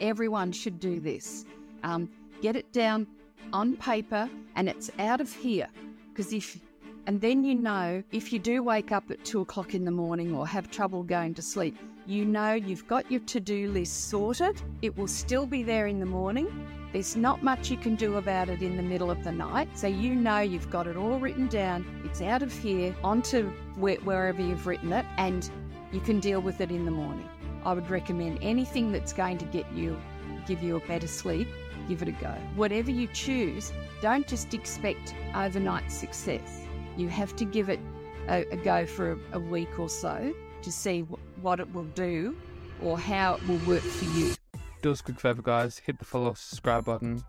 Everyone 0.00 0.52
should 0.52 0.78
do 0.80 1.00
this. 1.00 1.46
Um, 1.82 2.10
get 2.42 2.56
it 2.56 2.70
down 2.72 3.06
on 3.54 3.76
paper 3.76 4.28
and 4.54 4.68
it's 4.68 4.90
out 4.98 5.20
of 5.20 5.32
here. 5.32 5.66
Because 6.10 6.32
if, 6.34 6.60
and 7.06 7.20
then 7.20 7.42
you 7.42 7.54
know 7.54 8.02
if 8.12 8.32
you 8.34 8.38
do 8.38 8.62
wake 8.62 8.92
up 8.92 9.10
at 9.10 9.24
two 9.24 9.40
o'clock 9.40 9.74
in 9.74 9.86
the 9.86 9.90
morning 9.90 10.34
or 10.34 10.46
have 10.46 10.70
trouble 10.70 11.02
going 11.02 11.32
to 11.34 11.42
sleep, 11.42 11.78
you 12.06 12.26
know 12.26 12.52
you've 12.52 12.86
got 12.86 13.10
your 13.10 13.20
to 13.20 13.40
do 13.40 13.70
list 13.70 14.10
sorted. 14.10 14.60
It 14.82 14.96
will 14.98 15.08
still 15.08 15.46
be 15.46 15.62
there 15.62 15.86
in 15.86 16.00
the 16.00 16.06
morning. 16.06 16.48
There's 16.92 17.16
not 17.16 17.42
much 17.42 17.70
you 17.70 17.78
can 17.78 17.94
do 17.94 18.16
about 18.16 18.50
it 18.50 18.60
in 18.60 18.76
the 18.76 18.82
middle 18.82 19.10
of 19.10 19.24
the 19.24 19.32
night. 19.32 19.68
So 19.78 19.86
you 19.86 20.14
know 20.14 20.40
you've 20.40 20.68
got 20.68 20.86
it 20.86 20.98
all 20.98 21.18
written 21.18 21.46
down. 21.46 21.86
It's 22.04 22.20
out 22.20 22.42
of 22.42 22.52
here 22.52 22.94
onto 23.02 23.48
wherever 23.76 24.42
you've 24.42 24.66
written 24.66 24.92
it, 24.92 25.06
and 25.16 25.48
you 25.92 26.00
can 26.00 26.20
deal 26.20 26.40
with 26.40 26.60
it 26.60 26.70
in 26.70 26.84
the 26.84 26.90
morning. 26.90 27.28
I 27.64 27.72
would 27.72 27.88
recommend 27.90 28.38
anything 28.42 28.92
that's 28.92 29.12
going 29.12 29.38
to 29.38 29.44
get 29.46 29.70
you, 29.72 30.00
give 30.46 30.62
you 30.62 30.76
a 30.76 30.80
better 30.80 31.06
sleep, 31.06 31.48
give 31.88 32.02
it 32.02 32.08
a 32.08 32.12
go. 32.12 32.34
Whatever 32.54 32.90
you 32.90 33.06
choose, 33.08 33.72
don't 34.00 34.26
just 34.26 34.54
expect 34.54 35.14
overnight 35.34 35.90
success. 35.90 36.62
You 36.96 37.08
have 37.08 37.34
to 37.36 37.44
give 37.44 37.68
it 37.68 37.80
a, 38.28 38.44
a 38.50 38.56
go 38.56 38.86
for 38.86 39.12
a, 39.12 39.18
a, 39.32 39.40
week 39.40 39.78
or 39.78 39.88
so 39.88 40.34
to 40.62 40.72
see 40.72 41.00
what 41.40 41.60
it 41.60 41.72
will 41.72 41.84
do 41.84 42.36
or 42.82 42.98
how 42.98 43.34
it 43.34 43.48
will 43.48 43.58
work 43.66 43.82
for 43.82 44.18
you. 44.18 44.34
Do 44.82 44.90
us 44.90 45.00
a 45.00 45.04
quick 45.04 45.20
favor, 45.20 45.42
guys. 45.42 45.78
Hit 45.78 45.98
the 45.98 46.04
follow, 46.04 46.34
subscribe 46.34 46.84
button. 46.84 47.22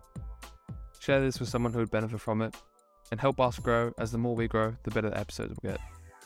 Share 1.00 1.20
this 1.20 1.38
with 1.38 1.48
someone 1.48 1.72
who 1.72 1.80
would 1.80 1.90
benefit 1.90 2.20
from 2.20 2.42
it. 2.42 2.54
And 3.10 3.20
help 3.20 3.38
us 3.38 3.58
grow, 3.58 3.92
as 3.98 4.10
the 4.10 4.18
more 4.18 4.34
we 4.34 4.48
grow, 4.48 4.74
the 4.82 4.90
better 4.90 5.10
the 5.10 5.18
episodes 5.18 5.50
will 5.50 5.70
get. 5.70 5.80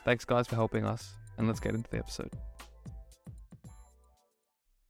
Thanks, 0.05 0.25
guys, 0.25 0.47
for 0.47 0.55
helping 0.55 0.85
us. 0.85 1.13
And 1.37 1.47
let's 1.47 1.61
get 1.61 1.75
into 1.75 1.91
the 1.91 1.99
episode. 1.99 2.31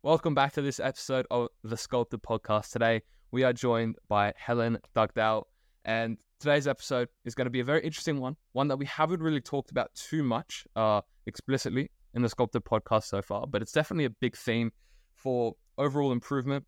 Welcome 0.09 0.35
back 0.35 0.55
to 0.55 0.63
this 0.63 0.81
episode 0.81 1.27
of 1.31 1.49
the 1.63 1.77
Sculpted 1.77 2.23
Podcast. 2.23 2.73
Today, 2.73 3.03
we 3.31 3.45
are 3.45 3.53
joined 3.53 3.97
by 4.09 4.33
Helen 4.39 4.79
Dugdale. 4.97 5.43
And 5.85 6.17
today's 6.41 6.67
episode 6.67 7.09
is 7.27 7.35
going 7.35 7.45
to 7.45 7.51
be 7.51 7.61
a 7.61 7.65
very 7.65 7.83
interesting 7.83 8.19
one, 8.19 8.35
one 8.53 8.69
that 8.69 8.79
we 8.79 8.87
haven't 8.87 9.21
really 9.21 9.43
talked 9.43 9.71
about 9.71 9.95
too 9.95 10.23
much 10.23 10.67
uh, 10.77 11.03
explicitly 11.27 11.91
in 12.15 12.23
the 12.23 12.31
Sculpted 12.31 12.65
Podcast 12.65 13.05
so 13.05 13.21
far, 13.21 13.47
but 13.47 13.61
it's 13.61 13.73
definitely 13.73 14.07
a 14.07 14.11
big 14.19 14.35
theme 14.35 14.73
for 15.15 15.57
overall 15.77 16.11
improvement 16.11 16.65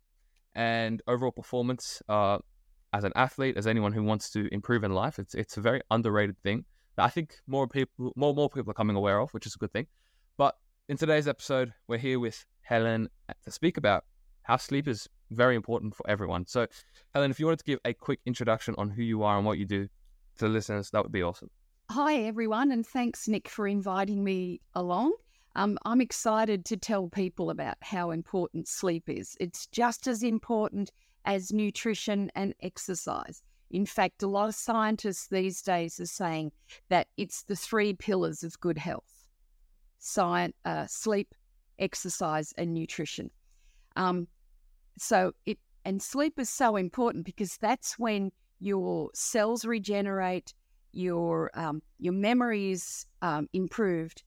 and 0.53 1.01
overall 1.07 1.31
performance 1.31 1.99
uh, 2.09 2.37
as 2.93 3.03
an 3.05 3.11
athlete, 3.15 3.57
as 3.57 3.65
anyone 3.65 3.91
who 3.91 4.03
wants 4.03 4.29
to 4.33 4.53
improve 4.53 4.83
in 4.83 4.91
life. 4.93 5.17
It's 5.17 5.33
it's 5.33 5.57
a 5.57 5.61
very 5.61 5.81
underrated 5.89 6.37
thing 6.43 6.65
that 6.95 7.05
I 7.05 7.09
think 7.09 7.37
more 7.47 7.67
people 7.67 8.13
more 8.15 8.35
more 8.35 8.51
people 8.51 8.69
are 8.69 8.75
coming 8.75 8.95
aware 8.95 9.19
of, 9.19 9.31
which 9.31 9.47
is 9.47 9.55
a 9.55 9.57
good 9.57 9.73
thing. 9.73 9.87
But 10.37 10.53
in 10.87 10.97
today's 10.97 11.27
episode, 11.27 11.73
we're 11.87 11.97
here 11.97 12.19
with 12.19 12.45
Helen 12.61 13.09
to 13.43 13.51
speak 13.51 13.77
about 13.77 14.05
how 14.43 14.57
sleep 14.57 14.87
is 14.87 15.07
very 15.29 15.55
important 15.55 15.95
for 15.95 16.07
everyone. 16.09 16.45
So, 16.45 16.67
Helen, 17.13 17.31
if 17.31 17.39
you 17.39 17.45
wanted 17.45 17.59
to 17.59 17.65
give 17.65 17.79
a 17.85 17.93
quick 17.93 18.19
introduction 18.25 18.75
on 18.77 18.89
who 18.89 19.03
you 19.03 19.23
are 19.23 19.37
and 19.37 19.45
what 19.45 19.57
you 19.57 19.65
do 19.65 19.85
to 20.37 20.45
the 20.45 20.49
listeners, 20.49 20.89
that 20.91 21.03
would 21.03 21.11
be 21.11 21.23
awesome. 21.23 21.49
Hi, 21.89 22.15
everyone, 22.23 22.71
and 22.71 22.85
thanks, 22.85 23.27
Nick, 23.27 23.49
for 23.49 23.67
inviting 23.67 24.23
me 24.23 24.61
along. 24.75 25.13
Um, 25.55 25.77
I'm 25.83 25.99
excited 25.99 26.63
to 26.65 26.77
tell 26.77 27.09
people 27.09 27.49
about 27.49 27.75
how 27.81 28.11
important 28.11 28.67
sleep 28.67 29.09
is. 29.09 29.35
It's 29.39 29.67
just 29.67 30.07
as 30.07 30.23
important 30.23 30.91
as 31.25 31.51
nutrition 31.51 32.31
and 32.35 32.55
exercise. 32.61 33.43
In 33.69 33.85
fact, 33.85 34.23
a 34.23 34.27
lot 34.27 34.47
of 34.47 34.55
scientists 34.55 35.27
these 35.27 35.61
days 35.61 35.99
are 35.99 36.05
saying 36.05 36.51
that 36.89 37.07
it's 37.17 37.43
the 37.43 37.55
three 37.55 37.93
pillars 37.93 38.43
of 38.43 38.59
good 38.59 38.77
health 38.77 39.27
science, 40.03 40.55
uh, 40.65 40.87
sleep, 40.87 41.35
exercise, 41.81 42.53
and 42.57 42.73
nutrition. 42.73 43.29
Um, 43.95 44.27
so 44.97 45.33
it 45.45 45.57
and 45.83 46.01
sleep 46.01 46.39
is 46.39 46.49
so 46.49 46.75
important 46.75 47.25
because 47.25 47.57
that's 47.57 47.97
when 47.97 48.31
your 48.59 49.09
cells 49.13 49.65
regenerate, 49.65 50.53
your 50.91 51.51
um, 51.55 51.81
your 51.97 52.13
memory 52.13 52.71
is 52.71 53.05
um, 53.21 53.47
improved, 53.53 54.23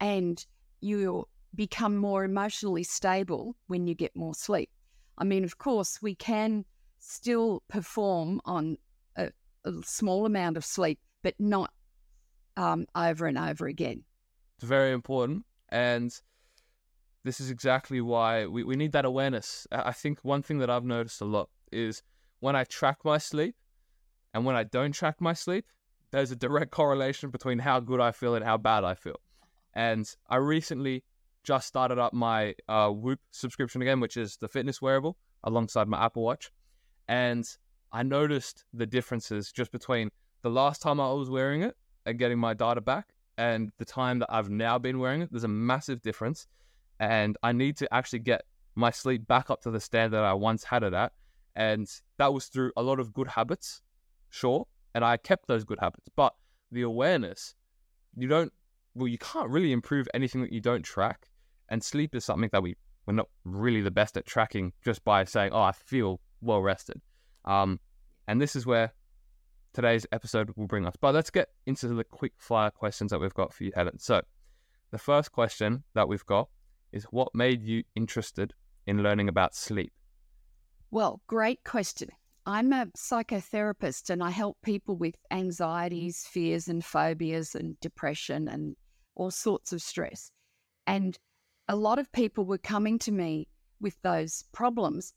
and 0.00 0.44
you 0.80 1.26
become 1.54 1.96
more 1.96 2.24
emotionally 2.24 2.84
stable 2.84 3.56
when 3.66 3.86
you 3.86 3.94
get 3.94 4.14
more 4.16 4.34
sleep. 4.34 4.70
I 5.18 5.24
mean, 5.24 5.44
of 5.44 5.58
course, 5.58 6.00
we 6.02 6.14
can 6.14 6.64
still 6.98 7.62
perform 7.68 8.40
on 8.44 8.76
a, 9.16 9.30
a 9.64 9.72
small 9.84 10.26
amount 10.26 10.56
of 10.56 10.64
sleep, 10.64 10.98
but 11.22 11.34
not 11.38 11.70
um, 12.56 12.86
over 12.94 13.26
and 13.26 13.38
over 13.38 13.66
again. 13.66 14.04
It's 14.58 14.68
very 14.68 14.92
important, 14.92 15.44
and 15.70 16.12
this 17.24 17.40
is 17.40 17.50
exactly 17.50 18.00
why 18.00 18.46
we, 18.46 18.62
we 18.62 18.76
need 18.76 18.92
that 18.92 19.04
awareness. 19.06 19.66
I 19.72 19.92
think 19.92 20.20
one 20.22 20.42
thing 20.42 20.58
that 20.58 20.70
I've 20.70 20.84
noticed 20.84 21.20
a 21.20 21.24
lot 21.24 21.48
is 21.72 22.02
when 22.40 22.54
I 22.54 22.64
track 22.64 22.98
my 23.04 23.18
sleep 23.18 23.56
and 24.34 24.44
when 24.44 24.54
I 24.54 24.64
don't 24.64 24.92
track 24.92 25.20
my 25.20 25.32
sleep, 25.32 25.64
there's 26.10 26.30
a 26.30 26.36
direct 26.36 26.70
correlation 26.70 27.30
between 27.30 27.58
how 27.58 27.80
good 27.80 28.00
I 28.00 28.12
feel 28.12 28.34
and 28.34 28.44
how 28.44 28.58
bad 28.58 28.84
I 28.84 28.94
feel. 28.94 29.18
And 29.72 30.08
I 30.28 30.36
recently 30.36 31.02
just 31.42 31.66
started 31.66 31.98
up 31.98 32.12
my 32.12 32.54
uh, 32.68 32.90
Whoop 32.90 33.20
subscription 33.30 33.82
again, 33.82 34.00
which 34.00 34.16
is 34.16 34.36
the 34.36 34.48
fitness 34.48 34.80
wearable 34.80 35.16
alongside 35.42 35.88
my 35.88 36.04
Apple 36.04 36.22
Watch. 36.22 36.50
And 37.08 37.48
I 37.90 38.02
noticed 38.02 38.64
the 38.72 38.86
differences 38.86 39.50
just 39.50 39.72
between 39.72 40.10
the 40.42 40.50
last 40.50 40.82
time 40.82 41.00
I 41.00 41.10
was 41.12 41.30
wearing 41.30 41.62
it 41.62 41.74
and 42.04 42.18
getting 42.18 42.38
my 42.38 42.54
data 42.54 42.80
back 42.80 43.08
and 43.38 43.70
the 43.78 43.84
time 43.84 44.18
that 44.18 44.28
I've 44.30 44.50
now 44.50 44.78
been 44.78 44.98
wearing 44.98 45.22
it. 45.22 45.30
There's 45.30 45.44
a 45.44 45.48
massive 45.48 46.02
difference 46.02 46.46
and 47.00 47.36
I 47.42 47.52
need 47.52 47.76
to 47.78 47.94
actually 47.94 48.20
get 48.20 48.42
my 48.74 48.90
sleep 48.90 49.26
back 49.26 49.50
up 49.50 49.62
to 49.62 49.70
the 49.70 49.80
standard 49.80 50.20
I 50.20 50.32
once 50.34 50.64
had 50.64 50.82
it 50.82 50.94
at. 50.94 51.12
And 51.56 51.88
that 52.18 52.32
was 52.32 52.46
through 52.46 52.72
a 52.76 52.82
lot 52.82 52.98
of 52.98 53.12
good 53.12 53.28
habits, 53.28 53.82
sure. 54.30 54.66
And 54.94 55.04
I 55.04 55.16
kept 55.16 55.46
those 55.46 55.64
good 55.64 55.78
habits. 55.80 56.08
But 56.16 56.34
the 56.72 56.82
awareness, 56.82 57.54
you 58.16 58.28
don't, 58.28 58.52
well, 58.94 59.08
you 59.08 59.18
can't 59.18 59.48
really 59.50 59.72
improve 59.72 60.08
anything 60.14 60.40
that 60.42 60.52
you 60.52 60.60
don't 60.60 60.82
track. 60.82 61.28
And 61.68 61.82
sleep 61.82 62.14
is 62.14 62.24
something 62.24 62.50
that 62.52 62.62
we, 62.62 62.76
we're 63.06 63.14
not 63.14 63.28
really 63.44 63.80
the 63.80 63.90
best 63.90 64.16
at 64.16 64.26
tracking 64.26 64.72
just 64.84 65.04
by 65.04 65.24
saying, 65.24 65.52
oh, 65.52 65.62
I 65.62 65.72
feel 65.72 66.20
well 66.40 66.60
rested. 66.60 67.00
Um, 67.44 67.78
and 68.26 68.40
this 68.40 68.56
is 68.56 68.66
where 68.66 68.92
today's 69.72 70.06
episode 70.12 70.50
will 70.56 70.66
bring 70.66 70.86
us. 70.86 70.94
But 71.00 71.14
let's 71.14 71.30
get 71.30 71.48
into 71.66 71.88
the 71.88 72.04
quick 72.04 72.32
fire 72.38 72.70
questions 72.70 73.10
that 73.10 73.20
we've 73.20 73.34
got 73.34 73.52
for 73.52 73.64
you, 73.64 73.72
Helen. 73.74 73.98
So, 73.98 74.22
the 74.90 74.98
first 74.98 75.32
question 75.32 75.82
that 75.94 76.08
we've 76.08 76.24
got 76.24 76.48
is 76.94 77.04
what 77.10 77.34
made 77.34 77.62
you 77.64 77.82
interested 77.96 78.54
in 78.86 79.02
learning 79.02 79.28
about 79.28 79.54
sleep? 79.54 79.92
Well, 80.92 81.20
great 81.26 81.64
question. 81.64 82.10
I'm 82.46 82.72
a 82.72 82.86
psychotherapist 82.96 84.10
and 84.10 84.22
I 84.22 84.30
help 84.30 84.58
people 84.62 84.96
with 84.96 85.16
anxieties, 85.32 86.24
fears, 86.24 86.68
and 86.68 86.84
phobias, 86.84 87.56
and 87.56 87.78
depression, 87.80 88.46
and 88.46 88.76
all 89.16 89.32
sorts 89.32 89.72
of 89.72 89.82
stress. 89.82 90.30
And 90.86 91.18
a 91.68 91.74
lot 91.74 91.98
of 91.98 92.12
people 92.12 92.44
were 92.44 92.58
coming 92.58 92.98
to 93.00 93.12
me 93.12 93.48
with 93.80 94.00
those 94.02 94.44
problems. 94.52 95.14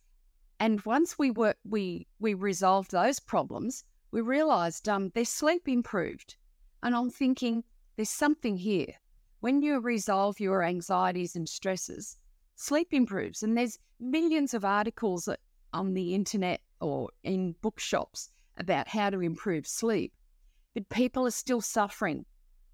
And 0.60 0.82
once 0.82 1.20
we 1.20 1.30
were 1.30 1.56
we 1.64 2.08
we 2.20 2.34
resolved 2.34 2.92
those 2.92 3.20
problems, 3.20 3.84
we 4.12 4.22
realized 4.22 4.90
um, 4.90 5.12
their 5.14 5.26
sleep 5.26 5.68
improved. 5.68 6.38
And 6.82 6.96
I'm 6.96 7.12
thinking, 7.12 7.64
there's 7.98 8.10
something 8.10 8.58
here 8.58 8.96
when 9.40 9.62
you 9.62 9.80
resolve 9.80 10.40
your 10.40 10.64
anxieties 10.64 11.36
and 11.36 11.48
stresses, 11.48 12.18
sleep 12.56 12.88
improves. 12.92 13.44
And 13.44 13.58
there's 13.58 13.80
millions 14.00 14.54
of 14.54 14.66
articles 14.66 15.30
on 15.74 15.94
the 15.94 16.16
internet 16.16 16.62
or 16.82 17.10
in 17.24 17.56
bookshops 17.62 18.30
about 18.58 18.88
how 18.88 19.10
to 19.10 19.22
improve 19.22 19.68
sleep. 19.68 20.14
But 20.74 20.90
people 20.90 21.26
are 21.28 21.32
still 21.32 21.62
suffering 21.62 22.26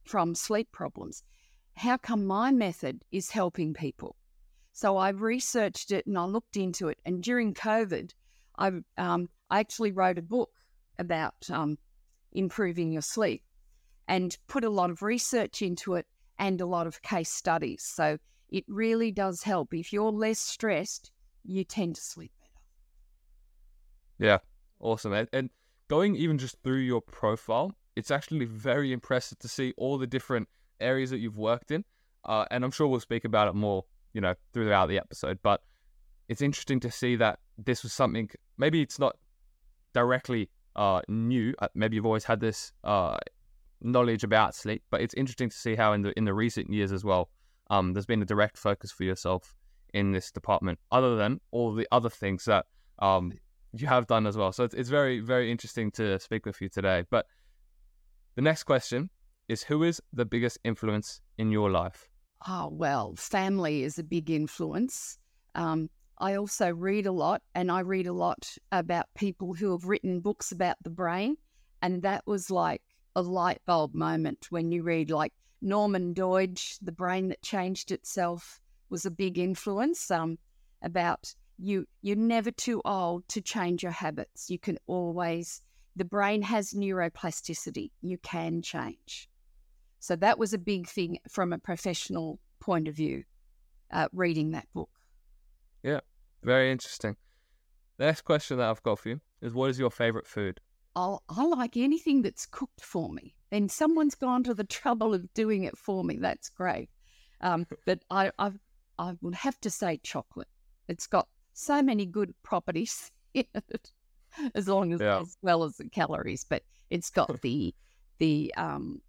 from 0.03 0.35
sleep 0.35 0.71
problems. 0.71 1.23
How 1.75 1.97
come 1.97 2.25
my 2.25 2.51
method 2.51 3.03
is 3.11 3.29
helping 3.29 3.73
people? 3.73 4.15
So 4.71 4.97
I 4.97 5.09
researched 5.09 5.91
it 5.91 6.05
and 6.05 6.17
I 6.17 6.25
looked 6.25 6.57
into 6.57 6.87
it. 6.87 6.97
And 7.05 7.21
during 7.21 7.53
COVID, 7.53 8.11
I, 8.57 8.71
um, 8.97 9.29
I 9.49 9.59
actually 9.59 9.91
wrote 9.91 10.17
a 10.17 10.23
book 10.23 10.51
about 10.97 11.35
um, 11.49 11.77
improving 12.31 12.91
your 12.91 13.01
sleep 13.01 13.43
and 14.07 14.37
put 14.47 14.63
a 14.63 14.69
lot 14.69 14.89
of 14.89 15.01
research 15.01 15.61
into 15.61 15.95
it 15.95 16.05
and 16.39 16.59
a 16.61 16.65
lot 16.65 16.87
of 16.87 17.01
case 17.01 17.29
studies. 17.29 17.83
So 17.83 18.17
it 18.49 18.65
really 18.67 19.11
does 19.11 19.43
help. 19.43 19.73
If 19.73 19.91
you're 19.91 20.11
less 20.11 20.39
stressed, 20.39 21.11
you 21.43 21.63
tend 21.63 21.95
to 21.95 22.01
sleep 22.01 22.31
better. 22.39 22.51
Yeah, 24.19 24.37
awesome. 24.79 25.13
And, 25.13 25.27
and 25.33 25.49
going 25.89 26.15
even 26.15 26.37
just 26.37 26.57
through 26.63 26.79
your 26.79 27.01
profile, 27.01 27.75
it's 27.95 28.11
actually 28.11 28.45
very 28.45 28.91
impressive 28.91 29.39
to 29.39 29.47
see 29.47 29.73
all 29.77 29.97
the 29.97 30.07
different 30.07 30.47
areas 30.79 31.09
that 31.09 31.19
you've 31.19 31.37
worked 31.37 31.71
in. 31.71 31.83
Uh, 32.25 32.45
and 32.51 32.63
I'm 32.63 32.71
sure 32.71 32.87
we'll 32.87 32.99
speak 32.99 33.25
about 33.25 33.47
it 33.47 33.55
more, 33.55 33.85
you 34.13 34.21
know, 34.21 34.33
throughout 34.53 34.87
the 34.87 34.97
episode. 34.97 35.39
But 35.43 35.61
it's 36.29 36.41
interesting 36.41 36.79
to 36.81 36.91
see 36.91 37.15
that 37.17 37.39
this 37.57 37.83
was 37.83 37.91
something. 37.91 38.29
Maybe 38.57 38.81
it's 38.81 38.99
not 38.99 39.17
directly 39.93 40.49
uh, 40.75 41.01
new. 41.07 41.53
Uh, 41.59 41.67
maybe 41.75 41.95
you've 41.95 42.05
always 42.05 42.23
had 42.23 42.39
this 42.39 42.71
uh, 42.83 43.17
knowledge 43.83 44.23
about 44.23 44.55
sleep, 44.55 44.83
but 44.89 45.01
it's 45.01 45.13
interesting 45.13 45.49
to 45.49 45.55
see 45.55 45.75
how 45.75 45.93
in 45.93 46.01
the 46.01 46.13
in 46.17 46.25
the 46.25 46.33
recent 46.33 46.71
years 46.71 46.91
as 46.91 47.03
well, 47.03 47.29
um, 47.69 47.93
there's 47.93 48.05
been 48.05 48.21
a 48.21 48.25
direct 48.25 48.57
focus 48.57 48.91
for 48.91 49.03
yourself 49.03 49.55
in 49.93 50.11
this 50.11 50.31
department, 50.31 50.79
other 50.91 51.15
than 51.15 51.39
all 51.51 51.73
the 51.73 51.87
other 51.91 52.09
things 52.09 52.45
that 52.45 52.65
um, 52.99 53.31
you 53.73 53.87
have 53.87 54.07
done 54.07 54.27
as 54.27 54.37
well. 54.37 54.51
So 54.51 54.63
it's, 54.63 54.73
it's 54.73 54.89
very, 54.89 55.19
very 55.19 55.51
interesting 55.51 55.91
to 55.91 56.19
speak 56.19 56.45
with 56.45 56.61
you 56.61 56.69
today. 56.69 57.03
But 57.09 57.25
the 58.35 58.41
next 58.41 58.63
question 58.63 59.09
is 59.47 59.63
Who 59.63 59.83
is 59.83 60.01
the 60.11 60.25
biggest 60.25 60.57
influence 60.63 61.21
in 61.37 61.51
your 61.51 61.69
life? 61.69 62.09
Oh, 62.47 62.69
well, 62.71 63.15
family 63.15 63.83
is 63.83 63.97
a 63.99 64.03
big 64.03 64.29
influence. 64.29 65.17
Um, 65.55 65.89
I 66.17 66.35
also 66.35 66.73
read 66.73 67.05
a 67.05 67.11
lot, 67.11 67.41
and 67.55 67.71
I 67.71 67.79
read 67.81 68.07
a 68.07 68.13
lot 68.13 68.57
about 68.71 69.05
people 69.15 69.53
who 69.53 69.71
have 69.71 69.85
written 69.85 70.19
books 70.19 70.51
about 70.51 70.77
the 70.83 70.89
brain. 70.89 71.37
And 71.81 72.01
that 72.03 72.23
was 72.25 72.49
like 72.49 72.81
a 73.15 73.21
light 73.21 73.61
bulb 73.65 73.93
moment 73.93 74.47
when 74.49 74.71
you 74.71 74.83
read, 74.83 75.11
like 75.11 75.33
Norman 75.61 76.13
Doidge, 76.13 76.77
The 76.81 76.91
Brain 76.91 77.29
That 77.29 77.41
Changed 77.41 77.91
Itself, 77.91 78.61
was 78.89 79.05
a 79.05 79.11
big 79.11 79.37
influence 79.37 80.11
um, 80.11 80.37
about 80.81 81.33
you. 81.57 81.85
You're 82.01 82.15
never 82.15 82.51
too 82.51 82.81
old 82.85 83.27
to 83.29 83.41
change 83.41 83.83
your 83.83 83.91
habits. 83.91 84.49
You 84.49 84.59
can 84.59 84.77
always, 84.87 85.61
the 85.95 86.05
brain 86.05 86.41
has 86.41 86.73
neuroplasticity. 86.73 87.91
You 88.01 88.17
can 88.19 88.61
change. 88.61 89.29
So 89.99 90.15
that 90.17 90.37
was 90.37 90.53
a 90.53 90.57
big 90.57 90.87
thing 90.87 91.19
from 91.29 91.53
a 91.53 91.57
professional 91.57 92.39
point 92.59 92.87
of 92.87 92.95
view, 92.95 93.23
uh, 93.91 94.09
reading 94.11 94.51
that 94.51 94.67
book. 94.73 94.89
Yeah, 95.81 96.01
very 96.43 96.71
interesting. 96.71 97.15
The 97.97 98.05
next 98.05 98.21
question 98.21 98.57
that 98.57 98.69
I've 98.69 98.83
got 98.83 98.99
for 98.99 99.09
you 99.09 99.21
is 99.41 99.53
what 99.53 99.69
is 99.69 99.79
your 99.79 99.91
favorite 99.91 100.27
food? 100.27 100.59
I'll, 100.95 101.23
I 101.29 101.45
like 101.45 101.77
anything 101.77 102.21
that's 102.21 102.45
cooked 102.45 102.81
for 102.81 103.09
me. 103.09 103.35
And 103.51 103.71
someone's 103.71 104.15
gone 104.15 104.43
to 104.43 104.53
the 104.53 104.63
trouble 104.63 105.13
of 105.13 105.33
doing 105.33 105.63
it 105.63 105.77
for 105.77 106.03
me. 106.03 106.17
That's 106.17 106.49
great. 106.49 106.89
Um, 107.41 107.67
but 107.85 107.99
I, 108.09 108.31
I, 108.39 108.51
I 108.97 109.15
would 109.21 109.35
have 109.35 109.59
to 109.61 109.69
say 109.69 109.99
chocolate. 110.03 110.47
It's 110.87 111.07
got 111.07 111.27
so 111.53 111.81
many 111.81 112.05
good 112.05 112.33
properties 112.43 113.11
in 113.33 113.45
it, 113.53 113.91
as 114.55 114.67
long 114.67 114.93
as 114.93 115.01
yeah. 115.01 115.19
as 115.19 115.37
well 115.41 115.63
as 115.63 115.77
the 115.77 115.89
calories. 115.89 116.45
But 116.47 116.63
it's 116.89 117.09
got 117.09 117.41
the 117.41 117.73
the 118.19 118.53
um 118.57 119.01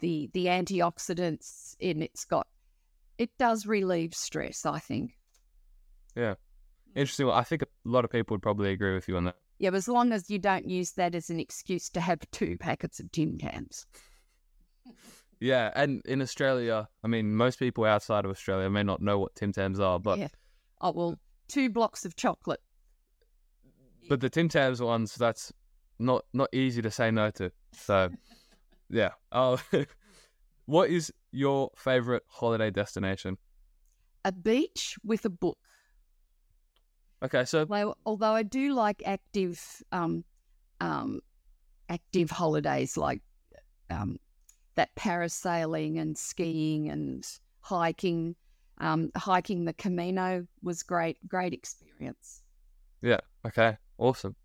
the 0.00 0.30
the 0.32 0.46
antioxidants 0.46 1.76
in. 1.80 2.02
It's 2.02 2.24
got 2.24 2.46
it 3.18 3.30
does 3.38 3.66
relieve 3.66 4.14
stress. 4.14 4.66
I 4.66 4.78
think. 4.78 5.16
Yeah, 6.16 6.34
interesting. 6.94 7.26
Well, 7.26 7.36
I 7.36 7.44
think 7.44 7.62
a 7.62 7.66
lot 7.84 8.04
of 8.04 8.10
people 8.10 8.34
would 8.34 8.42
probably 8.42 8.72
agree 8.72 8.94
with 8.94 9.08
you 9.08 9.16
on 9.16 9.24
that. 9.24 9.36
Yeah, 9.58 9.70
as 9.72 9.88
long 9.88 10.12
as 10.12 10.30
you 10.30 10.38
don't 10.38 10.68
use 10.68 10.92
that 10.92 11.14
as 11.14 11.30
an 11.30 11.40
excuse 11.40 11.88
to 11.90 12.00
have 12.00 12.20
two 12.30 12.56
packets 12.56 13.00
of 13.00 13.10
Tim 13.10 13.38
Tams. 13.38 13.86
yeah, 15.40 15.72
and 15.74 16.00
in 16.04 16.22
Australia, 16.22 16.88
I 17.02 17.08
mean, 17.08 17.34
most 17.34 17.58
people 17.58 17.84
outside 17.84 18.24
of 18.24 18.30
Australia 18.30 18.70
may 18.70 18.84
not 18.84 19.02
know 19.02 19.18
what 19.18 19.34
Tim 19.34 19.52
Tams 19.52 19.80
are, 19.80 19.98
but 19.98 20.18
yeah. 20.18 20.28
oh 20.80 20.92
well, 20.92 21.18
two 21.48 21.70
blocks 21.70 22.04
of 22.04 22.14
chocolate. 22.14 22.60
But 24.08 24.20
the 24.20 24.30
Tim 24.30 24.48
Tams 24.48 24.80
ones, 24.80 25.14
that's 25.16 25.52
not 25.98 26.24
not 26.32 26.48
easy 26.52 26.82
to 26.82 26.90
say 26.90 27.10
no 27.10 27.30
to. 27.32 27.50
So, 27.72 28.10
yeah. 28.90 29.10
Oh, 29.32 29.60
what 30.66 30.90
is 30.90 31.12
your 31.32 31.70
favorite 31.76 32.22
holiday 32.28 32.70
destination? 32.70 33.36
A 34.24 34.32
beach 34.32 34.96
with 35.04 35.24
a 35.24 35.30
book. 35.30 35.58
Okay, 37.22 37.44
so 37.44 37.64
well, 37.64 37.96
although 38.06 38.32
I 38.32 38.42
do 38.44 38.72
like 38.74 39.02
active, 39.04 39.82
um, 39.90 40.24
um, 40.80 41.20
active 41.88 42.30
holidays 42.30 42.96
like 42.96 43.22
um, 43.90 44.18
that 44.76 44.94
parasailing 44.94 45.98
and 45.98 46.16
skiing 46.16 46.88
and 46.88 47.26
hiking. 47.60 48.36
Um, 48.80 49.10
hiking 49.16 49.64
the 49.64 49.72
Camino 49.72 50.46
was 50.62 50.84
great, 50.84 51.16
great 51.26 51.52
experience. 51.52 52.42
Yeah. 53.02 53.18
Okay. 53.44 53.76
Awesome. 53.98 54.36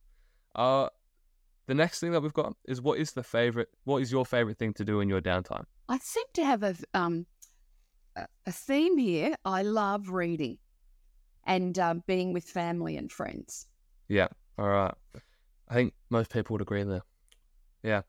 Uh, 0.56 0.90
the 1.68 1.76
next 1.76 2.00
thing 2.00 2.12
that 2.14 2.22
we've 2.22 2.34
got 2.34 2.56
is 2.66 2.82
what 2.82 2.98
is 2.98 3.12
the 3.12 3.22
favorite? 3.22 3.70
What 3.84 4.02
is 4.02 4.12
your 4.12 4.26
favorite 4.26 4.58
thing 4.58 4.74
to 4.74 4.84
do 4.84 5.02
in 5.02 5.10
your 5.10 5.22
downtime? 5.22 5.66
I 5.88 6.00
seem 6.00 6.26
to 6.34 6.46
have 6.46 6.64
a 6.64 6.76
um 6.96 7.28
a 8.16 8.52
theme 8.52 8.98
here. 8.98 9.36
I 9.46 9.62
love 9.62 10.10
reading 10.10 10.58
and 11.46 11.78
uh, 11.78 11.96
being 12.08 12.34
with 12.34 12.46
family 12.46 12.98
and 12.98 13.12
friends. 13.12 13.68
Yeah. 14.08 14.28
All 14.58 14.68
right. 14.68 14.94
I 15.68 15.74
think 15.74 15.94
most 16.10 16.32
people 16.32 16.54
would 16.54 16.62
agree 16.62 16.84
there. 16.84 17.04
Yeah. 17.82 18.02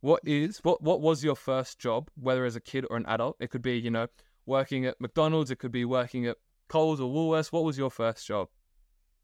What 0.00 0.20
is 0.24 0.58
what 0.58 0.82
what 0.82 1.00
was 1.00 1.22
your 1.22 1.36
first 1.36 1.78
job, 1.78 2.10
whether 2.20 2.44
as 2.44 2.56
a 2.56 2.60
kid 2.60 2.86
or 2.90 2.96
an 2.96 3.06
adult? 3.06 3.36
It 3.40 3.50
could 3.50 3.62
be, 3.62 3.78
you 3.78 3.90
know, 3.90 4.08
working 4.46 4.84
at 4.86 5.00
McDonald's, 5.00 5.50
it 5.50 5.56
could 5.56 5.72
be 5.72 5.84
working 5.84 6.26
at 6.26 6.38
Coles 6.68 7.00
or 7.00 7.12
Woolworths. 7.12 7.52
What 7.52 7.64
was 7.64 7.78
your 7.78 7.90
first 7.90 8.26
job? 8.26 8.48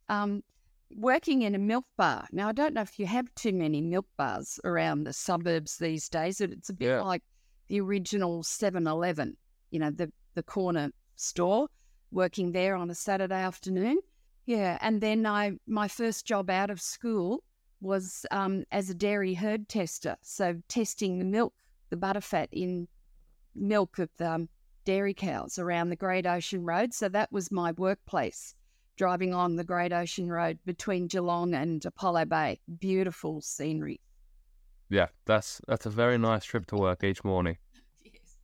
Um, 0.08 0.42
working 0.94 1.42
in 1.42 1.54
a 1.54 1.58
milk 1.58 1.84
bar. 1.96 2.26
Now 2.30 2.48
I 2.48 2.52
don't 2.52 2.74
know 2.74 2.82
if 2.82 2.98
you 2.98 3.06
have 3.06 3.34
too 3.34 3.52
many 3.52 3.80
milk 3.80 4.06
bars 4.16 4.60
around 4.64 5.04
the 5.04 5.12
suburbs 5.12 5.78
these 5.78 6.08
days. 6.08 6.40
It's 6.40 6.68
a 6.68 6.74
bit 6.74 6.88
yeah. 6.88 7.02
like 7.02 7.22
the 7.68 7.80
original 7.80 8.42
7-Eleven, 8.42 9.36
you 9.70 9.80
know, 9.80 9.90
the 9.90 10.12
the 10.34 10.42
corner 10.44 10.90
store 11.16 11.68
working 12.10 12.52
there 12.52 12.74
on 12.74 12.90
a 12.90 12.94
Saturday 12.94 13.34
afternoon. 13.34 13.98
Yeah, 14.46 14.78
and 14.80 15.00
then 15.00 15.26
I 15.26 15.52
my 15.66 15.88
first 15.88 16.26
job 16.26 16.48
out 16.48 16.70
of 16.70 16.80
school 16.80 17.44
was 17.80 18.24
um, 18.30 18.64
as 18.72 18.90
a 18.90 18.94
dairy 18.94 19.34
herd 19.34 19.68
tester, 19.68 20.16
so 20.22 20.60
testing 20.68 21.18
the 21.18 21.24
milk, 21.24 21.54
the 21.90 21.96
butterfat 21.96 22.48
in 22.52 22.88
milk 23.54 23.98
of 23.98 24.08
the 24.16 24.32
um, 24.32 24.48
dairy 24.84 25.14
cows 25.14 25.58
around 25.58 25.90
the 25.90 25.96
Great 25.96 26.26
Ocean 26.26 26.64
Road. 26.64 26.94
So 26.94 27.08
that 27.10 27.30
was 27.30 27.52
my 27.52 27.72
workplace, 27.72 28.54
driving 28.96 29.34
on 29.34 29.56
the 29.56 29.64
Great 29.64 29.92
Ocean 29.92 30.30
Road 30.30 30.58
between 30.64 31.08
Geelong 31.08 31.54
and 31.54 31.84
Apollo 31.84 32.24
Bay. 32.24 32.58
Beautiful 32.78 33.40
scenery. 33.42 34.00
Yeah, 34.88 35.08
that's 35.26 35.60
that's 35.68 35.84
a 35.84 35.90
very 35.90 36.16
nice 36.16 36.44
trip 36.44 36.64
to 36.66 36.76
work 36.76 37.04
each 37.04 37.22
morning. 37.22 37.58
yes. 38.02 38.36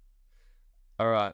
All 0.99 1.09
right. 1.09 1.33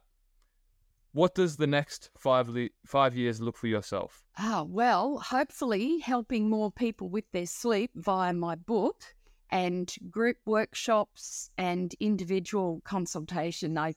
What 1.12 1.34
does 1.34 1.56
the 1.56 1.66
next 1.66 2.10
five 2.16 2.48
li- 2.48 2.70
five 2.86 3.16
years 3.16 3.40
look 3.40 3.56
for 3.56 3.66
yourself? 3.66 4.22
Ah, 4.38 4.64
well, 4.66 5.18
hopefully 5.18 5.98
helping 5.98 6.48
more 6.48 6.70
people 6.70 7.08
with 7.08 7.24
their 7.32 7.46
sleep 7.46 7.90
via 7.96 8.32
my 8.32 8.54
book 8.54 9.02
and 9.50 9.92
group 10.08 10.36
workshops 10.46 11.50
and 11.58 11.94
individual 11.98 12.80
consultation. 12.84 13.76
I 13.76 13.94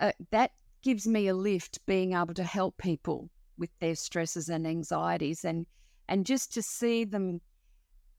uh, 0.00 0.12
that 0.30 0.52
gives 0.82 1.06
me 1.06 1.28
a 1.28 1.34
lift 1.34 1.84
being 1.84 2.14
able 2.14 2.34
to 2.34 2.44
help 2.44 2.78
people 2.78 3.28
with 3.58 3.70
their 3.80 3.94
stresses 3.94 4.48
and 4.48 4.66
anxieties 4.66 5.44
and 5.44 5.66
and 6.08 6.24
just 6.24 6.54
to 6.54 6.62
see 6.62 7.04
them 7.04 7.42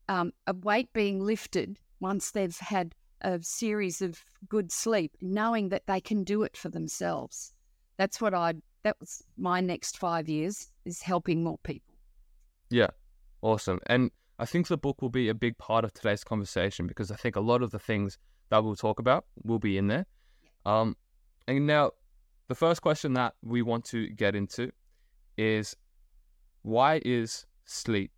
um, 0.08 0.32
a 0.46 0.54
weight 0.54 0.92
being 0.92 1.18
lifted 1.18 1.78
once 1.98 2.30
they've 2.30 2.56
had 2.58 2.94
a 3.22 3.42
series 3.42 4.00
of 4.00 4.24
good 4.48 4.70
sleep, 4.70 5.16
knowing 5.20 5.68
that 5.70 5.86
they 5.86 6.00
can 6.00 6.22
do 6.22 6.44
it 6.44 6.56
for 6.56 6.68
themselves 6.68 7.52
that's 8.00 8.18
what 8.18 8.32
I 8.32 8.54
that 8.82 8.96
was 8.98 9.22
my 9.36 9.60
next 9.60 9.98
five 9.98 10.26
years 10.26 10.70
is 10.86 11.02
helping 11.02 11.44
more 11.44 11.58
people. 11.58 11.94
Yeah, 12.70 12.86
awesome. 13.42 13.78
And 13.88 14.10
I 14.38 14.46
think 14.46 14.68
the 14.68 14.78
book 14.78 15.02
will 15.02 15.10
be 15.10 15.28
a 15.28 15.34
big 15.34 15.58
part 15.58 15.84
of 15.84 15.92
today's 15.92 16.24
conversation 16.24 16.86
because 16.86 17.10
I 17.10 17.16
think 17.16 17.36
a 17.36 17.40
lot 17.40 17.62
of 17.62 17.72
the 17.72 17.78
things 17.78 18.16
that 18.48 18.64
we'll 18.64 18.74
talk 18.74 19.00
about 19.00 19.26
will 19.44 19.58
be 19.58 19.76
in 19.76 19.88
there. 19.88 20.06
Yeah. 20.42 20.80
Um, 20.80 20.96
and 21.46 21.66
now, 21.66 21.90
the 22.48 22.54
first 22.54 22.80
question 22.80 23.12
that 23.14 23.34
we 23.42 23.60
want 23.60 23.84
to 23.86 24.08
get 24.08 24.34
into 24.34 24.72
is 25.36 25.76
why 26.62 27.02
is 27.04 27.44
sleep 27.66 28.12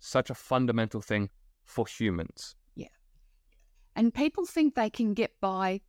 such 0.00 0.30
a 0.30 0.34
fundamental 0.34 1.00
thing 1.00 1.30
for 1.64 1.86
humans? 1.86 2.56
Yeah. 2.74 2.88
And 3.94 4.12
people 4.12 4.46
think 4.46 4.74
they 4.74 4.90
can 4.90 5.14
get 5.14 5.30
by 5.40 5.80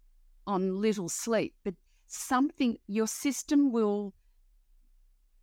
on 0.45 0.79
little 0.79 1.09
sleep, 1.09 1.55
but 1.63 1.73
something 2.09 2.77
your 2.87 3.07
system 3.07 3.71
will 3.71 4.13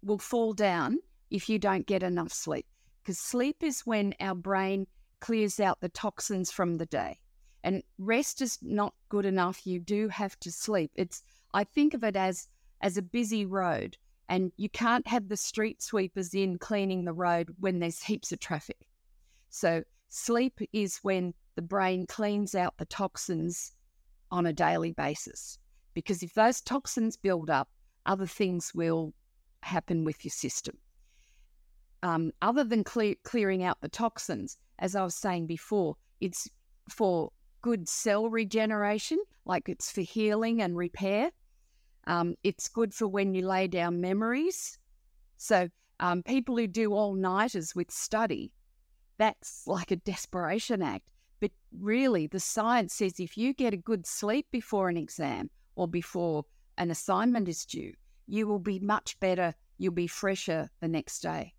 will 0.03 0.19
fall 0.19 0.53
down 0.53 0.99
if 1.31 1.49
you 1.49 1.59
don't 1.59 1.87
get 1.87 2.03
enough 2.03 2.33
sleep. 2.33 2.67
Because 3.03 3.19
sleep 3.19 3.63
is 3.63 3.87
when 3.87 4.15
our 4.21 4.35
brain 4.35 4.87
clears 5.21 5.59
out 5.59 5.81
the 5.81 5.89
toxins 5.89 6.51
from 6.51 6.77
the 6.77 6.87
day. 6.87 7.19
And 7.65 7.83
rest 7.99 8.43
is 8.43 8.59
not 8.63 8.95
good 9.09 9.25
enough. 9.25 9.67
You 9.67 9.81
do 9.81 10.09
have 10.09 10.39
to 10.41 10.53
sleep. 10.53 10.91
It's 10.95 11.23
i 11.55 11.65
think 11.65 11.95
of 11.95 12.05
it 12.05 12.17
as 12.17 12.49
as 12.81 12.97
a 12.97 13.03
busy 13.03 13.47
road. 13.47 13.97
And 14.29 14.53
you 14.57 14.69
can't 14.69 15.07
have 15.07 15.29
the 15.29 15.37
street 15.37 15.81
sweepers 15.81 16.35
in 16.35 16.59
cleaning 16.59 17.05
the 17.05 17.13
road 17.13 17.55
when 17.61 17.79
there's 17.79 18.03
heaps 18.03 18.33
of 18.33 18.41
traffic. 18.41 18.89
So 19.51 19.85
sleep 20.09 20.61
is 20.73 20.99
when 21.03 21.33
the 21.55 21.63
brain 21.63 22.07
cleans 22.07 22.57
out 22.57 22.77
the 22.77 22.87
toxins 22.87 23.73
on 24.33 24.47
a 24.47 24.53
daily 24.53 24.91
basis 24.91 25.59
because 25.97 26.23
if 26.23 26.35
those 26.35 26.61
toxins 26.61 27.17
build 27.17 27.49
up, 27.49 27.71
other 28.05 28.27
things 28.27 28.75
will 28.75 29.15
happen 29.63 30.05
with 30.05 30.23
your 30.27 30.31
system. 30.31 30.77
Um, 32.03 32.33
other 32.43 32.65
than 32.65 32.85
clear, 32.85 33.15
clearing 33.25 33.65
out 33.65 33.81
the 33.81 33.89
toxins, 33.89 34.59
as 34.79 34.95
I 34.95 35.03
was 35.03 35.15
saying 35.15 35.47
before, 35.47 35.97
it's 36.21 36.51
for 36.91 37.33
good 37.63 37.89
cell 37.89 38.29
regeneration, 38.29 39.19
like 39.47 39.71
it's 39.71 39.91
for 39.91 40.03
healing 40.03 40.61
and 40.61 40.77
repair. 40.77 41.31
Um, 42.07 42.35
it's 42.45 42.69
good 42.69 42.93
for 42.93 43.09
when 43.09 43.33
you 43.33 43.47
lay 43.47 43.67
down 43.67 44.03
memories 44.03 44.79
So 45.39 45.69
um, 45.99 46.23
people 46.23 46.59
who 46.59 46.67
do 46.67 46.93
all 46.93 47.15
nighters 47.15 47.75
with 47.75 47.91
study, 47.91 48.53
that's 49.17 49.67
like 49.67 49.91
a 49.91 49.97
desperation 49.97 50.83
act. 50.83 51.09
But 51.41 51.53
really, 51.73 52.27
the 52.27 52.39
science 52.39 52.93
says 52.93 53.19
if 53.19 53.39
you 53.39 53.55
get 53.55 53.73
a 53.73 53.79
good 53.79 54.07
sleep 54.07 54.47
before 54.51 54.91
an 54.91 54.99
exam 54.99 55.49
or 55.77 55.87
before 55.87 56.45
an 56.79 56.91
assignment 56.91 57.49
is 57.49 57.65
due, 57.65 57.93
you 58.27 58.47
will 58.47 58.59
be 58.59 58.79
much 58.79 59.19
better. 59.21 59.55
You'll 59.79 59.93
be 59.93 60.07
fresher 60.07 60.71
the 60.81 60.89
next 60.89 61.21
day. 61.21 61.55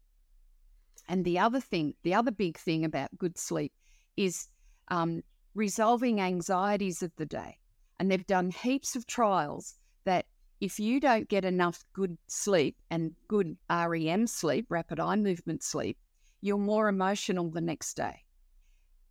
And 1.07 1.23
the 1.23 1.39
other 1.39 1.61
thing, 1.61 1.93
the 2.03 2.13
other 2.13 2.31
big 2.31 2.57
thing 2.57 2.83
about 2.83 3.17
good 3.17 3.37
sleep 3.37 3.71
is 4.17 4.49
um, 4.89 5.23
resolving 5.55 6.19
anxieties 6.19 7.01
of 7.01 7.11
the 7.15 7.25
day. 7.25 7.57
And 7.99 8.11
they've 8.11 8.27
done 8.27 8.51
heaps 8.51 8.95
of 8.95 9.07
trials 9.07 9.75
that 10.03 10.25
if 10.59 10.79
you 10.79 10.99
don't 10.99 11.29
get 11.29 11.45
enough 11.45 11.83
good 11.93 12.17
sleep 12.27 12.77
and 12.89 13.13
good 13.27 13.57
REM 13.69 14.27
sleep, 14.27 14.65
rapid 14.69 14.99
eye 14.99 15.15
movement 15.15 15.63
sleep, 15.63 15.97
you're 16.41 16.57
more 16.57 16.87
emotional 16.87 17.49
the 17.49 17.61
next 17.61 17.95
day. 17.95 18.23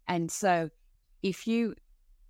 And 0.09 0.31
so 0.31 0.71
if 1.23 1.47
you, 1.47 1.75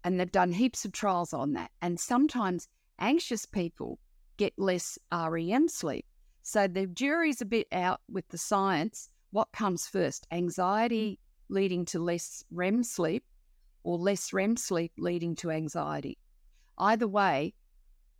and 0.06 0.20
they've 0.20 0.30
done 0.30 0.52
heaps 0.52 0.84
of 0.84 0.92
trials 0.92 1.34
on 1.34 1.54
that, 1.54 1.72
and 1.82 1.98
sometimes 1.98 2.68
anxious 3.00 3.44
people 3.44 3.98
get 4.36 4.52
less 4.56 4.96
REM 5.12 5.68
sleep. 5.68 6.06
So 6.42 6.68
the 6.68 6.86
jury's 6.86 7.40
a 7.40 7.44
bit 7.44 7.66
out 7.72 8.00
with 8.08 8.28
the 8.28 8.38
science. 8.38 9.10
What 9.32 9.50
comes 9.50 9.88
first? 9.88 10.24
Anxiety 10.30 11.18
mm. 11.18 11.54
leading 11.56 11.84
to 11.86 11.98
less 11.98 12.44
REM 12.52 12.84
sleep 12.84 13.24
or 13.82 13.98
less 13.98 14.32
REM 14.32 14.56
sleep 14.56 14.92
leading 14.96 15.34
to 15.36 15.50
anxiety. 15.50 16.18
Either 16.78 17.08
way, 17.08 17.52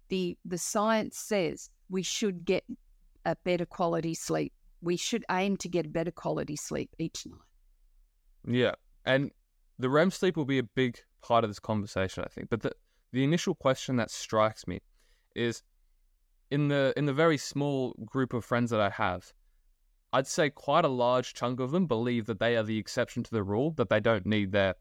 the 0.09 0.37
the 0.45 0.59
science 0.59 1.17
says 1.17 1.71
we 1.89 2.03
should 2.03 2.45
get 2.45 2.65
a 3.25 3.37
better 3.45 3.65
quality 3.65 4.15
sleep. 4.15 4.53
We 4.83 4.97
should 4.97 5.25
aim 5.31 5.57
to 5.59 5.69
get 5.69 5.87
a 5.87 5.91
better 5.91 6.11
quality 6.11 6.57
sleep 6.57 6.91
each 6.99 7.27
night. 7.27 7.39
Yeah. 8.45 8.75
And 9.05 9.31
the 9.79 9.91
REM 9.91 10.11
sleep 10.11 10.37
will 10.37 10.45
be 10.45 10.59
a 10.59 10.63
big 10.63 10.99
part 11.23 11.45
of 11.45 11.51
this 11.51 11.59
conversation, 11.59 12.25
I 12.25 12.29
think. 12.29 12.49
But 12.49 12.63
the 12.63 12.73
the 13.13 13.25
initial 13.25 13.55
question 13.55 13.97
that 13.97 14.11
strikes 14.11 14.67
me 14.67 14.81
is 15.35 15.63
in 16.51 16.69
the 16.69 16.93
in 16.97 17.07
the 17.07 17.13
very 17.13 17.39
small 17.39 17.95
group 18.05 18.33
of 18.33 18.45
friends 18.45 18.71
that 18.71 18.81
I 18.81 18.91
have, 18.91 19.33
I'd 20.13 20.27
say 20.27 20.51
quite 20.51 20.85
a 20.85 20.89
large 20.89 21.35
chunk 21.35 21.61
of 21.61 21.71
them 21.71 21.87
believe 21.87 22.27
that 22.27 22.39
they 22.39 22.57
are 22.57 22.63
the 22.63 22.79
exception 22.79 23.23
to 23.23 23.31
the 23.31 23.43
rule, 23.43 23.73
that 23.73 23.89
they 23.89 24.01
don't 24.01 24.27
need 24.27 24.53
their, 24.53 24.75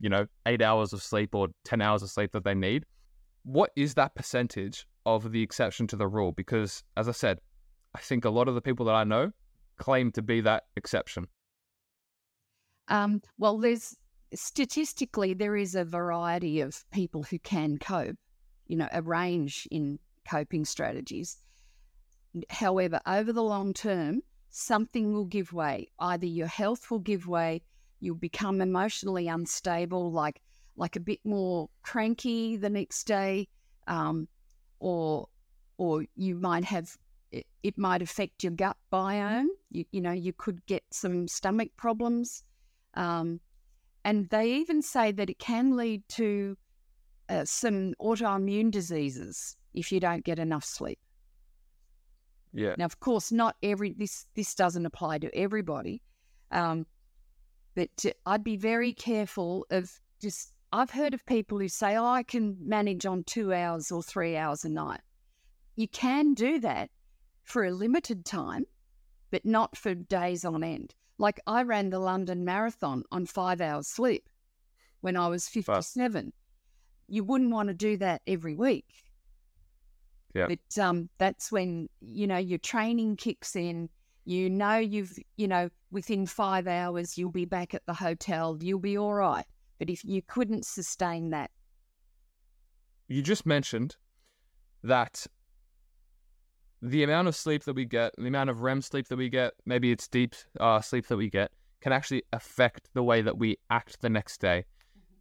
you 0.00 0.08
know, 0.08 0.26
eight 0.46 0.62
hours 0.62 0.92
of 0.92 1.02
sleep 1.02 1.34
or 1.34 1.48
10 1.64 1.80
hours 1.80 2.02
of 2.02 2.10
sleep 2.10 2.32
that 2.32 2.44
they 2.44 2.54
need. 2.54 2.84
What 3.44 3.70
is 3.76 3.94
that 3.94 4.14
percentage 4.14 4.86
of 5.04 5.32
the 5.32 5.42
exception 5.42 5.86
to 5.88 5.96
the 5.96 6.08
rule? 6.08 6.32
Because, 6.32 6.82
as 6.96 7.08
I 7.08 7.12
said, 7.12 7.38
I 7.94 8.00
think 8.00 8.24
a 8.24 8.30
lot 8.30 8.48
of 8.48 8.54
the 8.54 8.62
people 8.62 8.86
that 8.86 8.94
I 8.94 9.04
know 9.04 9.32
claim 9.76 10.10
to 10.12 10.22
be 10.22 10.40
that 10.40 10.64
exception. 10.76 11.28
Um, 12.88 13.22
well, 13.38 13.58
there's 13.58 13.96
statistically, 14.34 15.34
there 15.34 15.56
is 15.56 15.74
a 15.74 15.84
variety 15.84 16.60
of 16.60 16.84
people 16.90 17.22
who 17.22 17.38
can 17.38 17.78
cope, 17.78 18.16
you 18.66 18.76
know, 18.76 18.88
a 18.92 19.02
range 19.02 19.68
in 19.70 19.98
coping 20.28 20.64
strategies. 20.64 21.38
However, 22.50 23.00
over 23.06 23.32
the 23.32 23.42
long 23.42 23.72
term, 23.72 24.22
something 24.50 25.12
will 25.12 25.24
give 25.24 25.52
way. 25.52 25.88
Either 25.98 26.26
your 26.26 26.46
health 26.46 26.90
will 26.90 27.00
give 27.00 27.26
way, 27.26 27.62
you'll 28.00 28.14
become 28.16 28.60
emotionally 28.60 29.28
unstable, 29.28 30.10
like 30.12 30.40
like 30.76 30.96
a 30.96 31.00
bit 31.00 31.20
more 31.24 31.68
cranky 31.82 32.56
the 32.56 32.70
next 32.70 33.04
day, 33.04 33.48
um, 33.86 34.28
or 34.80 35.28
or 35.76 36.04
you 36.16 36.36
might 36.36 36.64
have 36.64 36.96
it, 37.30 37.46
it, 37.62 37.78
might 37.78 38.02
affect 38.02 38.44
your 38.44 38.52
gut 38.52 38.76
biome. 38.92 39.46
You, 39.70 39.84
you 39.90 40.00
know, 40.00 40.12
you 40.12 40.32
could 40.32 40.64
get 40.66 40.84
some 40.90 41.26
stomach 41.26 41.70
problems. 41.76 42.44
Um, 42.94 43.40
and 44.04 44.28
they 44.28 44.52
even 44.52 44.82
say 44.82 45.12
that 45.12 45.30
it 45.30 45.38
can 45.38 45.76
lead 45.76 46.02
to 46.08 46.56
uh, 47.28 47.44
some 47.44 47.94
autoimmune 48.00 48.70
diseases 48.70 49.56
if 49.72 49.90
you 49.90 50.00
don't 50.00 50.24
get 50.24 50.38
enough 50.38 50.64
sleep. 50.64 50.98
Yeah. 52.52 52.74
Now, 52.78 52.84
of 52.84 53.00
course, 53.00 53.32
not 53.32 53.56
every 53.62 53.94
this 53.94 54.26
this 54.34 54.54
doesn't 54.54 54.86
apply 54.86 55.18
to 55.18 55.34
everybody, 55.36 56.02
um, 56.52 56.86
but 57.74 57.90
I'd 58.26 58.44
be 58.44 58.56
very 58.56 58.92
careful 58.92 59.66
of 59.70 59.90
just. 60.20 60.52
I've 60.72 60.90
heard 60.90 61.14
of 61.14 61.24
people 61.26 61.58
who 61.58 61.68
say, 61.68 61.96
"Oh, 61.96 62.04
I 62.04 62.22
can 62.22 62.56
manage 62.60 63.06
on 63.06 63.24
two 63.24 63.52
hours 63.52 63.90
or 63.90 64.02
three 64.02 64.36
hours 64.36 64.64
a 64.64 64.68
night." 64.68 65.00
You 65.76 65.88
can 65.88 66.34
do 66.34 66.60
that 66.60 66.90
for 67.42 67.64
a 67.64 67.72
limited 67.72 68.24
time, 68.24 68.66
but 69.30 69.44
not 69.44 69.76
for 69.76 69.94
days 69.94 70.44
on 70.44 70.62
end. 70.62 70.94
Like 71.24 71.40
I 71.46 71.62
ran 71.62 71.90
the 71.90 71.98
London 71.98 72.44
Marathon 72.44 73.02
on 73.10 73.26
five 73.26 73.60
hours 73.60 73.88
sleep 73.88 74.28
when 75.00 75.16
I 75.16 75.28
was 75.28 75.48
fifty-seven. 75.48 76.32
You 77.08 77.24
wouldn't 77.24 77.50
want 77.50 77.68
to 77.68 77.74
do 77.74 77.96
that 77.98 78.22
every 78.26 78.54
week 78.54 79.04
yeah. 80.34 80.48
But 80.48 80.82
um, 80.82 81.08
that's 81.18 81.50
when 81.52 81.88
you 82.00 82.26
know 82.26 82.36
your 82.36 82.58
training 82.58 83.16
kicks 83.16 83.56
in. 83.56 83.88
You 84.26 84.50
know 84.50 84.76
you've 84.76 85.16
you 85.36 85.46
know 85.46 85.70
within 85.90 86.26
five 86.26 86.66
hours 86.66 87.16
you'll 87.16 87.30
be 87.30 87.44
back 87.44 87.72
at 87.72 87.86
the 87.86 87.94
hotel. 87.94 88.58
You'll 88.60 88.80
be 88.80 88.98
all 88.98 89.14
right. 89.14 89.46
But 89.78 89.90
if 89.90 90.04
you 90.04 90.22
couldn't 90.22 90.66
sustain 90.66 91.30
that, 91.30 91.50
you 93.08 93.22
just 93.22 93.46
mentioned 93.46 93.96
that 94.82 95.26
the 96.84 97.02
amount 97.02 97.28
of 97.28 97.34
sleep 97.34 97.64
that 97.64 97.74
we 97.74 97.86
get, 97.86 98.14
the 98.18 98.26
amount 98.26 98.50
of 98.50 98.60
REM 98.60 98.82
sleep 98.82 99.08
that 99.08 99.16
we 99.16 99.30
get, 99.30 99.54
maybe 99.64 99.90
it's 99.90 100.06
deep 100.06 100.34
uh, 100.60 100.82
sleep 100.82 101.06
that 101.06 101.16
we 101.16 101.30
get, 101.30 101.50
can 101.80 101.92
actually 101.92 102.22
affect 102.34 102.90
the 102.92 103.02
way 103.02 103.22
that 103.22 103.38
we 103.38 103.56
act 103.70 104.02
the 104.02 104.10
next 104.10 104.38
day. 104.38 104.66
Mm-hmm. 104.96 105.14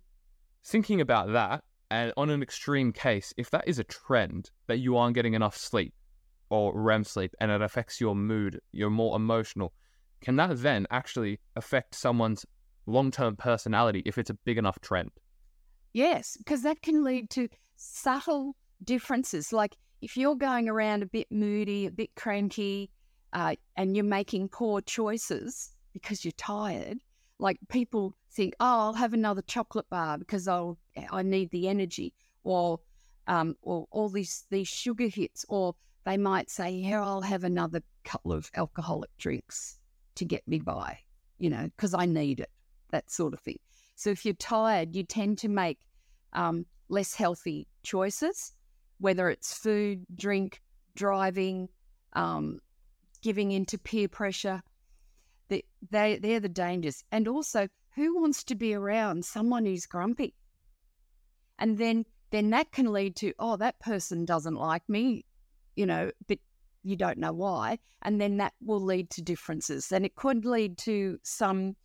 Thinking 0.66 1.00
about 1.00 1.32
that, 1.32 1.64
and 1.90 2.12
on 2.18 2.30
an 2.30 2.44
extreme 2.44 2.92
case, 2.92 3.34
if 3.38 3.50
that 3.52 3.66
is 3.66 3.80
a 3.80 3.86
trend 3.86 4.52
that 4.68 4.80
you 4.80 4.98
aren't 4.98 5.16
getting 5.16 5.36
enough 5.36 5.56
sleep 5.56 5.94
or 6.50 6.78
REM 6.78 7.06
sleep 7.06 7.34
and 7.40 7.50
it 7.50 7.62
affects 7.62 8.02
your 8.02 8.14
mood, 8.14 8.60
you're 8.74 8.90
more 8.90 9.16
emotional, 9.16 9.72
can 10.20 10.36
that 10.36 10.62
then 10.62 10.86
actually 10.92 11.40
affect 11.56 11.96
someone's 11.96 12.46
long 12.88 13.10
term 13.10 13.38
personality 13.38 14.04
if 14.06 14.18
it's 14.18 14.30
a 14.30 14.38
big 14.46 14.58
enough 14.58 14.82
trend? 14.82 15.12
Yes, 15.94 16.36
because 16.38 16.64
that 16.64 16.82
can 16.82 17.06
lead 17.06 17.30
to 17.32 17.48
subtle 17.78 18.58
differences. 18.84 19.54
Like 19.54 19.78
if 20.04 20.18
you're 20.18 20.36
going 20.36 20.68
around 20.68 21.02
a 21.02 21.06
bit 21.06 21.32
moody, 21.32 21.86
a 21.86 21.92
bit 21.92 22.14
cranky, 22.16 22.92
uh, 23.32 23.56
and 23.78 23.96
you're 23.96 24.04
making 24.04 24.50
poor 24.50 24.82
choices 24.82 25.72
because 25.94 26.26
you're 26.26 26.34
tired, 26.34 26.98
like 27.40 27.58
people 27.70 28.14
think, 28.32 28.54
oh, 28.60 28.80
I'll 28.80 28.94
have 28.94 29.14
another 29.14 29.42
chocolate 29.44 29.90
bar 29.90 30.18
because 30.18 30.48
I'll 30.48 30.78
I 31.10 31.24
need 31.24 31.52
the 31.52 31.70
energy, 31.70 32.14
or 32.44 32.82
um, 33.28 33.56
or 33.62 33.88
all 33.92 34.10
these 34.10 34.46
these 34.52 34.68
sugar 34.68 35.08
hits, 35.08 35.46
or 35.48 35.74
they 36.04 36.18
might 36.18 36.50
say, 36.50 36.70
yeah, 36.72 37.02
I'll 37.02 37.22
have 37.22 37.46
another 37.46 37.82
couple 38.04 38.34
of 38.34 38.52
alcoholic 38.56 39.10
drinks 39.18 39.80
to 40.16 40.26
get 40.26 40.46
me 40.46 40.60
by, 40.60 41.00
you 41.40 41.50
know, 41.50 41.70
because 41.78 41.94
I 41.94 42.06
need 42.06 42.42
it, 42.42 42.52
that 42.92 43.10
sort 43.10 43.34
of 43.34 43.40
thing. 43.40 43.60
So 43.96 44.10
if 44.10 44.26
you're 44.26 44.34
tired, 44.34 44.96
you 44.96 45.04
tend 45.04 45.38
to 45.40 45.48
make 45.48 45.80
um, 46.34 46.66
less 46.90 47.16
healthy 47.16 47.68
choices, 47.84 48.52
whether 49.04 49.30
it's 49.30 49.54
food, 49.54 50.06
drink, 50.16 50.62
driving, 50.96 51.68
um, 52.14 52.60
giving 53.22 53.52
into 53.52 53.78
peer 53.78 54.08
pressure. 54.08 54.64
They, 55.50 55.64
they, 55.92 56.20
they're 56.20 56.40
the 56.40 56.48
dangers. 56.48 57.04
And 57.12 57.28
also, 57.28 57.68
who 57.96 58.22
wants 58.22 58.46
to 58.46 58.56
be 58.56 58.74
around 58.74 59.26
someone 59.26 59.66
who's 59.66 59.86
grumpy? 59.86 60.34
And 61.60 61.78
then 61.78 62.06
then 62.32 62.50
that 62.52 62.72
can 62.72 62.94
lead 62.94 63.18
to, 63.18 63.34
oh, 63.40 63.58
that 63.58 63.78
person 63.80 64.24
doesn't 64.26 64.56
like 64.56 64.88
me, 64.88 65.26
you 65.76 65.86
know, 65.86 66.10
but 66.28 66.40
you 66.84 66.96
don't 66.96 67.18
know 67.18 67.34
why. 67.34 67.80
And 68.04 68.22
then 68.22 68.38
that 68.38 68.54
will 68.62 68.82
lead 68.82 69.10
to 69.12 69.22
differences. 69.22 69.92
And 69.92 70.06
it 70.06 70.16
could 70.16 70.46
lead 70.46 70.78
to 70.80 71.20
some 71.24 71.76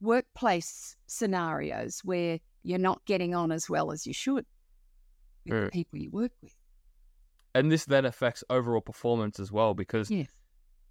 workplace 0.00 0.96
scenarios 1.06 2.00
where 2.04 2.38
you're 2.62 2.78
not 2.78 3.04
getting 3.06 3.34
on 3.34 3.50
as 3.50 3.68
well 3.68 3.90
as 3.90 4.06
you 4.06 4.14
should 4.14 4.46
with 5.44 5.54
mm. 5.54 5.64
the 5.64 5.70
people 5.70 5.98
you 5.98 6.10
work 6.10 6.32
with. 6.40 6.54
And 7.54 7.70
this 7.70 7.84
then 7.84 8.04
affects 8.04 8.44
overall 8.50 8.80
performance 8.80 9.40
as 9.40 9.50
well 9.50 9.74
because 9.74 10.10
yes. 10.10 10.28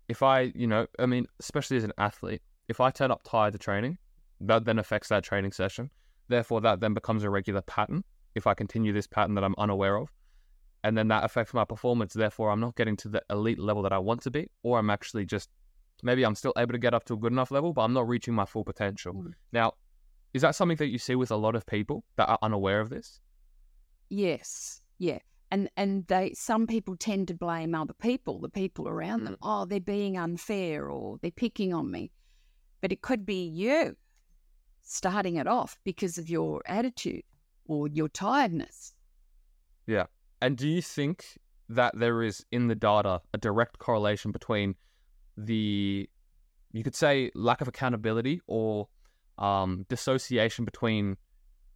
if 0.08 0.22
I, 0.22 0.52
you 0.56 0.68
know, 0.68 0.88
I 0.98 1.06
mean, 1.06 1.26
especially 1.40 1.78
as 1.78 1.84
an 1.84 1.94
athlete, 1.98 2.42
if 2.68 2.80
I 2.80 2.92
turn 2.92 3.12
up 3.12 3.22
tired 3.24 3.54
to 3.54 3.60
training, 3.60 3.98
that 4.42 4.66
then 4.66 4.80
affects 4.80 5.10
that 5.10 5.24
training 5.24 5.52
session. 5.52 5.90
Therefore, 6.28 6.62
that 6.62 6.80
then 6.80 6.94
becomes 6.94 7.24
a 7.24 7.30
regular 7.30 7.62
pattern 7.62 8.04
if 8.36 8.46
I 8.46 8.54
continue 8.54 8.94
this 8.94 9.08
pattern 9.08 9.36
that 9.36 9.44
I'm 9.44 9.56
unaware 9.58 9.98
of. 9.98 10.10
And 10.84 10.98
then 10.98 11.08
that 11.10 11.26
affects 11.26 11.54
my 11.54 11.66
performance. 11.66 12.14
Therefore, 12.14 12.52
I'm 12.52 12.60
not 12.60 12.76
getting 12.76 12.96
to 12.98 13.10
the 13.10 13.22
elite 13.30 13.60
level 13.60 13.84
that 13.84 13.92
I 13.92 13.98
want 13.98 14.22
to 14.22 14.32
be, 14.32 14.50
or 14.64 14.80
I'm 14.80 14.90
actually 14.90 15.26
just 15.26 15.50
maybe 16.04 16.26
I'm 16.26 16.36
still 16.36 16.54
able 16.58 16.72
to 16.72 16.78
get 16.78 16.94
up 16.94 17.04
to 17.06 17.14
a 17.14 17.18
good 17.18 17.34
enough 17.34 17.52
level, 17.52 17.74
but 17.74 17.82
I'm 17.82 17.94
not 17.94 18.08
reaching 18.08 18.34
my 18.34 18.46
full 18.46 18.64
potential. 18.64 19.14
Mm. 19.14 19.34
Now, 19.52 19.74
is 20.34 20.42
that 20.44 20.56
something 20.56 20.78
that 20.78 20.88
you 20.88 20.98
see 20.98 21.16
with 21.16 21.32
a 21.32 21.36
lot 21.36 21.56
of 21.56 21.66
people 21.66 22.04
that 22.16 22.30
are 22.30 22.40
unaware 22.42 22.80
of 22.80 22.90
this? 22.90 23.20
Yes. 24.10 24.82
Yeah. 25.00 25.20
And 25.52 25.70
and 25.76 26.06
they 26.08 26.34
some 26.36 26.68
people 26.68 26.96
tend 26.96 27.28
to 27.30 27.34
blame 27.34 27.74
other 27.74 27.94
people, 27.94 28.40
the 28.40 28.50
people 28.50 28.88
around 28.88 29.24
them. 29.24 29.38
Oh, 29.42 29.66
they're 29.66 29.80
being 29.80 30.18
unfair 30.18 30.90
or 30.90 31.18
they're 31.22 31.32
picking 31.32 31.74
on 31.74 31.90
me. 31.90 32.12
But 32.82 32.92
it 32.92 33.02
could 33.02 33.26
be 33.26 33.44
you 33.44 33.96
starting 34.84 35.36
it 35.36 35.48
off 35.48 35.78
because 35.84 36.18
of 36.18 36.30
your 36.30 36.62
attitude 36.66 37.24
or 37.66 37.88
your 37.88 38.10
tiredness. 38.10 38.94
Yeah. 39.88 40.06
And 40.42 40.58
do 40.58 40.68
you 40.68 40.82
think 40.82 41.38
that 41.70 41.98
there 41.98 42.24
is 42.24 42.46
in 42.52 42.68
the 42.68 42.76
data 42.76 43.22
a 43.34 43.38
direct 43.38 43.78
correlation 43.80 44.32
between 44.32 44.76
the, 45.38 46.10
you 46.72 46.84
could 46.84 46.96
say, 46.96 47.32
lack 47.36 47.62
of 47.62 47.68
accountability 47.68 48.42
or 48.48 48.88
um, 49.38 49.86
dissociation 49.90 50.66
between 50.66 51.18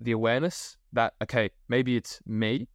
the 0.01 0.12
awareness 0.12 0.77
that 0.92 1.13
okay 1.22 1.50
maybe 1.70 1.96
it's 1.96 2.20
me 2.25 2.68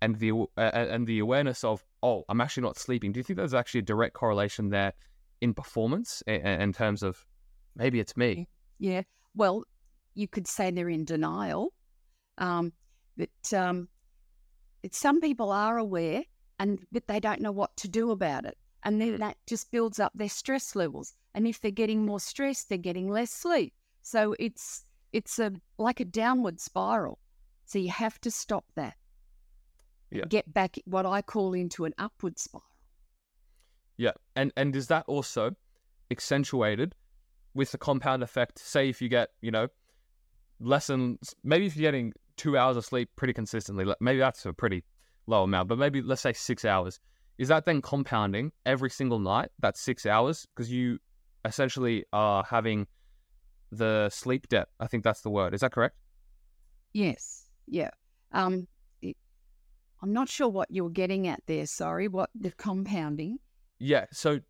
and 0.00 0.18
the 0.18 0.32
uh, 0.32 0.60
and 0.60 1.06
the 1.06 1.18
awareness 1.18 1.64
of 1.64 1.84
oh 2.02 2.24
I'm 2.28 2.40
actually 2.40 2.62
not 2.62 2.78
sleeping. 2.78 3.12
Do 3.12 3.18
you 3.18 3.24
think 3.24 3.36
there's 3.36 3.54
actually 3.54 3.80
a 3.80 3.84
direct 3.84 4.14
correlation 4.14 4.70
there 4.70 4.92
in 5.40 5.54
performance 5.54 6.22
in, 6.26 6.46
in 6.46 6.72
terms 6.72 7.02
of 7.02 7.24
maybe 7.76 8.00
it's 8.00 8.16
me? 8.16 8.48
Yeah. 8.78 9.02
Well, 9.34 9.64
you 10.14 10.28
could 10.28 10.46
say 10.46 10.70
they're 10.70 10.88
in 10.88 11.04
denial. 11.04 11.72
Um, 12.38 12.72
but 13.16 13.52
um, 13.52 13.88
some 14.90 15.20
people 15.20 15.50
are 15.50 15.78
aware 15.78 16.22
and 16.58 16.80
but 16.92 17.06
they 17.06 17.20
don't 17.20 17.40
know 17.40 17.52
what 17.52 17.76
to 17.78 17.88
do 17.88 18.10
about 18.10 18.44
it. 18.44 18.56
And 18.84 19.00
then 19.00 19.18
that 19.18 19.36
just 19.46 19.70
builds 19.70 19.98
up 19.98 20.12
their 20.14 20.28
stress 20.28 20.76
levels. 20.76 21.14
And 21.34 21.46
if 21.46 21.60
they're 21.60 21.70
getting 21.70 22.06
more 22.06 22.20
stress, 22.20 22.64
they're 22.64 22.78
getting 22.78 23.08
less 23.08 23.30
sleep. 23.30 23.74
So 24.02 24.34
it's 24.38 24.84
it's 25.12 25.38
a 25.38 25.52
like 25.78 26.00
a 26.00 26.04
downward 26.04 26.60
spiral. 26.60 27.18
So 27.64 27.78
you 27.78 27.90
have 27.90 28.20
to 28.20 28.30
stop 28.30 28.64
that. 28.76 28.94
Yeah. 30.10 30.24
Get 30.28 30.52
back 30.52 30.76
what 30.84 31.06
I 31.06 31.22
call 31.22 31.54
into 31.54 31.84
an 31.84 31.94
upward 31.98 32.38
spiral. 32.38 32.64
Yeah. 33.96 34.12
And 34.36 34.52
and 34.56 34.74
is 34.74 34.86
that 34.88 35.04
also 35.06 35.52
accentuated 36.10 36.94
with 37.54 37.72
the 37.72 37.78
compound 37.78 38.22
effect? 38.22 38.58
Say 38.58 38.88
if 38.88 39.02
you 39.02 39.08
get, 39.08 39.30
you 39.40 39.50
know, 39.50 39.68
less 40.60 40.86
than 40.86 41.18
maybe 41.44 41.66
if 41.66 41.76
you're 41.76 41.90
getting 41.90 42.12
two 42.36 42.56
hours 42.56 42.76
of 42.76 42.84
sleep 42.84 43.10
pretty 43.16 43.32
consistently, 43.34 43.84
maybe 44.00 44.18
that's 44.18 44.46
a 44.46 44.52
pretty 44.52 44.84
low 45.26 45.42
amount, 45.42 45.68
but 45.68 45.78
maybe 45.78 46.00
let's 46.00 46.22
say 46.22 46.32
six 46.32 46.64
hours. 46.64 47.00
Is 47.36 47.48
that 47.48 47.66
then 47.66 47.82
compounding 47.82 48.52
every 48.66 48.90
single 48.90 49.18
night? 49.18 49.50
That's 49.60 49.80
six 49.80 50.06
hours 50.06 50.46
because 50.54 50.72
you 50.72 50.98
essentially 51.44 52.04
are 52.12 52.42
having 52.42 52.86
the 53.70 54.08
sleep 54.10 54.48
debt. 54.48 54.68
I 54.80 54.86
think 54.86 55.04
that's 55.04 55.20
the 55.20 55.30
word. 55.30 55.54
Is 55.54 55.60
that 55.60 55.72
correct? 55.72 55.96
Yes. 56.92 57.44
Yeah. 57.66 57.90
Um, 58.32 58.66
I'm 60.02 60.12
not 60.12 60.28
sure 60.28 60.48
what 60.48 60.70
you're 60.70 60.90
getting 60.90 61.26
at 61.26 61.42
there. 61.46 61.66
Sorry, 61.66 62.08
what 62.08 62.30
the 62.34 62.52
compounding? 62.52 63.38
Yeah. 63.78 64.06
So 64.12 64.40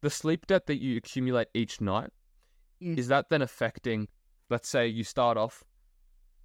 the 0.00 0.10
sleep 0.10 0.46
debt 0.46 0.66
that 0.66 0.82
you 0.82 0.96
accumulate 0.96 1.48
each 1.54 1.80
night 1.80 2.10
is 2.82 3.08
that 3.08 3.28
then 3.30 3.42
affecting? 3.42 4.08
Let's 4.50 4.68
say 4.68 4.88
you 4.88 5.04
start 5.04 5.36
off 5.36 5.62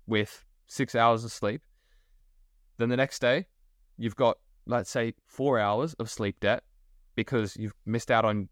with 0.06 0.46
six 0.68 0.96
hours 0.96 1.24
of 1.24 1.32
sleep, 1.32 1.62
then 2.78 2.90
the 2.90 2.98
next 2.98 3.20
day 3.20 3.48
you've 3.98 4.16
got 4.16 4.38
let's 4.68 4.90
say 4.90 5.14
four 5.26 5.60
hours 5.60 5.94
of 5.96 6.10
sleep 6.10 6.40
debt 6.40 6.64
because 7.16 7.58
you've 7.58 7.74
missed 7.86 8.12
out 8.12 8.26
on 8.26 8.50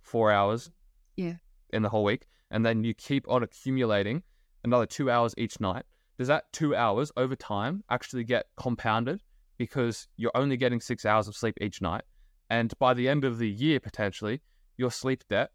four 0.00 0.30
hours. 0.30 0.70
Yeah. 1.16 1.34
In 1.70 1.82
the 1.82 1.88
whole 1.88 2.04
week, 2.04 2.26
and 2.50 2.64
then 2.64 2.84
you 2.84 2.94
keep 2.94 3.28
on 3.28 3.42
accumulating 3.42 4.22
another 4.62 4.86
two 4.86 5.10
hours 5.10 5.34
each 5.38 5.58
night, 5.60 5.84
does 6.18 6.28
that 6.28 6.52
two 6.52 6.76
hours 6.76 7.10
over 7.16 7.34
time 7.34 7.82
actually 7.90 8.24
get 8.24 8.46
compounded 8.56 9.22
because 9.58 10.08
you're 10.16 10.32
only 10.34 10.56
getting 10.56 10.80
six 10.80 11.04
hours 11.04 11.28
of 11.28 11.36
sleep 11.36 11.56
each 11.60 11.80
night? 11.80 12.02
And 12.50 12.72
by 12.78 12.94
the 12.94 13.08
end 13.08 13.24
of 13.24 13.38
the 13.38 13.48
year, 13.48 13.80
potentially, 13.80 14.40
your 14.76 14.90
sleep 14.90 15.24
debt 15.28 15.50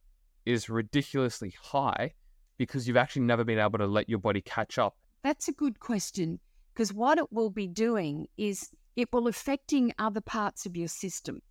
is 0.45 0.69
ridiculously 0.69 1.53
high 1.61 2.13
because 2.57 2.87
you've 2.87 2.97
actually 2.97 3.23
never 3.23 3.43
been 3.43 3.59
able 3.59 3.77
to 3.79 3.87
let 3.87 4.09
your 4.09 4.19
body 4.19 4.41
catch 4.41 4.77
up. 4.77 4.97
That's 5.23 5.47
a 5.47 5.53
good 5.53 5.79
question 5.79 6.39
because 6.73 6.93
what 6.93 7.17
it 7.17 7.31
will 7.31 7.49
be 7.49 7.67
doing 7.67 8.27
is 8.37 8.69
it 8.95 9.09
will 9.13 9.27
affecting 9.27 9.93
other 9.99 10.21
parts 10.21 10.65
of 10.65 10.75
your 10.75 10.87
system. 10.87 11.41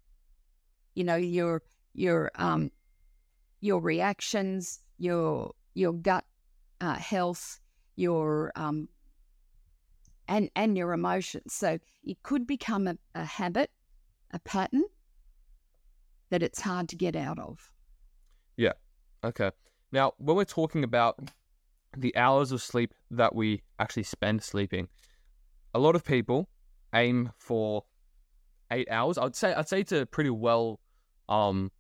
You 0.95 1.05
know, 1.05 1.17
your 1.17 1.63
your 1.95 2.31
um 2.35 2.71
your 3.61 3.81
reactions, 3.81 4.81
your 4.99 5.53
your 5.75 5.93
gut 5.93 6.25
uh, 6.81 6.95
health, 6.95 7.61
your 7.97 8.53
um, 8.57 8.89
and 10.29 10.51
and 10.55 10.77
your 10.77 10.93
emotions. 10.93 11.55
So 11.55 11.79
it 12.05 12.23
could 12.23 12.47
become 12.47 12.87
a, 12.87 12.97
a 13.15 13.25
habit, 13.25 13.71
a 14.31 14.39
pattern 14.39 14.85
that 16.31 16.43
it's 16.43 16.61
hard 16.61 16.89
to 16.91 16.97
get 16.97 17.17
out 17.17 17.39
of. 17.39 17.73
Yeah. 18.57 18.73
Okay. 19.25 19.51
Now, 19.91 20.13
when 20.19 20.37
we're 20.37 20.45
talking 20.45 20.85
about 20.85 21.19
the 21.97 22.15
hours 22.17 22.53
of 22.53 22.63
sleep 22.63 22.93
that 23.11 23.35
we 23.35 23.63
actually 23.79 24.03
spend 24.03 24.43
sleeping, 24.43 24.89
a 25.75 25.79
lot 25.79 25.95
of 25.97 26.05
people 26.05 26.49
aim 26.95 27.33
for 27.39 27.85
eight 28.71 28.89
hours. 28.91 29.19
I'd 29.19 29.35
say 29.35 29.55
I'd 29.55 29.69
say 29.69 29.81
it's 29.81 29.93
a 29.93 30.07
pretty 30.07 30.31
well 30.31 30.81
um 31.29 31.71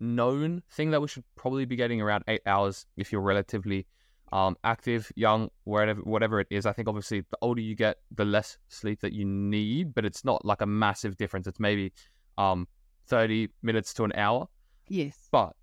known 0.00 0.62
thing 0.70 0.90
that 0.90 1.00
we 1.00 1.08
should 1.08 1.24
probably 1.34 1.64
be 1.64 1.76
getting 1.76 2.00
around 2.00 2.24
eight 2.28 2.42
hours 2.46 2.86
if 2.96 3.10
you're 3.10 3.20
relatively 3.20 3.86
um, 4.32 4.56
active, 4.64 5.10
young, 5.16 5.50
whatever 5.64 6.00
whatever 6.02 6.40
it 6.40 6.46
is. 6.50 6.66
I 6.66 6.72
think 6.72 6.88
obviously 6.88 7.20
the 7.20 7.38
older 7.40 7.60
you 7.60 7.74
get, 7.74 7.98
the 8.14 8.24
less 8.24 8.58
sleep 8.68 9.00
that 9.00 9.12
you 9.12 9.24
need, 9.24 9.94
but 9.94 10.04
it's 10.04 10.24
not 10.24 10.44
like 10.44 10.60
a 10.60 10.66
massive 10.66 11.16
difference. 11.16 11.46
It's 11.46 11.60
maybe 11.60 11.92
um, 12.36 12.66
30 13.06 13.48
minutes 13.62 13.94
to 13.94 14.04
an 14.04 14.12
hour. 14.14 14.48
Yes. 14.88 15.28
But 15.30 15.54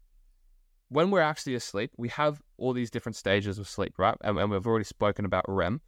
when 0.90 1.12
we're 1.12 1.22
actually 1.22 1.56
asleep, 1.56 1.92
we 1.98 2.10
have 2.10 2.42
all 2.58 2.74
these 2.74 2.92
different 2.92 3.16
stages 3.16 3.60
of 3.60 3.68
sleep, 3.68 3.94
right? 3.98 4.16
And, 4.22 4.38
and 4.38 4.52
we've 4.52 4.66
already 4.66 4.86
spoken 4.86 5.26
about 5.26 5.46
REM. 5.48 5.82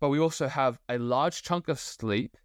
But 0.00 0.10
we 0.10 0.18
also 0.18 0.46
have 0.46 0.78
a 0.88 0.98
large 0.98 1.42
chunk 1.42 1.68
of 1.68 1.80
sleep 1.80 2.36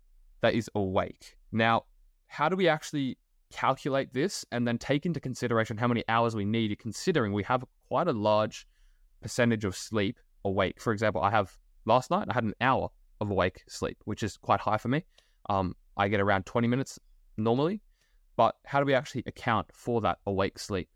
that 0.41 0.53
is 0.53 0.69
awake. 0.75 1.35
Now, 1.51 1.83
how 2.27 2.49
do 2.49 2.55
we 2.55 2.67
actually 2.67 3.17
calculate 3.51 4.13
this 4.13 4.45
and 4.51 4.67
then 4.67 4.77
take 4.77 5.05
into 5.05 5.19
consideration 5.19 5.77
how 5.77 5.87
many 5.87 6.03
hours 6.07 6.35
we 6.35 6.45
need, 6.45 6.77
considering 6.79 7.33
we 7.33 7.43
have 7.43 7.63
quite 7.87 8.07
a 8.07 8.13
large 8.13 8.65
percentage 9.21 9.65
of 9.65 9.75
sleep 9.75 10.17
awake. 10.43 10.81
For 10.81 10.93
example, 10.93 11.21
I 11.21 11.31
have 11.31 11.57
last 11.85 12.11
night 12.11 12.27
I 12.29 12.33
had 12.33 12.43
an 12.43 12.53
hour 12.61 12.89
of 13.19 13.29
awake 13.29 13.63
sleep, 13.67 13.97
which 14.05 14.23
is 14.23 14.37
quite 14.37 14.59
high 14.59 14.77
for 14.77 14.87
me. 14.87 15.03
Um, 15.49 15.75
I 15.97 16.07
get 16.07 16.19
around 16.19 16.45
20 16.45 16.67
minutes 16.67 16.99
normally, 17.37 17.81
but 18.35 18.55
how 18.65 18.79
do 18.79 18.85
we 18.85 18.93
actually 18.93 19.23
account 19.25 19.67
for 19.73 20.01
that 20.01 20.19
awake 20.25 20.59
sleep? 20.59 20.89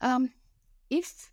Um, 0.00 0.30
if 0.90 1.30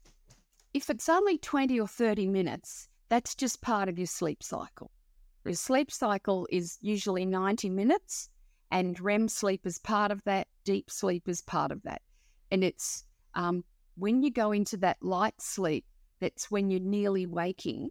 if 0.74 0.90
it's 0.90 1.10
only 1.10 1.38
20 1.38 1.80
or 1.80 1.88
30 1.88 2.28
minutes, 2.28 2.88
that's 3.10 3.36
just 3.36 3.62
part 3.62 3.90
of 3.90 3.98
your 4.00 4.08
sleep 4.08 4.42
cycle. 4.42 4.90
Your 5.44 5.56
sleep 5.56 5.92
cycle 5.92 6.48
is 6.50 6.78
usually 6.82 7.26
90 7.26 7.70
minutes, 7.70 8.30
and 8.70 9.00
REM 9.00 9.28
sleep 9.28 9.66
is 9.66 9.80
part 9.80 10.12
of 10.12 10.24
that, 10.24 10.48
deep 10.64 10.90
sleep 10.90 11.28
is 11.28 11.42
part 11.42 11.72
of 11.72 11.82
that. 11.84 12.02
And 12.52 12.64
it's 12.64 13.04
um, 13.34 13.66
when 13.96 14.22
you 14.24 14.32
go 14.32 14.52
into 14.52 14.78
that 14.78 14.98
light 15.02 15.40
sleep, 15.40 15.86
that's 16.20 16.50
when 16.52 16.70
you're 16.70 16.80
nearly 16.80 17.26
waking. 17.26 17.90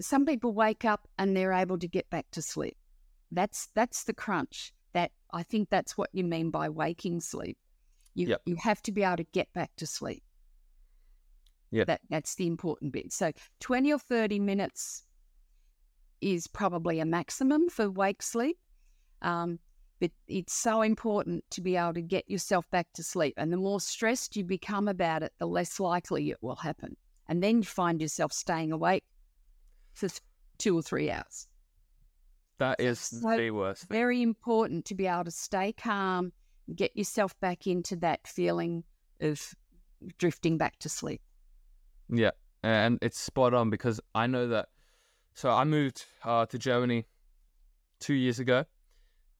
Some 0.00 0.24
people 0.24 0.52
wake 0.52 0.84
up 0.84 1.06
and 1.18 1.36
they're 1.36 1.52
able 1.52 1.78
to 1.78 1.88
get 1.88 2.08
back 2.10 2.26
to 2.32 2.42
sleep. 2.42 2.76
That's 3.30 3.68
that's 3.74 4.04
the 4.04 4.14
crunch. 4.14 4.72
That 4.92 5.12
I 5.32 5.42
think 5.42 5.70
that's 5.70 5.96
what 5.96 6.10
you 6.12 6.24
mean 6.24 6.50
by 6.50 6.68
waking 6.68 7.20
sleep. 7.20 7.58
You 8.14 8.28
Yep. 8.28 8.42
you 8.46 8.56
have 8.56 8.82
to 8.82 8.92
be 8.92 9.02
able 9.02 9.18
to 9.18 9.24
get 9.24 9.52
back 9.52 9.70
to 9.76 9.86
sleep. 9.86 10.22
Yeah. 11.70 11.84
That 11.84 12.00
that's 12.08 12.34
the 12.34 12.46
important 12.46 12.92
bit. 12.92 13.12
So 13.12 13.32
twenty 13.60 13.92
or 13.92 13.98
thirty 13.98 14.40
minutes 14.40 15.04
is 16.20 16.46
probably 16.46 17.00
a 17.00 17.04
maximum 17.04 17.68
for 17.68 17.90
wake 17.90 18.22
sleep. 18.22 18.58
Um, 19.22 19.58
but 20.00 20.10
it's 20.26 20.54
so 20.54 20.82
important 20.82 21.44
to 21.50 21.60
be 21.60 21.76
able 21.76 21.94
to 21.94 22.00
get 22.02 22.28
yourself 22.28 22.68
back 22.70 22.88
to 22.94 23.02
sleep. 23.02 23.34
And 23.36 23.52
the 23.52 23.58
more 23.58 23.80
stressed 23.80 24.34
you 24.34 24.44
become 24.44 24.88
about 24.88 25.22
it, 25.22 25.32
the 25.38 25.46
less 25.46 25.78
likely 25.78 26.30
it 26.30 26.38
will 26.40 26.56
happen. 26.56 26.96
And 27.28 27.42
then 27.42 27.58
you 27.58 27.64
find 27.64 28.00
yourself 28.00 28.32
staying 28.32 28.72
awake 28.72 29.04
for 29.92 30.08
th- 30.08 30.20
two 30.58 30.76
or 30.76 30.82
three 30.82 31.10
hours. 31.10 31.46
That 32.58 32.80
is 32.80 32.98
So 32.98 33.36
the 33.36 33.50
worst. 33.50 33.82
thing. 33.82 33.94
Very 33.96 34.22
important 34.22 34.84
to 34.86 34.94
be 34.94 35.06
able 35.06 35.24
to 35.24 35.30
stay 35.30 35.72
calm, 35.72 36.32
get 36.74 36.96
yourself 36.96 37.38
back 37.40 37.66
into 37.66 37.96
that 37.96 38.26
feeling 38.26 38.84
of 39.20 39.54
drifting 40.18 40.56
back 40.58 40.78
to 40.80 40.88
sleep. 40.88 41.20
Yeah, 42.08 42.30
and 42.62 42.98
it's 43.02 43.18
spot 43.18 43.54
on 43.54 43.70
because 43.70 44.00
I 44.14 44.26
know 44.26 44.48
that. 44.48 44.68
So 45.34 45.50
I 45.50 45.64
moved 45.64 46.06
uh, 46.24 46.46
to 46.46 46.58
Germany 46.58 47.06
two 48.00 48.14
years 48.14 48.38
ago. 48.40 48.64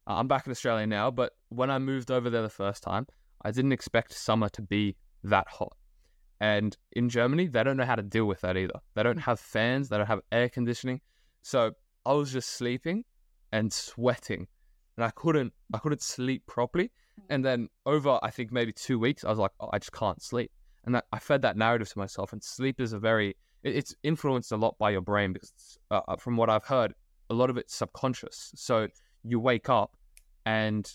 Uh, 0.06 0.14
I'm 0.14 0.28
back 0.28 0.46
in 0.46 0.50
Australia 0.50 0.86
now, 0.86 1.10
but 1.10 1.32
when 1.48 1.70
I 1.70 1.78
moved 1.78 2.10
over 2.10 2.30
there 2.30 2.42
the 2.42 2.48
first 2.48 2.82
time, 2.82 3.06
I 3.42 3.50
didn't 3.50 3.72
expect 3.72 4.12
summer 4.12 4.48
to 4.50 4.62
be 4.62 4.96
that 5.24 5.46
hot. 5.48 5.76
And 6.40 6.76
in 6.92 7.08
Germany, 7.08 7.48
they 7.48 7.62
don't 7.62 7.76
know 7.76 7.84
how 7.84 7.96
to 7.96 8.02
deal 8.02 8.24
with 8.24 8.40
that 8.40 8.56
either. 8.56 8.80
They 8.94 9.02
don't 9.02 9.18
have 9.18 9.38
fans, 9.38 9.88
they 9.88 9.98
don't 9.98 10.06
have 10.06 10.20
air 10.32 10.48
conditioning. 10.48 11.00
So 11.42 11.72
I 12.06 12.12
was 12.12 12.32
just 12.32 12.50
sleeping 12.50 13.04
and 13.52 13.72
sweating, 13.72 14.46
and 14.96 15.04
I 15.04 15.10
couldn't 15.10 15.52
I 15.74 15.78
couldn't 15.78 16.02
sleep 16.02 16.46
properly. 16.46 16.90
And 17.28 17.44
then 17.44 17.68
over 17.84 18.18
I 18.22 18.30
think 18.30 18.52
maybe 18.52 18.72
two 18.72 18.98
weeks, 18.98 19.24
I 19.24 19.30
was 19.30 19.38
like, 19.38 19.52
oh, 19.60 19.68
I 19.72 19.78
just 19.78 19.92
can't 19.92 20.22
sleep, 20.22 20.50
and 20.84 20.94
that, 20.94 21.04
I 21.12 21.18
fed 21.18 21.42
that 21.42 21.56
narrative 21.56 21.90
to 21.90 21.98
myself. 21.98 22.32
And 22.32 22.42
sleep 22.42 22.80
is 22.80 22.94
a 22.94 22.98
very 22.98 23.36
it, 23.62 23.76
it's 23.76 23.94
influenced 24.02 24.52
a 24.52 24.56
lot 24.56 24.78
by 24.78 24.90
your 24.90 25.02
brain 25.02 25.34
because 25.34 25.78
uh, 25.90 26.00
uh, 26.08 26.16
from 26.16 26.36
what 26.36 26.48
I've 26.48 26.64
heard, 26.64 26.94
a 27.28 27.34
lot 27.34 27.50
of 27.50 27.58
it's 27.58 27.74
subconscious. 27.74 28.52
So 28.56 28.88
you 29.24 29.40
wake 29.40 29.68
up 29.68 29.96
and 30.46 30.90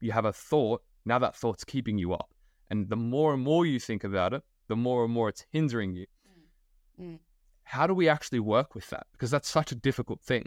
you 0.00 0.12
have 0.12 0.24
a 0.24 0.32
thought. 0.32 0.82
Now 1.04 1.18
that 1.18 1.36
thought's 1.36 1.64
keeping 1.64 1.98
you 1.98 2.12
up, 2.12 2.30
and 2.70 2.88
the 2.88 2.96
more 2.96 3.32
and 3.32 3.42
more 3.42 3.64
you 3.64 3.78
think 3.78 4.04
about 4.04 4.32
it, 4.32 4.42
the 4.68 4.76
more 4.76 5.04
and 5.04 5.12
more 5.12 5.28
it's 5.28 5.44
hindering 5.52 5.94
you. 5.94 6.06
Mm. 7.00 7.18
How 7.62 7.86
do 7.86 7.94
we 7.94 8.08
actually 8.08 8.40
work 8.40 8.74
with 8.74 8.88
that? 8.90 9.06
Because 9.12 9.30
that's 9.30 9.48
such 9.48 9.72
a 9.72 9.74
difficult 9.74 10.20
thing. 10.20 10.46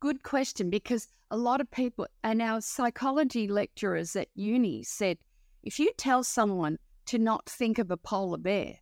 Good 0.00 0.22
question 0.22 0.70
because 0.70 1.08
a 1.30 1.36
lot 1.36 1.60
of 1.60 1.70
people 1.70 2.06
and 2.22 2.42
our 2.42 2.60
psychology 2.60 3.48
lecturers 3.48 4.14
at 4.16 4.28
uni 4.34 4.82
said 4.82 5.18
if 5.62 5.78
you 5.78 5.92
tell 5.96 6.22
someone 6.22 6.78
to 7.06 7.18
not 7.18 7.48
think 7.48 7.78
of 7.78 7.90
a 7.90 7.96
polar 7.96 8.38
bear, 8.38 8.74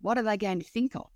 what 0.00 0.16
are 0.16 0.22
they 0.22 0.36
going 0.36 0.60
to 0.60 0.66
think 0.66 0.96
of? 0.96 1.08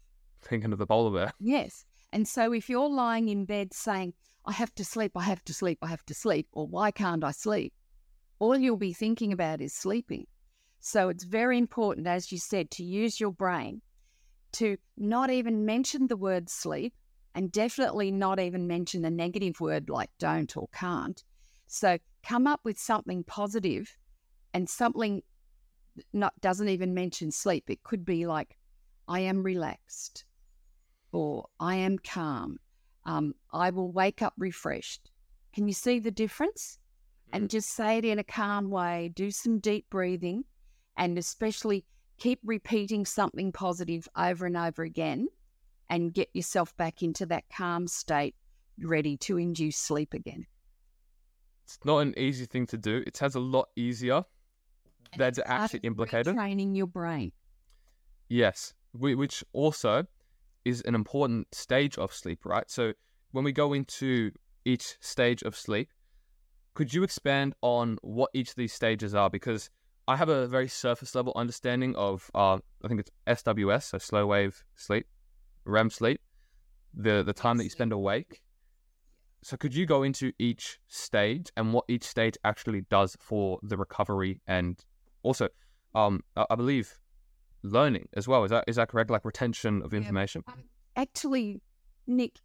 Thinking 0.42 0.72
of 0.72 0.78
the 0.78 0.86
polar 0.86 1.10
bear. 1.10 1.32
Yes. 1.40 1.84
And 2.12 2.28
so 2.28 2.52
if 2.52 2.68
you're 2.68 2.88
lying 2.88 3.28
in 3.28 3.46
bed 3.46 3.72
saying, 3.72 4.12
I 4.46 4.52
have 4.52 4.74
to 4.76 4.84
sleep, 4.84 5.12
I 5.16 5.22
have 5.22 5.44
to 5.44 5.54
sleep, 5.54 5.78
I 5.82 5.88
have 5.88 6.06
to 6.06 6.14
sleep, 6.14 6.48
or 6.52 6.66
why 6.66 6.90
can't 6.90 7.24
I 7.24 7.32
sleep? 7.32 7.72
All 8.38 8.56
you'll 8.56 8.76
be 8.76 8.92
thinking 8.92 9.32
about 9.32 9.60
is 9.60 9.74
sleeping. 9.74 10.26
So 10.80 11.08
it's 11.08 11.24
very 11.24 11.58
important, 11.58 12.06
as 12.06 12.30
you 12.30 12.38
said, 12.38 12.70
to 12.72 12.84
use 12.84 13.18
your 13.18 13.32
brain 13.32 13.82
to 14.52 14.76
not 14.96 15.30
even 15.30 15.66
mention 15.66 16.06
the 16.06 16.16
word 16.16 16.48
sleep 16.48 16.94
and 17.34 17.52
definitely 17.52 18.10
not 18.10 18.38
even 18.38 18.66
mention 18.66 19.04
a 19.04 19.10
negative 19.10 19.60
word 19.60 19.90
like 19.90 20.10
don't 20.18 20.56
or 20.56 20.68
can't. 20.72 21.22
So 21.66 21.98
come 22.22 22.46
up 22.46 22.60
with 22.64 22.78
something 22.78 23.24
positive 23.24 23.96
and 24.54 24.68
something 24.68 25.22
not 26.12 26.38
doesn't 26.40 26.68
even 26.68 26.94
mention 26.94 27.30
sleep. 27.30 27.64
It 27.68 27.82
could 27.82 28.04
be 28.04 28.26
like, 28.26 28.56
I 29.08 29.20
am 29.20 29.42
relaxed 29.42 30.24
or 31.12 31.46
I 31.58 31.76
am 31.76 31.98
calm. 31.98 32.58
Um, 33.06 33.34
I 33.52 33.70
will 33.70 33.90
wake 33.90 34.20
up 34.20 34.34
refreshed. 34.36 35.10
Can 35.54 35.66
you 35.66 35.72
see 35.72 35.98
the 36.00 36.10
difference? 36.10 36.78
And 37.32 37.44
Mm. 37.44 37.48
just 37.50 37.70
say 37.70 37.98
it 37.98 38.04
in 38.04 38.18
a 38.18 38.24
calm 38.24 38.68
way, 38.68 39.08
do 39.14 39.30
some 39.30 39.58
deep 39.58 39.88
breathing, 39.90 40.44
and 40.96 41.16
especially 41.16 41.84
keep 42.18 42.40
repeating 42.44 43.06
something 43.06 43.52
positive 43.52 44.08
over 44.16 44.44
and 44.46 44.56
over 44.56 44.82
again 44.82 45.28
and 45.88 46.12
get 46.12 46.28
yourself 46.34 46.76
back 46.76 47.02
into 47.02 47.24
that 47.26 47.48
calm 47.48 47.86
state, 47.86 48.34
ready 48.78 49.16
to 49.18 49.38
induce 49.38 49.76
sleep 49.76 50.12
again. 50.14 50.46
It's 51.64 51.78
not 51.84 51.98
an 51.98 52.14
easy 52.18 52.46
thing 52.46 52.66
to 52.68 52.76
do. 52.78 53.02
It 53.06 53.16
sounds 53.16 53.34
a 53.34 53.40
lot 53.40 53.68
easier 53.76 54.24
than 55.16 55.32
to 55.34 55.48
actually 55.48 55.80
implicate 55.80 56.26
it. 56.26 56.34
Training 56.34 56.74
your 56.74 56.86
brain. 56.86 57.32
Yes, 58.28 58.74
whi- 58.92 59.14
which 59.14 59.44
also 59.52 60.06
is 60.66 60.82
an 60.82 60.96
important 60.96 61.46
stage 61.54 61.96
of 61.96 62.12
sleep, 62.12 62.44
right? 62.44 62.68
So 62.68 62.92
when 63.30 63.44
we 63.44 63.52
go 63.52 63.72
into 63.72 64.32
each 64.64 64.96
stage 65.00 65.42
of 65.42 65.56
sleep, 65.56 65.90
could 66.74 66.92
you 66.92 67.04
expand 67.04 67.54
on 67.62 67.98
what 68.02 68.30
each 68.34 68.50
of 68.50 68.56
these 68.56 68.72
stages 68.72 69.14
are? 69.14 69.30
Because 69.30 69.70
I 70.08 70.16
have 70.16 70.28
a 70.28 70.48
very 70.48 70.66
surface 70.66 71.14
level 71.14 71.32
understanding 71.36 71.94
of, 71.94 72.28
uh, 72.34 72.58
I 72.84 72.88
think 72.88 73.00
it's 73.00 73.12
SWS, 73.28 73.84
so 73.84 73.98
slow 73.98 74.26
wave 74.26 74.64
sleep, 74.74 75.06
REM 75.64 75.88
sleep, 75.88 76.20
the 76.92 77.22
the 77.22 77.32
time 77.32 77.58
that 77.58 77.64
you 77.64 77.70
spend 77.70 77.92
awake. 77.92 78.42
So 79.42 79.56
could 79.56 79.72
you 79.72 79.86
go 79.86 80.02
into 80.02 80.32
each 80.36 80.80
stage 80.88 81.52
and 81.56 81.72
what 81.72 81.84
each 81.86 82.02
stage 82.02 82.36
actually 82.42 82.82
does 82.90 83.16
for 83.20 83.60
the 83.62 83.76
recovery 83.76 84.40
and 84.48 84.84
also, 85.22 85.48
um, 85.94 86.24
I 86.36 86.44
I 86.50 86.56
believe 86.56 86.98
learning 87.62 88.08
as 88.14 88.28
well. 88.28 88.44
Is 88.44 88.50
that 88.50 88.64
is 88.66 88.76
that 88.76 88.88
correct? 88.88 89.10
Like 89.10 89.24
retention 89.24 89.82
of 89.82 89.92
Yeah. 89.92 89.98
information. 90.00 90.44
Actually, 90.96 91.60
Nick, 92.06 92.40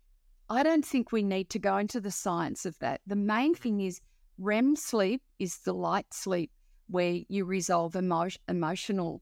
I 0.49 0.63
don't 0.63 0.85
think 0.85 1.11
we 1.11 1.23
need 1.23 1.49
to 1.51 1.59
go 1.59 1.77
into 1.77 2.01
the 2.01 2.11
science 2.11 2.65
of 2.65 2.77
that. 2.79 3.01
The 3.07 3.15
main 3.15 3.55
thing 3.55 3.81
is 3.81 4.01
REM 4.37 4.75
sleep 4.75 5.21
is 5.39 5.59
the 5.59 5.73
light 5.73 6.13
sleep 6.13 6.51
where 6.87 7.19
you 7.29 7.45
resolve 7.45 7.95
emo- 7.95 8.27
emotional 8.49 9.21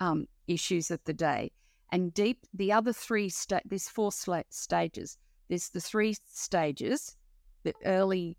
um, 0.00 0.26
issues 0.48 0.90
of 0.90 1.00
the 1.04 1.12
day. 1.12 1.52
And 1.92 2.12
deep, 2.12 2.40
the 2.52 2.72
other 2.72 2.92
three, 2.92 3.28
sta- 3.28 3.60
there's 3.64 3.88
four 3.88 4.10
stages. 4.50 5.18
There's 5.48 5.68
the 5.68 5.80
three 5.80 6.16
stages, 6.26 7.16
the 7.62 7.74
early 7.84 8.36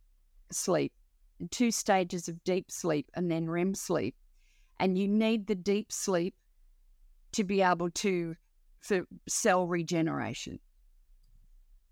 sleep, 0.52 0.92
two 1.52 1.72
stages 1.72 2.28
of 2.28 2.44
deep 2.44 2.70
sleep, 2.70 3.10
and 3.14 3.32
then 3.32 3.50
REM 3.50 3.76
sleep. 3.76 4.16
And 4.78 4.98
you 4.98 5.08
need 5.08 5.48
the 5.48 5.56
deep 5.56 5.92
sleep 5.92 6.36
to 7.36 7.44
be 7.44 7.62
able 7.62 7.90
to 7.92 8.36
for 8.80 9.06
cell 9.28 9.68
regeneration. 9.68 10.60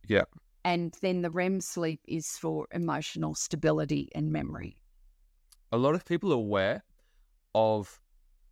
Yeah. 0.07 0.23
And 0.65 0.95
then 1.01 1.21
the 1.21 1.29
REM 1.29 1.59
sleep 1.59 1.99
is 2.07 2.37
for 2.37 2.67
emotional 2.71 3.35
stability 3.35 4.09
and 4.15 4.31
memory. 4.31 4.77
A 5.71 5.77
lot 5.77 5.95
of 5.95 6.05
people 6.05 6.31
are 6.31 6.35
aware 6.35 6.83
of 7.55 7.99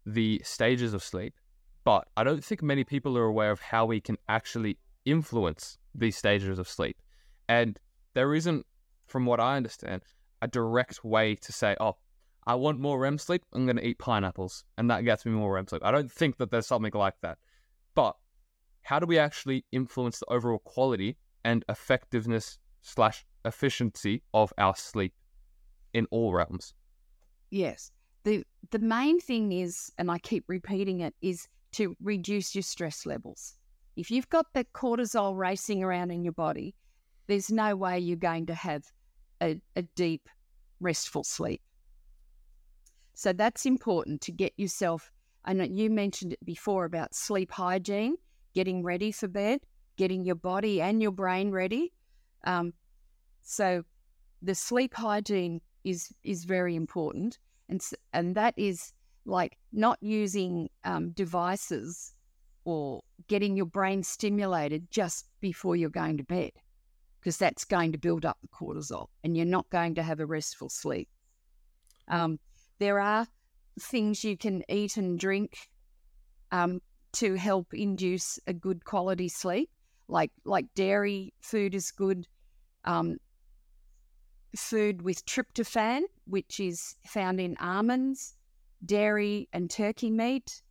the 0.06 0.42
stages 0.44 0.94
of 0.94 1.04
sleep, 1.04 1.36
but 1.84 2.08
I 2.18 2.24
don't 2.24 2.44
think 2.44 2.62
many 2.62 2.84
people 2.84 3.18
are 3.18 3.26
aware 3.26 3.52
of 3.52 3.62
how 3.62 3.86
we 3.86 4.02
can 4.02 4.18
actually 4.28 4.78
influence 5.06 5.78
these 5.96 6.18
stages 6.18 6.60
of 6.60 6.68
sleep. 6.68 6.98
And 7.48 7.80
there 8.14 8.34
isn't, 8.34 8.66
from 9.06 9.26
what 9.26 9.40
I 9.40 9.56
understand, 9.56 10.04
a 10.42 10.48
direct 10.48 11.06
way 11.06 11.36
to 11.36 11.52
say, 11.52 11.76
oh, 11.80 11.96
I 12.48 12.56
want 12.56 12.80
more 12.80 13.00
REM 13.00 13.18
sleep, 13.18 13.44
I'm 13.54 13.66
going 13.66 13.78
to 13.78 13.86
eat 13.86 14.00
pineapples, 14.00 14.64
and 14.78 14.90
that 14.90 15.06
gets 15.06 15.26
me 15.26 15.32
more 15.32 15.54
REM 15.54 15.68
sleep. 15.68 15.84
I 15.86 15.92
don't 15.92 16.12
think 16.12 16.38
that 16.38 16.50
there's 16.50 16.68
something 16.68 16.92
like 16.94 17.16
that. 17.22 17.38
But 17.94 18.16
how 18.82 19.00
do 19.00 19.06
we 19.06 19.20
actually 19.20 19.66
influence 19.72 20.20
the 20.20 20.26
overall 20.32 20.60
quality 20.60 21.18
and 21.44 21.64
effectiveness 21.70 22.58
slash 22.82 23.26
efficiency 23.46 24.24
of 24.34 24.52
our 24.58 24.76
sleep 24.76 25.14
in 25.94 26.08
all 26.10 26.34
realms? 26.34 26.74
Yes. 27.52 27.92
The 28.24 28.44
the 28.70 28.80
main 28.80 29.20
thing 29.20 29.52
is, 29.52 29.92
and 29.98 30.10
I 30.10 30.20
keep 30.20 30.46
repeating 30.48 31.02
it, 31.02 31.16
is 31.22 31.48
to 31.74 31.96
reduce 32.02 32.54
your 32.56 32.62
stress 32.62 33.06
levels. 33.06 33.56
If 33.96 34.10
you've 34.12 34.30
got 34.30 34.46
the 34.54 34.66
cortisol 34.74 35.38
racing 35.38 35.84
around 35.84 36.12
in 36.12 36.24
your 36.24 36.34
body, 36.34 36.76
there's 37.28 37.52
no 37.52 37.76
way 37.76 38.00
you're 38.00 38.18
going 38.18 38.46
to 38.48 38.54
have 38.54 38.84
a, 39.42 39.60
a 39.76 39.82
deep, 39.82 40.30
restful 40.80 41.24
sleep. 41.24 41.62
So 43.14 43.34
that's 43.34 43.66
important 43.66 44.22
to 44.22 44.32
get 44.32 44.54
yourself. 44.58 45.12
Know 45.48 45.64
you 45.64 45.90
mentioned 45.90 46.34
it 46.34 46.46
before 46.46 46.86
about 46.86 47.16
sleep 47.16 47.52
hygiene, 47.52 48.16
getting 48.54 48.84
ready 48.84 49.12
for 49.12 49.28
bed, 49.28 49.60
getting 49.98 50.24
your 50.24 50.36
body 50.36 50.82
and 50.82 51.02
your 51.02 51.12
brain 51.12 51.52
ready. 51.52 51.94
Um, 52.46 52.74
so 53.42 53.84
the 54.42 54.56
sleep 54.56 54.94
hygiene 54.94 55.62
is 55.84 56.14
is 56.24 56.46
very 56.46 56.76
important, 56.76 57.40
and 57.70 57.82
and 58.14 58.36
that 58.36 58.54
is 58.58 58.94
like 59.26 59.58
not 59.72 59.98
using 60.02 60.70
um, 60.84 61.12
devices 61.12 62.14
or 62.66 63.02
getting 63.28 63.56
your 63.58 63.66
brain 63.66 64.04
stimulated 64.04 64.90
just 64.92 65.28
before 65.42 65.76
you're 65.76 65.90
going 65.90 66.18
to 66.18 66.24
bed, 66.24 66.52
because 67.20 67.38
that's 67.38 67.66
going 67.66 67.92
to 67.92 67.98
build 67.98 68.26
up 68.26 68.38
the 68.42 68.48
cortisol, 68.48 69.08
and 69.24 69.36
you're 69.36 69.46
not 69.46 69.70
going 69.70 69.96
to 69.96 70.04
have 70.04 70.20
a 70.20 70.26
restful 70.26 70.70
sleep. 70.70 71.10
Um, 72.08 72.40
there 72.82 73.00
are 73.00 73.28
things 73.80 74.24
you 74.24 74.36
can 74.36 74.64
eat 74.68 74.98
and 74.98 75.20
drink 75.20 75.70
um, 76.52 76.82
to 77.14 77.36
help 77.36 77.74
induce 77.74 78.40
a 78.48 78.54
good 78.54 78.84
quality 78.84 79.30
sleep, 79.30 79.70
like 80.08 80.32
like 80.46 80.66
dairy 80.74 81.34
food 81.42 81.76
is 81.76 81.92
good. 81.92 82.28
Um, 82.84 83.18
food 84.56 85.04
with 85.04 85.26
tryptophan, 85.26 86.02
which 86.26 86.60
is 86.60 86.96
found 87.06 87.40
in 87.40 87.56
almonds, 87.58 88.36
dairy, 88.86 89.48
and 89.54 89.70
turkey 89.70 90.10
meat. 90.10 90.62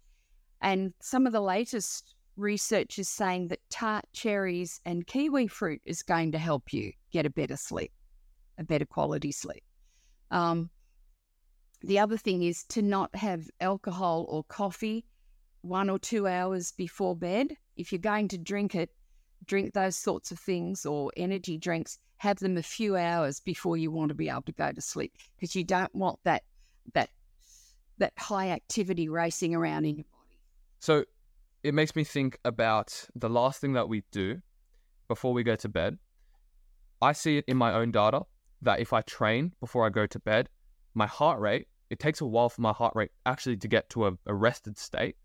And 0.60 0.92
some 1.00 1.26
of 1.26 1.32
the 1.32 1.40
latest 1.40 2.14
research 2.36 2.98
is 2.98 3.08
saying 3.08 3.48
that 3.48 3.60
tart 3.70 4.04
cherries 4.12 4.80
and 4.84 5.06
kiwi 5.06 5.46
fruit 5.46 5.80
is 5.84 6.02
going 6.02 6.32
to 6.32 6.38
help 6.38 6.72
you 6.72 6.92
get 7.12 7.24
a 7.24 7.30
better 7.30 7.56
sleep, 7.56 7.92
a 8.58 8.64
better 8.64 8.84
quality 8.84 9.32
sleep. 9.32 9.62
Um, 10.30 10.68
the 11.82 11.98
other 11.98 12.16
thing 12.16 12.42
is 12.42 12.64
to 12.64 12.82
not 12.82 13.14
have 13.14 13.50
alcohol 13.60 14.26
or 14.28 14.44
coffee 14.44 15.04
one 15.62 15.90
or 15.90 15.98
two 15.98 16.26
hours 16.26 16.72
before 16.72 17.14
bed. 17.16 17.56
If 17.76 17.92
you're 17.92 17.98
going 17.98 18.28
to 18.28 18.38
drink 18.38 18.74
it, 18.74 18.90
drink 19.46 19.74
those 19.74 19.96
sorts 19.96 20.30
of 20.30 20.38
things 20.38 20.86
or 20.86 21.10
energy 21.16 21.58
drinks, 21.58 21.98
have 22.18 22.38
them 22.38 22.56
a 22.56 22.62
few 22.62 22.96
hours 22.96 23.40
before 23.40 23.76
you 23.76 23.90
want 23.90 24.10
to 24.10 24.14
be 24.14 24.28
able 24.28 24.42
to 24.42 24.52
go 24.52 24.72
to 24.72 24.80
sleep 24.80 25.14
because 25.36 25.54
you 25.54 25.64
don't 25.64 25.94
want 25.94 26.18
that 26.24 26.42
that 26.94 27.10
that 27.98 28.12
high 28.18 28.50
activity 28.50 29.08
racing 29.08 29.54
around 29.54 29.84
in 29.84 29.96
your 29.96 30.04
body. 30.12 30.38
So 30.80 31.04
it 31.62 31.74
makes 31.74 31.94
me 31.94 32.04
think 32.04 32.38
about 32.44 33.06
the 33.14 33.28
last 33.28 33.60
thing 33.60 33.74
that 33.74 33.88
we 33.88 34.04
do 34.10 34.40
before 35.08 35.32
we 35.32 35.42
go 35.42 35.56
to 35.56 35.68
bed 35.68 35.98
I 37.02 37.12
see 37.12 37.38
it 37.38 37.44
in 37.48 37.56
my 37.56 37.72
own 37.72 37.92
data 37.92 38.22
that 38.62 38.80
if 38.80 38.92
I 38.92 39.00
train 39.00 39.52
before 39.58 39.86
I 39.86 39.88
go 39.88 40.06
to 40.06 40.18
bed, 40.18 40.48
my 40.94 41.06
heart 41.06 41.40
rate, 41.40 41.68
it 41.90 41.98
takes 41.98 42.20
a 42.20 42.26
while 42.26 42.48
for 42.48 42.60
my 42.60 42.72
heart 42.72 42.94
rate 42.94 43.10
actually 43.26 43.56
to 43.58 43.68
get 43.68 43.88
to 43.90 44.06
a, 44.06 44.12
a 44.26 44.34
rested 44.34 44.78
state 44.78 45.16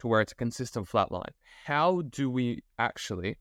to 0.00 0.06
where 0.06 0.20
it's 0.20 0.32
a 0.32 0.36
consistent 0.36 0.88
flat 0.88 1.10
line. 1.10 1.32
How 1.64 2.02
do 2.02 2.30
we 2.30 2.62
actually 2.78 3.36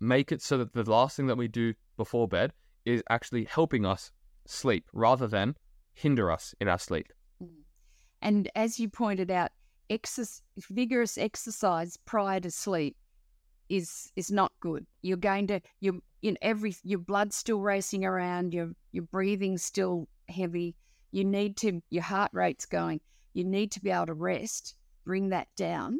make 0.00 0.32
it 0.32 0.42
so 0.42 0.58
that 0.58 0.72
the 0.72 0.88
last 0.90 1.16
thing 1.16 1.26
that 1.26 1.36
we 1.36 1.48
do 1.48 1.74
before 1.96 2.28
bed 2.28 2.52
is 2.84 3.02
actually 3.10 3.44
helping 3.44 3.86
us 3.86 4.12
sleep 4.46 4.84
rather 4.92 5.26
than 5.26 5.56
hinder 5.94 6.30
us 6.30 6.54
in 6.60 6.68
our 6.68 6.78
sleep? 6.78 7.12
Mm. 7.42 7.48
And 8.20 8.50
as 8.54 8.78
you 8.78 8.88
pointed 8.88 9.30
out, 9.30 9.50
vigorous 10.70 11.18
exercise 11.18 11.98
prior 12.04 12.40
to 12.40 12.50
sleep 12.50 12.96
is 13.68 14.12
is 14.16 14.30
not 14.30 14.52
good. 14.60 14.86
You're 15.02 15.16
going 15.16 15.46
to 15.48 15.60
you 15.80 16.02
in 16.22 16.38
every 16.42 16.74
your 16.82 16.98
blood's 16.98 17.36
still 17.36 17.60
racing 17.60 18.04
around, 18.04 18.54
your 18.54 18.72
your 18.92 19.04
breathing's 19.04 19.62
still 19.62 20.08
heavy. 20.32 20.74
You 21.10 21.24
need 21.24 21.56
to 21.58 21.82
your 21.90 22.02
heart 22.02 22.30
rate's 22.32 22.66
going. 22.66 23.00
You 23.34 23.44
need 23.44 23.70
to 23.72 23.80
be 23.80 23.90
able 23.90 24.06
to 24.06 24.14
rest, 24.14 24.74
bring 25.04 25.28
that 25.30 25.48
down 25.56 25.98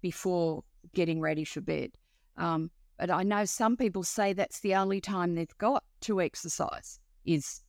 before 0.00 0.64
getting 0.94 1.20
ready 1.20 1.44
for 1.44 1.60
bed. 1.60 1.90
Um, 2.36 2.70
but 2.98 3.10
I 3.10 3.22
know 3.22 3.44
some 3.44 3.76
people 3.76 4.02
say 4.02 4.32
that's 4.32 4.60
the 4.60 4.74
only 4.74 5.00
time 5.00 5.34
they've 5.34 5.58
got 5.58 5.84
to 6.02 6.20
exercise 6.20 7.00
is 7.24 7.62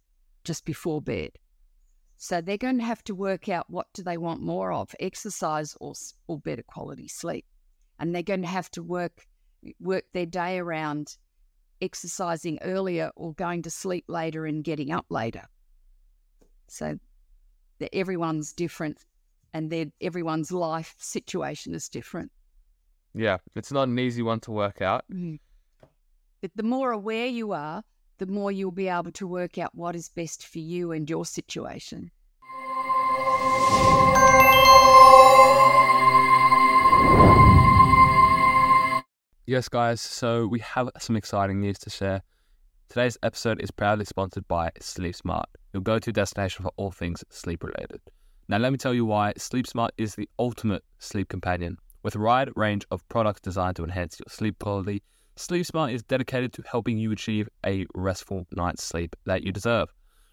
just 0.44 0.66
before 0.66 1.02
bed. 1.02 1.32
So 2.18 2.40
they're 2.42 2.58
going 2.58 2.78
to 2.78 2.86
have 2.86 3.04
to 3.06 3.16
work 3.16 3.50
out 3.50 3.70
what 3.70 3.88
do 3.94 4.04
they 4.04 4.18
want 4.18 4.42
more 4.42 4.72
of, 4.72 4.94
exercise 5.00 5.76
or 5.82 5.94
or 6.28 6.40
better 6.40 6.64
quality 6.64 7.08
sleep. 7.08 7.46
And 7.98 8.14
they're 8.14 8.24
going 8.24 8.42
to 8.44 8.48
have 8.48 8.70
to 8.72 8.84
work 8.84 9.26
work 9.80 10.06
their 10.14 10.26
day 10.26 10.60
around 10.60 11.18
exercising 11.82 12.60
earlier 12.62 13.12
or 13.16 13.34
going 13.34 13.64
to 13.64 13.70
sleep 13.70 14.06
later 14.08 14.46
and 14.46 14.64
getting 14.64 14.92
up 14.92 15.06
later. 15.10 15.46
So 16.72 16.98
everyone's 17.92 18.54
different 18.54 19.04
and 19.54 19.92
everyone's 20.00 20.54
life 20.54 20.96
situation 20.98 21.76
is 21.76 21.90
different. 21.90 22.32
Yeah, 23.14 23.40
it's 23.56 23.74
not 23.74 23.90
an 23.90 24.00
easy 24.00 24.22
one 24.22 24.40
to 24.42 24.52
work 24.52 24.82
out. 24.82 25.04
Mm. 25.12 25.40
But 26.42 26.52
the 26.56 26.64
more 26.64 26.92
aware 26.92 27.28
you 27.28 27.52
are, 27.52 27.84
the 28.20 28.26
more 28.26 28.54
you'll 28.54 28.72
be 28.72 28.88
able 28.88 29.12
to 29.12 29.28
work 29.28 29.58
out 29.58 29.76
what 29.76 29.98
is 29.98 30.08
best 30.08 30.48
for 30.48 30.60
you 30.60 30.94
and 30.94 31.10
your 31.10 31.26
situation. 31.26 32.10
Yes, 39.46 39.68
guys, 39.68 40.00
so 40.00 40.48
we 40.48 40.60
have 40.60 40.90
some 41.00 41.18
exciting 41.18 41.60
news 41.60 41.80
to 41.80 41.90
share. 41.90 42.22
Today's 42.88 43.18
episode 43.24 43.62
is 43.62 43.72
proudly 43.72 44.06
sponsored 44.06 44.48
by 44.48 44.72
SleepSmrt, 44.80 45.44
your 45.74 45.82
go 45.82 46.00
to 46.00 46.12
destination 46.12 46.64
for 46.64 46.72
all 46.76 46.92
things 46.92 47.24
sleep 47.30 47.64
related. 47.64 48.02
Now, 48.48 48.58
let 48.58 48.72
me 48.72 48.78
tell 48.78 48.94
you 48.94 49.06
why 49.06 49.34
SleepSmrt 49.38 49.92
is 49.98 50.16
the 50.16 50.28
ultimate 50.38 50.84
sleep 51.00 51.30
companion. 51.30 51.78
With 52.04 52.16
a 52.16 52.20
wide 52.20 52.50
range 52.56 52.86
of 52.92 53.08
products 53.08 53.42
designed 53.42 53.76
to 53.78 53.84
enhance 53.84 54.20
your 54.20 54.26
sleep 54.30 54.60
quality, 54.60 55.04
SleepSmrt 55.38 55.94
is 55.94 56.04
dedicated 56.04 56.52
to 56.54 56.64
helping 56.70 56.98
you 56.98 57.12
achieve 57.12 57.48
a 57.66 57.86
restful 57.96 58.46
night's 58.52 58.84
sleep 58.84 59.16
that 59.26 59.44
you 59.44 59.52
deserve. 59.52 59.90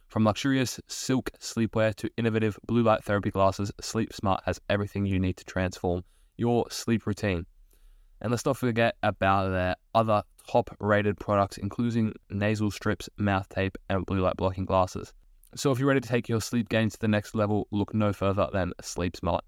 From 0.09 0.24
luxurious 0.24 0.81
silk 0.88 1.31
sleepwear 1.38 1.94
to 1.96 2.11
innovative 2.16 2.59
blue 2.66 2.83
light 2.83 3.05
therapy 3.05 3.31
glasses, 3.31 3.70
SleepSmrt 3.83 4.40
has 4.44 4.61
everything 4.68 5.07
you 5.07 5.20
need 5.20 5.37
to 5.37 5.44
transform 5.44 6.03
your 6.37 6.70
sleep 6.70 7.07
routine. 7.07 7.44
And 8.20 8.31
let's 8.31 8.46
not 8.46 8.57
forget 8.57 8.96
about 9.03 9.51
their 9.51 9.77
other 9.94 10.22
top 10.51 10.74
rated 10.81 11.18
products, 11.20 11.59
including 11.59 12.14
nasal 12.31 12.70
strips, 12.70 13.09
mouth 13.18 13.48
tape, 13.51 13.77
and 13.88 14.07
blue 14.07 14.20
light 14.20 14.37
blocking 14.37 14.64
glasses. 14.64 15.12
So 15.54 15.72
if 15.72 15.78
you're 15.78 15.88
ready 15.88 16.00
to 16.00 16.08
take 16.08 16.28
your 16.28 16.40
sleep 16.40 16.68
game 16.68 16.90
to 16.90 16.98
the 16.98 17.08
next 17.08 17.34
level, 17.34 17.66
look 17.70 17.94
no 17.94 18.12
further 18.12 18.48
than 18.52 18.72
SleepSmrt. 18.82 19.40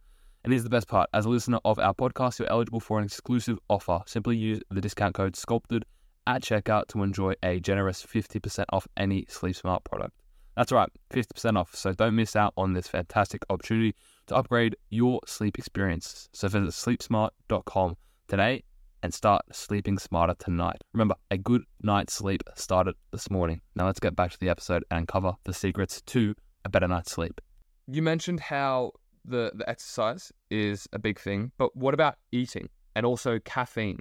And 0.43 0.53
here's 0.53 0.65
the 0.65 0.71
best 0.71 0.89
part 0.89 1.11
as 1.13 1.27
a 1.27 1.29
listener 1.29 1.59
of 1.65 1.79
our 1.79 1.93
podcast, 1.93 2.39
you're 2.39 2.49
eligible 2.49 2.81
for 2.81 2.99
an 2.99 3.05
exclusive 3.05 3.59
offer. 3.69 4.01
Simply 4.07 4.37
use 4.37 4.61
the 4.71 4.81
discount 4.81 5.15
code 5.15 5.37
SCULPTED 5.37 5.83
at 6.27 6.43
checkout 6.43 6.89
to 6.89 7.03
enjoy 7.03 7.35
a 7.43 7.61
generous 7.61 8.05
50% 8.05 8.65
off 8.73 8.89
any 8.97 9.25
SleepSmrt 9.25 9.85
product. 9.85 10.15
That's 10.57 10.73
right, 10.73 10.89
50% 11.13 11.59
off. 11.59 11.75
So 11.75 11.93
don't 11.93 12.17
miss 12.17 12.35
out 12.35 12.55
on 12.57 12.73
this 12.73 12.89
fantastic 12.89 13.43
opportunity 13.51 13.95
to 14.29 14.37
upgrade 14.37 14.77
your 14.89 15.21
sleep 15.27 15.59
experience. 15.59 16.29
So 16.33 16.49
visit 16.49 16.71
sleepsmrt.com 16.71 17.97
today 18.27 18.65
and 19.03 19.13
start 19.13 19.43
sleeping 19.53 19.99
smarter 19.99 20.35
tonight. 20.39 20.83
Remember, 20.93 21.15
a 21.31 21.39
good 21.39 21.63
night's 21.83 22.13
sleep 22.13 22.43
started 22.55 22.95
this 23.13 23.31
morning. 23.31 23.61
Now 23.75 23.87
let's 23.87 24.01
get 24.01 24.17
back 24.17 24.31
to 24.33 24.39
the 24.39 24.49
episode 24.49 24.85
and 24.91 25.01
uncover 25.01 25.35
the 25.45 25.55
secrets 25.55 26.03
to 26.03 26.35
a 26.65 26.69
better 26.69 26.89
night's 26.89 27.13
sleep. 27.13 27.41
You 27.87 28.03
mentioned 28.03 28.41
how 28.41 28.93
the, 29.25 29.53
the 29.55 29.69
exercise 29.69 30.33
is 30.51 30.89
a 30.93 30.99
big 30.99 31.19
thing, 31.19 31.53
but 31.59 31.75
what 31.77 31.95
about 31.95 32.17
eating 32.33 32.69
and 32.95 33.07
also 33.07 33.39
caffeine? 33.41 33.99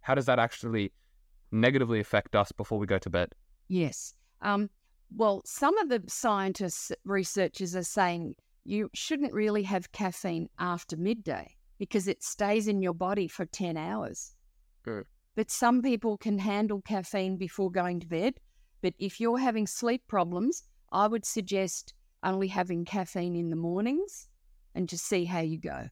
How 0.00 0.14
does 0.14 0.26
that 0.26 0.38
actually 0.38 0.92
negatively 1.50 2.00
affect 2.00 2.34
us 2.34 2.52
before 2.52 2.78
we 2.78 2.86
go 2.86 2.98
to 2.98 3.10
bed? 3.10 3.34
Yes. 3.68 4.14
Um, 4.40 4.70
well, 5.14 5.42
some 5.44 5.76
of 5.78 5.88
the 5.88 6.02
scientists, 6.08 6.92
researchers 7.04 7.76
are 7.76 7.82
saying 7.82 8.34
you 8.64 8.90
shouldn't 8.94 9.32
really 9.32 9.62
have 9.64 9.92
caffeine 9.92 10.48
after 10.58 10.96
midday 10.96 11.54
because 11.78 12.08
it 12.08 12.22
stays 12.22 12.68
in 12.68 12.80
your 12.80 12.94
body 12.94 13.28
for 13.28 13.44
10 13.44 13.76
hours. 13.76 14.34
Good. 14.82 15.06
But 15.34 15.50
some 15.50 15.82
people 15.82 16.18
can 16.18 16.38
handle 16.38 16.82
caffeine 16.82 17.36
before 17.36 17.70
going 17.70 18.00
to 18.00 18.06
bed. 18.06 18.34
But 18.82 18.94
if 18.98 19.20
you're 19.20 19.38
having 19.38 19.66
sleep 19.66 20.02
problems, 20.08 20.64
I 20.90 21.06
would 21.06 21.24
suggest 21.24 21.94
only 22.22 22.48
having 22.48 22.84
caffeine 22.84 23.36
in 23.36 23.50
the 23.50 23.56
mornings 23.56 24.28
and 24.74 24.88
just 24.88 25.06
see 25.06 25.24
how 25.24 25.40
you 25.40 25.58
go. 25.58 25.88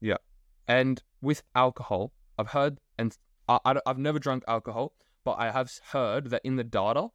Yeah. 0.00 0.16
And 0.68 1.02
with 1.22 1.42
alcohol, 1.54 2.12
I've 2.38 2.48
heard, 2.48 2.78
and 2.98 3.16
I, 3.48 3.58
I, 3.64 3.76
I've 3.86 3.98
never 3.98 4.18
drunk 4.18 4.44
alcohol, 4.48 4.92
but 5.24 5.38
I 5.38 5.50
have 5.50 5.70
heard 5.92 6.30
that 6.30 6.42
in 6.44 6.56
the 6.56 6.64
data, 6.64 7.08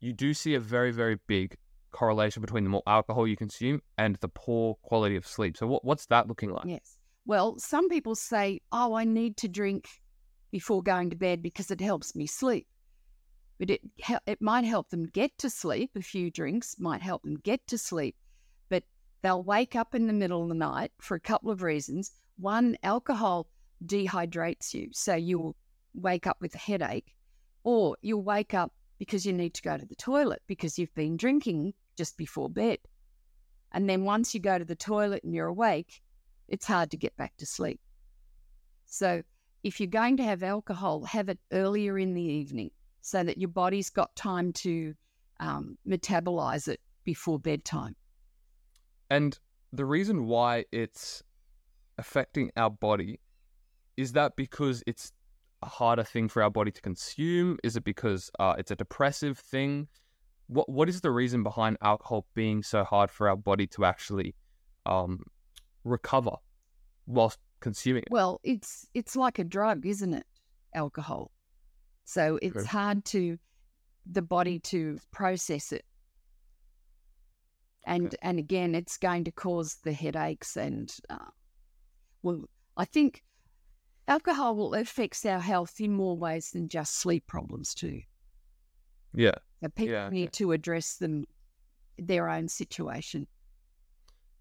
you 0.00 0.12
do 0.12 0.34
see 0.34 0.54
a 0.54 0.60
very, 0.60 0.90
very 0.90 1.18
big 1.26 1.56
correlation 1.90 2.42
between 2.42 2.64
the 2.64 2.70
more 2.70 2.82
alcohol 2.86 3.26
you 3.26 3.36
consume 3.36 3.80
and 3.96 4.16
the 4.16 4.28
poor 4.28 4.76
quality 4.82 5.16
of 5.16 5.26
sleep. 5.26 5.56
So, 5.56 5.66
what, 5.66 5.84
what's 5.84 6.06
that 6.06 6.28
looking 6.28 6.50
like? 6.50 6.66
Yes. 6.66 6.98
Well, 7.26 7.58
some 7.58 7.88
people 7.88 8.14
say, 8.14 8.60
oh, 8.70 8.94
I 8.94 9.04
need 9.04 9.36
to 9.38 9.48
drink 9.48 9.88
before 10.52 10.80
going 10.82 11.10
to 11.10 11.16
bed 11.16 11.42
because 11.42 11.72
it 11.72 11.80
helps 11.80 12.14
me 12.14 12.26
sleep. 12.26 12.68
But 13.58 13.70
it, 13.70 13.80
it 14.26 14.40
might 14.40 14.64
help 14.64 14.90
them 14.90 15.06
get 15.06 15.36
to 15.38 15.50
sleep. 15.50 15.90
A 15.96 16.02
few 16.02 16.30
drinks 16.30 16.76
might 16.78 17.02
help 17.02 17.22
them 17.24 17.36
get 17.36 17.66
to 17.66 17.78
sleep. 17.78 18.14
But 18.68 18.84
they'll 19.22 19.42
wake 19.42 19.74
up 19.74 19.94
in 19.94 20.06
the 20.06 20.12
middle 20.12 20.42
of 20.42 20.48
the 20.48 20.54
night 20.54 20.92
for 21.00 21.16
a 21.16 21.20
couple 21.20 21.50
of 21.50 21.62
reasons. 21.62 22.12
One, 22.38 22.76
alcohol 22.84 23.48
dehydrates 23.84 24.72
you. 24.72 24.90
So 24.92 25.14
you'll 25.16 25.56
wake 25.94 26.28
up 26.28 26.36
with 26.40 26.54
a 26.54 26.58
headache, 26.58 27.16
or 27.64 27.96
you'll 28.02 28.22
wake 28.22 28.54
up 28.54 28.72
because 28.98 29.26
you 29.26 29.32
need 29.32 29.54
to 29.54 29.62
go 29.62 29.76
to 29.76 29.86
the 29.86 29.96
toilet 29.96 30.42
because 30.46 30.78
you've 30.78 30.94
been 30.94 31.16
drinking 31.16 31.74
just 31.96 32.16
before 32.16 32.48
bed. 32.48 32.78
And 33.72 33.90
then 33.90 34.04
once 34.04 34.32
you 34.32 34.40
go 34.40 34.58
to 34.58 34.64
the 34.64 34.76
toilet 34.76 35.24
and 35.24 35.34
you're 35.34 35.48
awake, 35.48 36.02
it's 36.48 36.66
hard 36.66 36.90
to 36.90 36.96
get 36.96 37.16
back 37.16 37.36
to 37.38 37.46
sleep. 37.46 37.80
So 38.84 39.22
if 39.62 39.80
you're 39.80 39.88
going 39.88 40.16
to 40.18 40.22
have 40.22 40.42
alcohol, 40.42 41.04
have 41.04 41.28
it 41.28 41.38
earlier 41.52 41.98
in 41.98 42.14
the 42.14 42.22
evening 42.22 42.70
so 43.00 43.22
that 43.22 43.38
your 43.38 43.48
body's 43.48 43.90
got 43.90 44.14
time 44.16 44.52
to 44.52 44.94
um, 45.40 45.76
metabolize 45.86 46.68
it 46.68 46.80
before 47.04 47.38
bedtime. 47.38 47.96
And 49.10 49.38
the 49.72 49.84
reason 49.84 50.26
why 50.26 50.64
it's 50.72 51.22
affecting 51.98 52.50
our 52.56 52.70
body 52.70 53.20
is 53.96 54.12
that 54.12 54.36
because 54.36 54.82
it's 54.86 55.12
a 55.62 55.66
harder 55.66 56.04
thing 56.04 56.28
for 56.28 56.42
our 56.42 56.50
body 56.50 56.70
to 56.70 56.80
consume? 56.82 57.58
Is 57.64 57.76
it 57.76 57.84
because 57.84 58.30
uh, 58.38 58.54
it's 58.58 58.70
a 58.70 58.76
depressive 58.76 59.38
thing? 59.38 59.88
What 60.48 60.68
What 60.68 60.88
is 60.88 61.00
the 61.00 61.10
reason 61.10 61.42
behind 61.42 61.76
alcohol 61.82 62.26
being 62.34 62.62
so 62.62 62.84
hard 62.84 63.10
for 63.10 63.28
our 63.28 63.36
body 63.36 63.66
to 63.68 63.84
actually 63.84 64.34
um, 64.84 65.22
recover 65.86 66.36
whilst 67.06 67.38
consuming 67.60 68.02
it? 68.02 68.08
Well, 68.10 68.40
it's 68.42 68.86
it's 68.94 69.16
like 69.16 69.38
a 69.38 69.44
drug, 69.44 69.86
isn't 69.86 70.14
it? 70.14 70.26
Alcohol. 70.74 71.30
So 72.04 72.38
it's 72.42 72.54
True. 72.54 72.64
hard 72.64 73.04
to 73.06 73.38
the 74.10 74.22
body 74.22 74.58
to 74.60 74.98
process 75.12 75.72
it. 75.72 75.84
And 77.86 78.06
okay. 78.06 78.16
and 78.22 78.38
again, 78.38 78.74
it's 78.74 78.96
going 78.98 79.24
to 79.24 79.32
cause 79.32 79.76
the 79.84 79.92
headaches 79.92 80.56
and 80.56 80.94
uh, 81.08 81.30
well, 82.22 82.44
I 82.76 82.84
think 82.84 83.22
alcohol 84.08 84.56
will 84.56 84.74
affects 84.74 85.24
our 85.24 85.40
health 85.40 85.80
in 85.80 85.92
more 85.92 86.16
ways 86.16 86.50
than 86.50 86.68
just 86.68 86.98
sleep 86.98 87.26
problems 87.26 87.74
too. 87.74 88.00
Yeah. 89.14 89.36
So 89.62 89.68
people 89.70 89.94
yeah, 89.94 90.08
need 90.10 90.32
to 90.34 90.52
address 90.52 90.96
them 90.96 91.24
their 91.98 92.28
own 92.28 92.48
situation. 92.48 93.26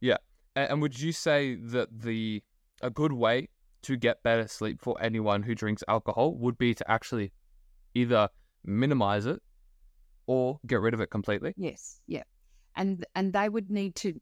Yeah. 0.02 0.18
And 0.56 0.82
would 0.82 1.00
you 1.00 1.12
say 1.12 1.56
that 1.56 2.02
the 2.02 2.44
a 2.82 2.90
good 2.90 3.12
way 3.12 3.50
to 3.84 3.96
get 3.96 4.24
better 4.24 4.48
sleep 4.48 4.82
for 4.82 5.00
anyone 5.02 5.44
who 5.44 5.54
drinks 5.54 5.84
alcohol 5.88 6.36
would 6.36 6.58
be 6.58 6.74
to 6.74 6.92
actually 6.92 7.32
either 7.94 8.30
minimize 8.64 9.26
it 9.26 9.42
or 10.28 10.60
get 10.66 10.82
rid 10.82 10.94
of 10.94 11.02
it 11.02 11.10
completely. 11.10 11.54
Yes, 11.58 12.00
yeah, 12.08 12.24
and 12.76 13.06
and 13.16 13.34
they 13.34 13.50
would 13.50 13.70
need 13.70 13.96
to 13.96 14.20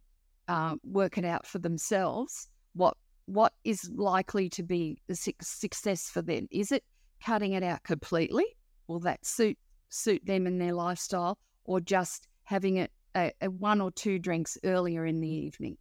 uh, 0.48 0.76
work 0.84 1.18
it 1.18 1.26
out 1.26 1.46
for 1.48 1.60
themselves. 1.60 2.50
What 2.74 2.98
what 3.26 3.54
is 3.64 3.90
likely 3.96 4.50
to 4.50 4.64
be 4.64 4.98
the 5.08 5.16
success 5.16 6.10
for 6.10 6.22
them? 6.22 6.48
Is 6.52 6.72
it 6.72 6.84
cutting 7.24 7.54
it 7.54 7.64
out 7.64 7.84
completely? 7.84 8.46
Will 8.88 9.00
that 9.02 9.26
suit 9.26 9.58
suit 9.90 10.26
them 10.26 10.46
and 10.46 10.60
their 10.60 10.74
lifestyle, 10.74 11.38
or 11.64 11.80
just 11.80 12.28
having 12.44 12.78
it 12.78 12.92
a, 13.16 13.32
a 13.42 13.50
one 13.50 13.80
or 13.80 13.92
two 13.92 14.20
drinks 14.20 14.58
earlier 14.64 15.06
in 15.06 15.22
the 15.22 15.30
evening? 15.30 15.78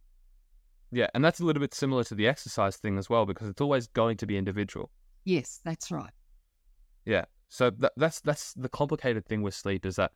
Yeah, 0.93 1.07
and 1.15 1.25
that's 1.25 1.39
a 1.39 1.45
little 1.45 1.59
bit 1.59 1.73
similar 1.73 2.03
to 2.03 2.15
the 2.15 2.27
exercise 2.27 2.77
thing 2.77 2.97
as 2.99 3.09
well, 3.09 3.25
because 3.25 3.49
it's 3.49 3.61
always 3.61 3.87
going 3.87 4.17
to 4.17 4.27
be 4.27 4.37
individual. 4.37 4.91
Yes, 5.25 5.59
that's 5.63 5.91
right. 5.91 6.11
Yeah, 7.05 7.25
so 7.49 7.71
that, 7.79 7.93
that's 7.97 8.21
that's 8.21 8.53
the 8.53 8.69
complicated 8.69 9.25
thing 9.25 9.41
with 9.41 9.55
sleep 9.55 9.85
is 9.85 9.95
that 9.95 10.11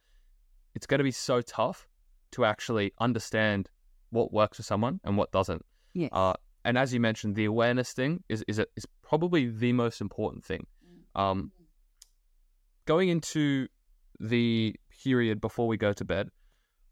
it's 0.75 0.85
going 0.85 0.99
to 0.99 1.03
be 1.03 1.11
so 1.11 1.41
tough 1.41 1.87
to 2.31 2.45
actually 2.45 2.93
understand 2.99 3.69
what 4.11 4.31
works 4.31 4.57
for 4.57 4.63
someone 4.63 4.99
and 5.03 5.17
what 5.17 5.31
doesn't. 5.31 5.65
Yes. 5.93 6.09
Uh, 6.13 6.33
and 6.63 6.77
as 6.77 6.93
you 6.93 6.99
mentioned, 6.99 7.35
the 7.35 7.45
awareness 7.45 7.93
thing 7.93 8.23
is 8.29 8.43
is 8.47 8.59
a, 8.59 8.67
is 8.75 8.85
probably 9.01 9.47
the 9.47 9.73
most 9.73 9.99
important 10.01 10.45
thing. 10.45 10.67
Mm. 11.15 11.21
Um, 11.21 11.51
going 12.85 13.09
into 13.09 13.67
the 14.19 14.75
period 15.03 15.41
before 15.41 15.67
we 15.67 15.77
go 15.77 15.93
to 15.93 16.05
bed, 16.05 16.29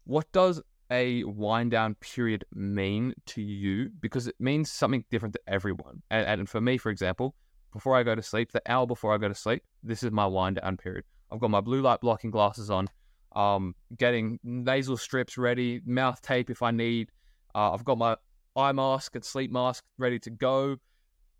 what 0.04 0.30
does 0.32 0.60
a 0.90 1.24
wind 1.24 1.70
down 1.70 1.94
period 1.96 2.44
mean 2.54 3.14
to 3.26 3.42
you? 3.42 3.90
Because 4.00 4.26
it 4.26 4.36
means 4.38 4.70
something 4.70 5.04
different 5.10 5.34
to 5.34 5.40
everyone. 5.46 6.02
And, 6.10 6.26
and 6.26 6.48
for 6.48 6.60
me, 6.60 6.78
for 6.78 6.90
example, 6.90 7.34
before 7.72 7.96
I 7.96 8.02
go 8.02 8.14
to 8.14 8.22
sleep, 8.22 8.52
the 8.52 8.62
hour 8.66 8.86
before 8.86 9.14
I 9.14 9.18
go 9.18 9.28
to 9.28 9.34
sleep, 9.34 9.62
this 9.82 10.02
is 10.02 10.10
my 10.10 10.26
wind 10.26 10.60
down 10.62 10.76
period. 10.76 11.04
I've 11.30 11.40
got 11.40 11.50
my 11.50 11.60
blue 11.60 11.82
light 11.82 12.00
blocking 12.00 12.30
glasses 12.30 12.70
on, 12.70 12.88
um, 13.34 13.74
getting 13.96 14.38
nasal 14.42 14.96
strips 14.96 15.36
ready, 15.36 15.80
mouth 15.84 16.22
tape 16.22 16.50
if 16.50 16.62
I 16.62 16.70
need. 16.70 17.10
Uh, 17.54 17.72
I've 17.72 17.84
got 17.84 17.98
my 17.98 18.16
eye 18.54 18.72
mask 18.72 19.14
and 19.14 19.24
sleep 19.24 19.50
mask 19.50 19.84
ready 19.98 20.18
to 20.20 20.30
go. 20.30 20.76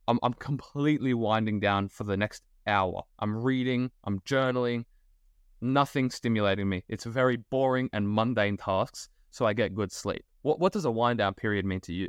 I'm, 0.09 0.19
I'm 0.23 0.35
completely 0.35 1.15
winding 1.15 1.61
down 1.61 1.89
for 1.89 2.05
the 2.05 2.17
next 2.17 2.43
hour. 2.67 3.03
I'm 3.19 3.37
reading, 3.37 3.91
I'm 4.05 4.21
journaling, 4.21 4.85
nothing 5.61 6.11
stimulating 6.11 6.69
me. 6.69 6.85
It's 6.89 7.05
very 7.05 7.37
boring 7.37 7.89
and 7.93 8.09
mundane 8.09 8.57
tasks, 8.57 9.09
so 9.37 9.45
I 9.45 9.53
get 9.53 9.75
good 9.75 9.93
sleep. 9.93 10.25
What, 10.41 10.61
what 10.61 10.73
does 10.73 10.87
a 10.87 10.91
wind 10.91 11.19
down 11.19 11.35
period 11.35 11.67
mean 11.67 11.81
to 11.83 11.93
you? 11.93 12.09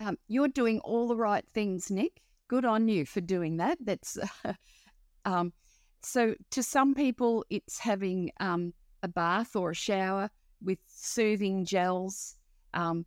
Um, 0.00 0.16
you're 0.28 0.48
doing 0.48 0.80
all 0.80 1.06
the 1.06 1.14
right 1.14 1.44
things, 1.52 1.90
Nick. 1.90 2.22
Good 2.48 2.64
on 2.64 2.88
you 2.88 3.04
for 3.04 3.20
doing 3.20 3.58
that. 3.58 3.76
That's 3.84 4.18
um, 5.26 5.52
so. 6.00 6.34
To 6.52 6.62
some 6.62 6.94
people, 6.94 7.44
it's 7.50 7.78
having 7.78 8.30
um, 8.40 8.72
a 9.02 9.08
bath 9.08 9.54
or 9.54 9.72
a 9.72 9.74
shower 9.74 10.30
with 10.62 10.78
soothing 10.86 11.66
gels. 11.66 12.36
Um, 12.72 13.04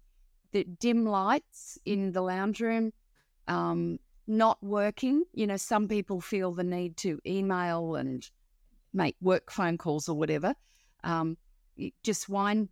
the 0.51 0.63
dim 0.63 1.03
lights 1.03 1.79
in 1.83 2.11
the 2.11 2.21
lounge 2.21 2.61
room 2.61 2.93
um, 3.47 3.97
not 4.27 4.61
working. 4.61 5.23
You 5.33 5.47
know, 5.47 5.57
some 5.57 5.87
people 5.87 6.21
feel 6.21 6.53
the 6.53 6.63
need 6.63 6.95
to 6.97 7.19
email 7.25 7.95
and 7.95 8.29
make 8.93 9.15
work 9.19 9.51
phone 9.51 9.79
calls 9.79 10.07
or 10.07 10.15
whatever. 10.15 10.53
Um, 11.03 11.37
just 12.03 12.29
wind 12.29 12.69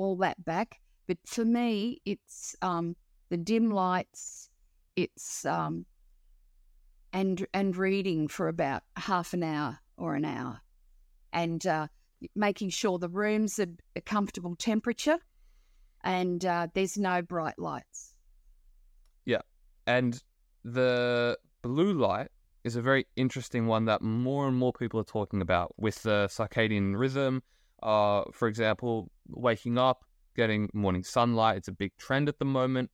all 0.00 0.16
that 0.16 0.44
back. 0.44 0.80
But 1.06 1.18
for 1.26 1.44
me, 1.44 2.00
it's 2.04 2.56
um, 2.62 2.96
the 3.30 3.36
dim 3.36 3.70
lights. 3.70 4.48
It's 4.96 5.44
um, 5.44 5.86
and 7.12 7.46
and 7.52 7.76
reading 7.76 8.28
for 8.28 8.48
about 8.48 8.82
half 8.96 9.32
an 9.32 9.42
hour 9.42 9.78
or 9.96 10.14
an 10.14 10.24
hour, 10.24 10.60
and 11.32 11.66
uh, 11.66 11.88
making 12.34 12.70
sure 12.70 12.98
the 12.98 13.08
room's 13.08 13.58
a, 13.58 13.68
a 13.96 14.00
comfortable 14.00 14.56
temperature, 14.56 15.18
and 16.04 16.44
uh, 16.44 16.68
there's 16.74 16.96
no 16.96 17.22
bright 17.22 17.58
lights. 17.58 18.14
Yeah, 19.24 19.42
and 19.86 20.22
the 20.64 21.38
blue 21.62 21.92
light 21.92 22.28
is 22.64 22.76
a 22.76 22.82
very 22.82 23.06
interesting 23.16 23.66
one 23.66 23.86
that 23.86 24.02
more 24.02 24.46
and 24.46 24.56
more 24.56 24.72
people 24.72 25.00
are 25.00 25.04
talking 25.04 25.40
about 25.40 25.74
with 25.78 26.02
the 26.02 26.28
circadian 26.30 26.98
rhythm. 26.98 27.42
Uh, 27.82 28.22
for 28.32 28.48
example, 28.48 29.10
waking 29.28 29.78
up, 29.78 30.04
getting 30.36 30.68
morning 30.72 31.02
sunlight. 31.02 31.56
It's 31.56 31.68
a 31.68 31.72
big 31.72 31.92
trend 31.98 32.28
at 32.28 32.38
the 32.38 32.44
moment. 32.44 32.90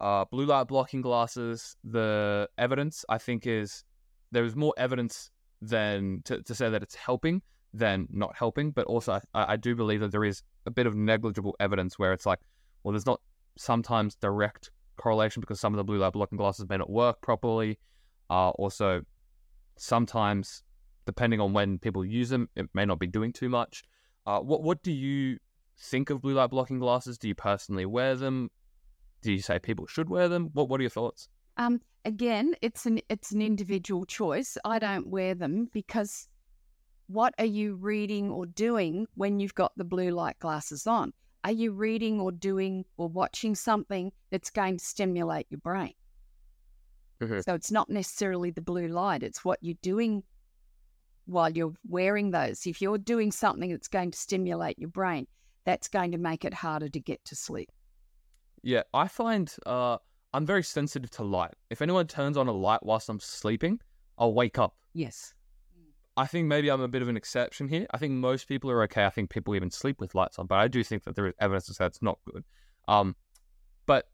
Uh, 0.00 0.24
blue 0.30 0.46
light 0.46 0.68
blocking 0.68 1.00
glasses. 1.02 1.76
The 1.84 2.48
evidence, 2.56 3.04
I 3.08 3.18
think, 3.18 3.46
is 3.46 3.84
there 4.30 4.44
is 4.44 4.54
more 4.54 4.74
evidence 4.76 5.30
than 5.60 6.22
to, 6.24 6.42
to 6.42 6.54
say 6.54 6.70
that 6.70 6.82
it's 6.82 6.94
helping 6.94 7.42
than 7.74 8.06
not 8.10 8.36
helping. 8.36 8.70
But 8.70 8.86
also, 8.86 9.20
I, 9.34 9.52
I 9.54 9.56
do 9.56 9.74
believe 9.74 10.00
that 10.00 10.12
there 10.12 10.24
is 10.24 10.42
a 10.66 10.70
bit 10.70 10.86
of 10.86 10.94
negligible 10.94 11.56
evidence 11.58 11.98
where 11.98 12.12
it's 12.12 12.26
like, 12.26 12.40
well, 12.82 12.92
there's 12.92 13.06
not 13.06 13.20
sometimes 13.56 14.14
direct 14.16 14.70
correlation 14.96 15.40
because 15.40 15.60
some 15.60 15.72
of 15.72 15.78
the 15.78 15.84
blue 15.84 15.98
light 15.98 16.12
blocking 16.12 16.38
glasses 16.38 16.66
may 16.68 16.76
not 16.76 16.90
work 16.90 17.20
properly. 17.20 17.78
Uh, 18.30 18.50
also, 18.50 19.02
sometimes, 19.76 20.62
depending 21.06 21.40
on 21.40 21.52
when 21.52 21.78
people 21.78 22.04
use 22.04 22.28
them, 22.28 22.48
it 22.56 22.66
may 22.74 22.84
not 22.84 22.98
be 22.98 23.06
doing 23.06 23.32
too 23.32 23.48
much. 23.48 23.82
Uh, 24.28 24.40
what 24.40 24.62
what 24.62 24.82
do 24.82 24.92
you 24.92 25.38
think 25.78 26.10
of 26.10 26.20
blue 26.20 26.34
light 26.34 26.50
blocking 26.50 26.78
glasses? 26.78 27.16
Do 27.16 27.28
you 27.28 27.34
personally 27.34 27.86
wear 27.86 28.14
them? 28.14 28.50
Do 29.22 29.32
you 29.32 29.40
say 29.40 29.58
people 29.58 29.86
should 29.86 30.10
wear 30.10 30.28
them? 30.28 30.50
What 30.52 30.68
What 30.68 30.80
are 30.80 30.82
your 30.82 30.90
thoughts? 30.90 31.30
Um, 31.56 31.80
again, 32.04 32.54
it's 32.60 32.84
an 32.84 33.00
it's 33.08 33.32
an 33.32 33.40
individual 33.40 34.04
choice. 34.04 34.58
I 34.66 34.78
don't 34.80 35.06
wear 35.06 35.34
them 35.34 35.70
because 35.72 36.28
what 37.06 37.32
are 37.38 37.46
you 37.46 37.76
reading 37.76 38.30
or 38.30 38.44
doing 38.44 39.06
when 39.14 39.40
you've 39.40 39.54
got 39.54 39.72
the 39.78 39.84
blue 39.84 40.10
light 40.10 40.38
glasses 40.40 40.86
on? 40.86 41.14
Are 41.44 41.52
you 41.52 41.72
reading 41.72 42.20
or 42.20 42.30
doing 42.30 42.84
or 42.98 43.08
watching 43.08 43.54
something 43.54 44.12
that's 44.30 44.50
going 44.50 44.76
to 44.76 44.84
stimulate 44.84 45.46
your 45.48 45.60
brain? 45.60 45.94
Mhm. 47.22 47.42
So 47.42 47.54
it's 47.54 47.72
not 47.72 47.88
necessarily 47.88 48.50
the 48.50 48.60
blue 48.60 48.88
light, 48.88 49.22
it's 49.22 49.42
what 49.42 49.58
you're 49.62 49.80
doing 49.80 50.22
while 51.28 51.50
you're 51.50 51.74
wearing 51.88 52.30
those. 52.30 52.66
If 52.66 52.80
you're 52.80 52.98
doing 52.98 53.30
something 53.30 53.70
that's 53.70 53.88
going 53.88 54.10
to 54.10 54.18
stimulate 54.18 54.78
your 54.78 54.88
brain, 54.88 55.26
that's 55.64 55.88
going 55.88 56.12
to 56.12 56.18
make 56.18 56.44
it 56.44 56.54
harder 56.54 56.88
to 56.88 57.00
get 57.00 57.24
to 57.26 57.36
sleep. 57.36 57.70
Yeah, 58.62 58.82
I 58.94 59.08
find 59.08 59.54
uh, 59.66 59.98
I'm 60.32 60.46
very 60.46 60.62
sensitive 60.62 61.10
to 61.12 61.24
light. 61.24 61.54
If 61.70 61.82
anyone 61.82 62.06
turns 62.06 62.36
on 62.36 62.48
a 62.48 62.52
light 62.52 62.82
whilst 62.82 63.08
I'm 63.08 63.20
sleeping, 63.20 63.80
I'll 64.16 64.34
wake 64.34 64.58
up. 64.58 64.74
Yes. 64.94 65.34
I 66.16 66.26
think 66.26 66.48
maybe 66.48 66.68
I'm 66.68 66.80
a 66.80 66.88
bit 66.88 67.02
of 67.02 67.08
an 67.08 67.16
exception 67.16 67.68
here. 67.68 67.86
I 67.92 67.98
think 67.98 68.12
most 68.12 68.48
people 68.48 68.70
are 68.70 68.82
okay. 68.84 69.04
I 69.04 69.10
think 69.10 69.30
people 69.30 69.54
even 69.54 69.70
sleep 69.70 70.00
with 70.00 70.14
lights 70.14 70.38
on, 70.38 70.46
but 70.46 70.56
I 70.56 70.66
do 70.66 70.82
think 70.82 71.04
that 71.04 71.14
there 71.14 71.26
is 71.28 71.34
evidence 71.38 71.66
to 71.66 71.74
say 71.74 71.86
it's 71.86 72.02
not 72.02 72.18
good. 72.24 72.44
Um, 72.88 73.14
but 73.86 74.08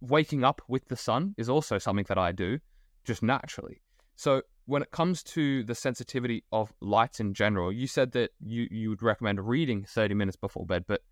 waking 0.00 0.44
up 0.44 0.60
with 0.68 0.88
the 0.88 0.96
sun 0.96 1.34
is 1.38 1.48
also 1.48 1.78
something 1.78 2.04
that 2.08 2.18
I 2.18 2.32
do 2.32 2.58
just 3.04 3.22
naturally. 3.22 3.81
So 4.16 4.42
when 4.66 4.82
it 4.82 4.90
comes 4.90 5.22
to 5.22 5.64
the 5.64 5.74
sensitivity 5.74 6.44
of 6.52 6.72
lights 6.80 7.20
in 7.20 7.34
general, 7.34 7.72
you 7.72 7.86
said 7.86 8.12
that 8.12 8.30
you, 8.40 8.68
you 8.70 8.90
would 8.90 9.02
recommend 9.02 9.46
reading 9.46 9.84
30 9.84 10.14
minutes 10.14 10.36
before 10.36 10.64
bed, 10.66 10.84
but 10.86 11.02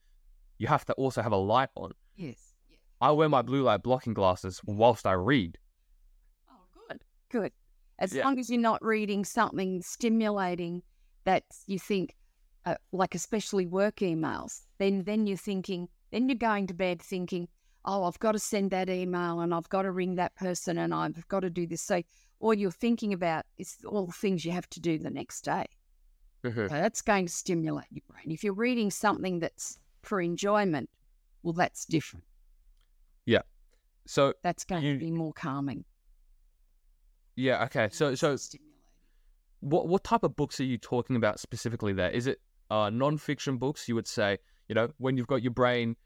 you 0.58 0.68
have 0.68 0.84
to 0.86 0.92
also 0.94 1.22
have 1.22 1.32
a 1.32 1.36
light 1.36 1.70
on. 1.74 1.92
Yes. 2.16 2.54
I 3.00 3.10
wear 3.12 3.28
my 3.28 3.42
blue 3.42 3.62
light 3.62 3.82
blocking 3.82 4.12
glasses 4.14 4.60
whilst 4.64 5.06
I 5.06 5.12
read. 5.12 5.58
Oh, 6.50 6.54
good. 6.88 7.00
Good. 7.30 7.52
As 7.98 8.14
Yeah. 8.14 8.24
long 8.24 8.38
as 8.38 8.50
you're 8.50 8.60
not 8.60 8.84
reading 8.84 9.24
something 9.24 9.82
stimulating 9.82 10.82
that 11.24 11.44
you 11.66 11.78
think, 11.78 12.14
uh, 12.66 12.74
like 12.92 13.14
especially 13.14 13.66
work 13.66 13.96
emails, 13.96 14.66
then 14.78 15.04
then 15.04 15.26
you're 15.26 15.36
thinking, 15.36 15.88
then 16.10 16.28
you're 16.28 16.36
going 16.36 16.66
to 16.66 16.74
bed 16.74 17.00
thinking, 17.00 17.48
oh, 17.86 18.04
I've 18.04 18.18
got 18.18 18.32
to 18.32 18.38
send 18.38 18.70
that 18.72 18.90
email 18.90 19.40
and 19.40 19.54
I've 19.54 19.68
got 19.70 19.82
to 19.82 19.90
ring 19.90 20.16
that 20.16 20.34
person 20.34 20.76
and 20.76 20.92
I've 20.92 21.26
got 21.28 21.40
to 21.40 21.50
do 21.50 21.66
this. 21.66 21.80
So 21.82 22.02
all 22.40 22.55
you're 22.55 22.70
thinking 22.70 23.12
about 23.12 23.44
is 23.59 23.76
all 23.87 24.07
the 24.07 24.12
things 24.12 24.44
you 24.44 24.50
have 24.53 24.68
to 24.70 24.81
do 24.81 24.98
the 24.98 25.11
next 25.11 25.42
day. 25.42 25.67
So 26.42 26.69
that's 26.69 27.02
going 27.02 27.27
to 27.27 27.33
stimulate 27.33 27.85
your 27.90 28.02
brain. 28.08 28.31
If 28.31 28.42
you're 28.42 28.54
reading 28.54 28.90
something 28.90 29.40
that's 29.40 29.79
for 30.02 30.23
enjoyment, 30.23 30.88
well, 31.42 31.52
that's 31.52 31.85
different. 31.85 32.25
Yeah. 33.27 33.42
So 34.06 34.33
That's 34.42 34.64
going 34.64 34.83
You- 34.83 34.94
to 34.94 34.98
be 34.98 35.10
more 35.10 35.35
calming. 35.35 35.85
yeah, 37.37 37.64
okay. 37.64 37.88
So 37.92 38.14
so 38.14 38.37
stimulating. 38.37 38.67
what 39.60 39.88
what 39.88 40.02
type 40.04 40.23
of 40.23 40.35
books 40.37 40.58
are 40.60 40.64
you 40.64 40.79
talking 40.79 41.17
about 41.17 41.38
specifically 41.40 41.92
there? 41.92 42.10
Is 42.10 42.27
it 42.27 42.40
uh, 42.71 42.88
non-fiction 42.90 43.58
books? 43.58 43.88
You 43.88 43.94
would 43.96 44.06
say, 44.06 44.38
you 44.69 44.75
know, 44.75 44.88
when 44.98 45.17
you've 45.17 45.27
got 45.27 45.42
your 45.42 45.52
brain 45.52 45.96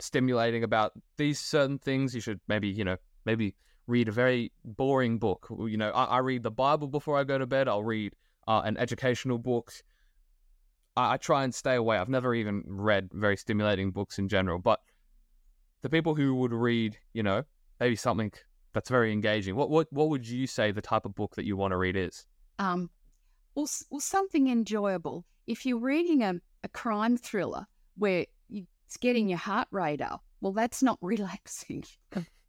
stimulating 0.00 0.62
about 0.64 0.92
these 1.16 1.40
certain 1.40 1.78
things, 1.78 2.14
you 2.14 2.20
should 2.20 2.40
maybe, 2.48 2.68
you 2.68 2.84
know, 2.84 2.96
maybe 3.24 3.54
read 3.86 4.08
a 4.08 4.12
very 4.12 4.52
boring 4.64 5.18
book. 5.18 5.46
You 5.50 5.76
know, 5.76 5.90
I, 5.90 6.04
I 6.04 6.18
read 6.18 6.42
the 6.42 6.50
Bible 6.50 6.88
before 6.88 7.18
I 7.18 7.24
go 7.24 7.38
to 7.38 7.46
bed. 7.46 7.68
I'll 7.68 7.84
read 7.84 8.14
uh, 8.48 8.62
an 8.64 8.76
educational 8.76 9.38
book. 9.38 9.72
I, 10.96 11.14
I 11.14 11.16
try 11.16 11.44
and 11.44 11.54
stay 11.54 11.74
away. 11.74 11.98
I've 11.98 12.08
never 12.08 12.34
even 12.34 12.64
read 12.66 13.10
very 13.12 13.36
stimulating 13.36 13.90
books 13.90 14.18
in 14.18 14.28
general, 14.28 14.58
but 14.58 14.80
the 15.82 15.90
people 15.90 16.14
who 16.14 16.34
would 16.36 16.52
read, 16.52 16.96
you 17.12 17.22
know, 17.22 17.44
maybe 17.80 17.96
something 17.96 18.32
that's 18.72 18.90
very 18.90 19.12
engaging. 19.12 19.56
What 19.56 19.70
what 19.70 19.86
what 19.90 20.08
would 20.10 20.26
you 20.26 20.46
say 20.46 20.70
the 20.72 20.82
type 20.82 21.06
of 21.06 21.14
book 21.14 21.36
that 21.36 21.46
you 21.46 21.56
want 21.56 21.72
to 21.72 21.76
read 21.76 21.96
is? 21.96 22.26
Um, 22.58 22.90
or 23.54 23.66
something 24.00 24.48
enjoyable. 24.48 25.24
If 25.46 25.64
you're 25.64 25.78
reading 25.78 26.22
a, 26.22 26.34
a 26.62 26.68
crime 26.68 27.16
thriller 27.16 27.66
where 27.96 28.26
it's 28.50 28.96
getting 28.98 29.28
your 29.28 29.38
heart 29.38 29.68
rate 29.70 30.02
up, 30.02 30.22
well, 30.40 30.52
that's 30.52 30.82
not 30.82 30.98
relaxing. 31.02 31.84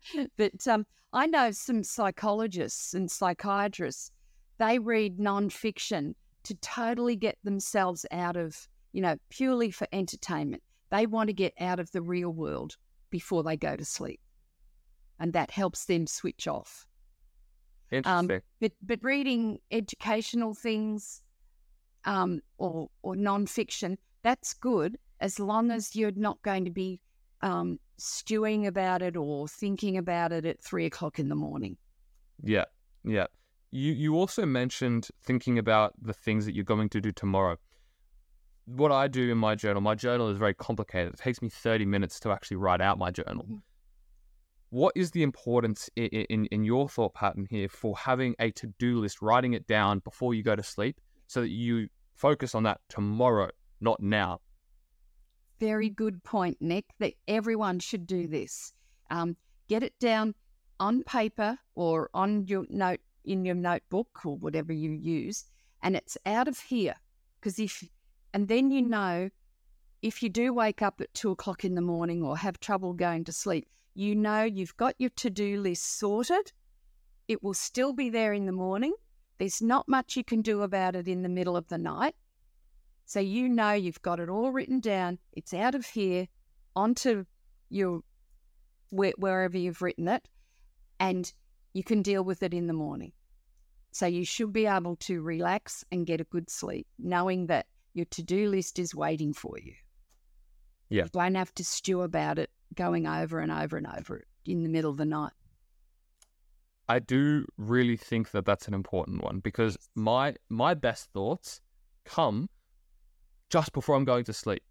but 0.38 0.68
um, 0.68 0.86
I 1.14 1.26
know 1.28 1.52
some 1.52 1.84
psychologists 1.84 2.94
and 2.94 3.10
psychiatrists, 3.10 4.12
they 4.58 4.80
read 4.80 5.18
nonfiction 5.18 6.14
to 6.44 6.56
totally 6.56 7.16
get 7.16 7.38
themselves 7.44 8.06
out 8.12 8.36
of, 8.36 8.68
you 8.94 9.02
know, 9.02 9.18
purely 9.30 9.72
for 9.72 9.88
entertainment. 9.92 10.64
They 10.90 11.06
want 11.06 11.28
to 11.28 11.34
get 11.34 11.54
out 11.60 11.80
of 11.80 11.92
the 11.92 12.02
real 12.02 12.30
world 12.30 12.78
before 13.10 13.44
they 13.44 13.58
go 13.58 13.76
to 13.76 13.86
sleep. 13.86 14.20
And 15.20 15.34
that 15.34 15.52
helps 15.52 15.86
them 15.86 16.08
switch 16.08 16.48
off. 16.48 16.86
Interesting. 17.92 18.32
Um, 18.32 18.42
but 18.60 18.72
but 18.82 19.00
reading 19.02 19.60
educational 19.72 20.54
things 20.54 21.22
um, 22.06 22.42
or 22.58 22.90
or 23.02 23.16
nonfiction, 23.16 23.98
that's 24.24 24.54
good 24.54 24.98
as 25.20 25.40
long 25.40 25.72
as 25.72 25.96
you're 25.96 26.12
not 26.12 26.42
going 26.42 26.66
to 26.66 26.72
be 26.72 27.00
um, 27.42 27.80
stewing 27.98 28.68
about 28.68 29.02
it 29.02 29.16
or 29.16 29.48
thinking 29.48 29.98
about 29.98 30.32
it 30.32 30.46
at 30.46 30.62
three 30.62 30.86
o'clock 30.86 31.20
in 31.20 31.30
the 31.30 31.36
morning. 31.36 31.78
Yeah, 32.44 32.66
yeah. 33.04 33.28
You 33.72 33.94
you 33.94 34.16
also 34.16 34.46
mentioned 34.46 35.10
thinking 35.24 35.58
about 35.60 35.94
the 36.02 36.14
things 36.14 36.46
that 36.46 36.56
you're 36.56 36.64
going 36.64 36.90
to 36.90 37.02
do 37.02 37.12
tomorrow. 37.12 37.58
What 38.66 38.92
I 38.92 39.08
do 39.08 39.32
in 39.32 39.38
my 39.38 39.56
journal, 39.56 39.82
my 39.82 39.96
journal 39.96 40.30
is 40.30 40.38
very 40.38 40.54
complicated. 40.54 41.14
It 41.14 41.20
takes 41.20 41.42
me 41.42 41.50
30 41.50 41.86
minutes 41.86 42.20
to 42.22 42.32
actually 42.32 42.58
write 42.58 42.82
out 42.82 42.98
my 42.98 43.12
journal. 43.12 43.44
Mm-hmm 43.44 43.58
what 44.70 44.94
is 44.96 45.12
the 45.12 45.24
importance 45.24 45.90
in, 45.96 46.08
in, 46.08 46.46
in 46.48 46.64
your 46.64 46.90
thought 46.90 47.14
pattern 47.14 47.48
here 47.50 47.70
for 47.70 47.98
having 47.98 48.36
a 48.40 48.52
to 48.52 48.68
do 48.80 49.00
list, 49.00 49.22
writing 49.22 49.54
it 49.54 49.68
down 49.68 50.00
before 50.00 50.34
you 50.34 50.44
go 50.44 50.56
to 50.56 50.64
sleep 50.64 51.00
so 51.28 51.42
that 51.42 51.50
you 51.50 51.88
focus 52.16 52.54
on 52.54 52.64
that 52.64 52.82
tomorrow, 52.90 53.50
not 53.80 54.02
now? 54.02 54.40
Very 55.60 55.90
good 55.90 56.24
point, 56.24 56.58
Nick, 56.62 56.86
that 57.00 57.14
everyone 57.28 57.80
should 57.80 58.06
do 58.06 58.28
this. 58.28 58.74
Um, 59.10 59.36
get 59.68 59.84
it 59.84 59.98
down 60.00 60.36
on 60.80 61.04
paper 61.04 61.58
or 61.76 62.10
on 62.14 62.46
your 62.46 62.66
note 62.70 63.00
in 63.26 63.44
your 63.44 63.56
notebook 63.56 64.26
or 64.26 64.38
whatever 64.38 64.72
you 64.72 64.92
use, 64.92 65.46
and 65.82 65.96
it's 65.96 66.18
out 66.26 66.48
of 66.48 66.60
here. 66.60 66.96
Because 67.40 67.60
if, 67.60 67.84
and 68.34 68.48
then 68.48 68.72
you 68.72 68.82
know, 68.82 69.30
if 70.02 70.22
you 70.22 70.30
do 70.30 70.54
wake 70.54 70.82
up 70.82 71.02
at 71.02 71.14
two 71.14 71.32
o'clock 71.32 71.66
in 71.66 71.76
the 71.76 71.82
morning 71.82 72.24
or 72.24 72.38
have 72.38 72.60
trouble 72.60 72.94
going 72.94 73.24
to 73.26 73.32
sleep, 73.32 73.68
you 73.94 74.16
know 74.16 74.44
you've 74.44 74.78
got 74.78 74.96
your 75.00 75.10
to 75.18 75.30
do 75.30 75.60
list 75.60 75.98
sorted. 75.98 76.52
It 77.28 77.44
will 77.44 77.56
still 77.56 77.94
be 77.94 78.10
there 78.10 78.34
in 78.34 78.46
the 78.46 78.52
morning. 78.52 78.94
There's 79.38 79.62
not 79.62 79.90
much 79.90 80.16
you 80.16 80.24
can 80.24 80.42
do 80.42 80.62
about 80.62 80.96
it 80.96 81.08
in 81.08 81.24
the 81.24 81.30
middle 81.30 81.58
of 81.58 81.68
the 81.68 81.78
night. 81.78 82.16
So 83.08 83.22
you 83.22 83.48
know 83.48 83.72
you've 83.72 84.02
got 84.02 84.20
it 84.20 84.28
all 84.28 84.52
written 84.52 84.82
down. 84.82 85.18
It's 85.32 85.54
out 85.54 85.76
of 85.76 85.86
here 85.86 86.28
onto 86.76 87.24
your 87.70 88.02
wherever 88.90 89.58
you've 89.58 89.82
written 89.82 90.10
it, 90.10 90.28
and 91.00 91.32
you 91.74 91.86
can 91.86 92.02
deal 92.02 92.22
with 92.22 92.44
it 92.44 92.54
in 92.54 92.68
the 92.68 92.74
morning. 92.74 93.14
So 93.92 94.08
you 94.08 94.26
should 94.26 94.52
be 94.52 94.66
able 94.66 94.98
to 94.98 95.22
relax 95.22 95.86
and 95.90 96.06
get 96.06 96.20
a 96.20 96.26
good 96.26 96.50
sleep, 96.50 96.86
knowing 97.00 97.48
that 97.48 97.68
your 97.94 98.06
to 98.12 98.22
do 98.22 98.50
list 98.50 98.78
is 98.78 98.94
waiting 98.94 99.34
for 99.34 99.58
you. 99.58 99.74
Yeah. 100.90 101.04
You 101.04 101.10
don't 101.14 101.36
have 101.36 101.54
to 101.56 101.64
stew 101.64 102.02
about 102.02 102.38
it 102.38 102.50
going 102.76 103.08
over 103.08 103.40
and 103.40 103.54
over 103.54 103.78
and 103.78 103.88
over 103.88 104.26
in 104.46 104.64
the 104.64 104.70
middle 104.70 104.92
of 104.92 104.98
the 104.98 105.06
night. 105.06 105.32
I 106.90 107.00
do 107.00 107.46
really 107.58 107.96
think 107.96 108.32
that 108.32 108.46
that's 108.46 108.68
an 108.68 108.74
important 108.74 109.24
one 109.24 109.40
because 109.40 109.78
my 109.96 110.36
my 110.50 110.74
best 110.74 111.10
thoughts 111.14 111.62
come 112.04 112.50
just 113.50 113.74
before 113.74 113.96
I'm 113.96 114.06
going 114.06 114.24
to 114.26 114.34
sleep. 114.34 114.64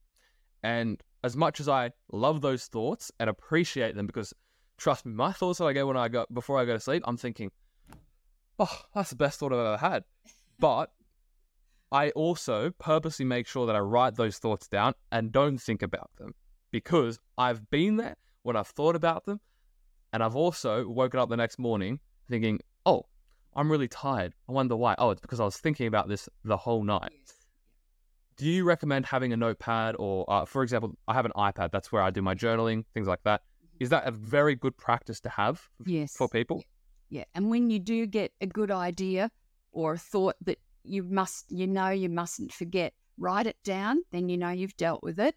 And 0.62 1.02
as 1.24 1.36
much 1.36 1.60
as 1.60 1.68
I 1.68 1.90
love 2.12 2.40
those 2.40 2.66
thoughts 2.66 3.10
and 3.18 3.30
appreciate 3.30 3.94
them 3.94 4.06
because 4.06 4.32
trust 4.78 5.06
me, 5.06 5.12
my 5.12 5.32
thoughts 5.32 5.58
that 5.58 5.66
I 5.66 5.72
get 5.72 5.86
when 5.86 5.96
I 5.96 6.08
go 6.08 6.26
before 6.32 6.58
I 6.58 6.64
go 6.64 6.74
to 6.74 6.80
sleep, 6.80 7.02
I'm 7.06 7.16
thinking, 7.16 7.50
"Oh, 8.58 8.82
that's 8.94 9.10
the 9.10 9.16
best 9.16 9.38
thought 9.38 9.52
I've 9.52 9.58
ever 9.58 9.76
had." 9.76 10.04
But 10.58 10.90
I 11.92 12.10
also 12.10 12.70
purposely 12.70 13.24
make 13.24 13.46
sure 13.46 13.66
that 13.66 13.76
I 13.76 13.80
write 13.80 14.16
those 14.16 14.38
thoughts 14.38 14.68
down 14.68 14.94
and 15.12 15.32
don't 15.32 15.58
think 15.58 15.82
about 15.82 16.10
them 16.16 16.34
because 16.70 17.18
I've 17.38 17.70
been 17.70 17.96
there 17.96 18.16
when 18.42 18.56
I've 18.56 18.68
thought 18.68 18.96
about 18.96 19.24
them. 19.24 19.40
And 20.12 20.22
I've 20.22 20.36
also 20.36 20.88
woken 20.88 21.20
up 21.20 21.28
the 21.28 21.36
next 21.36 21.58
morning 21.58 22.00
thinking, 22.28 22.60
oh, 22.86 23.06
I'm 23.54 23.70
really 23.70 23.88
tired. 23.88 24.34
I 24.48 24.52
wonder 24.52 24.76
why. 24.76 24.94
Oh, 24.98 25.10
it's 25.10 25.20
because 25.20 25.40
I 25.40 25.44
was 25.44 25.56
thinking 25.56 25.86
about 25.86 26.08
this 26.08 26.28
the 26.44 26.56
whole 26.56 26.82
night. 26.82 27.12
Do 28.36 28.44
you 28.46 28.64
recommend 28.64 29.06
having 29.06 29.32
a 29.32 29.36
notepad 29.36 29.96
or, 29.98 30.30
uh, 30.30 30.44
for 30.44 30.62
example, 30.62 30.96
I 31.08 31.14
have 31.14 31.24
an 31.24 31.32
iPad. 31.36 31.70
That's 31.70 31.90
where 31.90 32.02
I 32.02 32.10
do 32.10 32.20
my 32.20 32.34
journaling, 32.34 32.84
things 32.92 33.08
like 33.08 33.22
that. 33.24 33.42
Mm-hmm. 33.80 33.88
That 33.88 34.06
a 34.06 34.10
very 34.10 34.54
good 34.54 34.76
practice 34.76 35.20
to 35.20 35.28
have 35.30 35.62
yes. 35.84 36.14
for 36.14 36.28
people? 36.28 36.62
Yeah. 37.08 37.24
And 37.34 37.50
when 37.50 37.70
you 37.70 37.78
do 37.78 38.06
get 38.06 38.32
a 38.40 38.46
good 38.46 38.70
idea 38.70 39.30
or 39.72 39.94
a 39.94 39.98
thought 39.98 40.36
that 40.44 40.58
you 40.84 41.02
must, 41.02 41.50
you 41.50 41.66
know, 41.66 41.88
you 41.88 42.08
mustn't 42.08 42.52
forget, 42.52 42.92
write 43.18 43.46
it 43.46 43.56
down. 43.64 44.02
Then 44.12 44.28
you 44.28 44.36
know 44.36 44.50
you've 44.50 44.76
dealt 44.76 45.02
with 45.02 45.18
it 45.18 45.34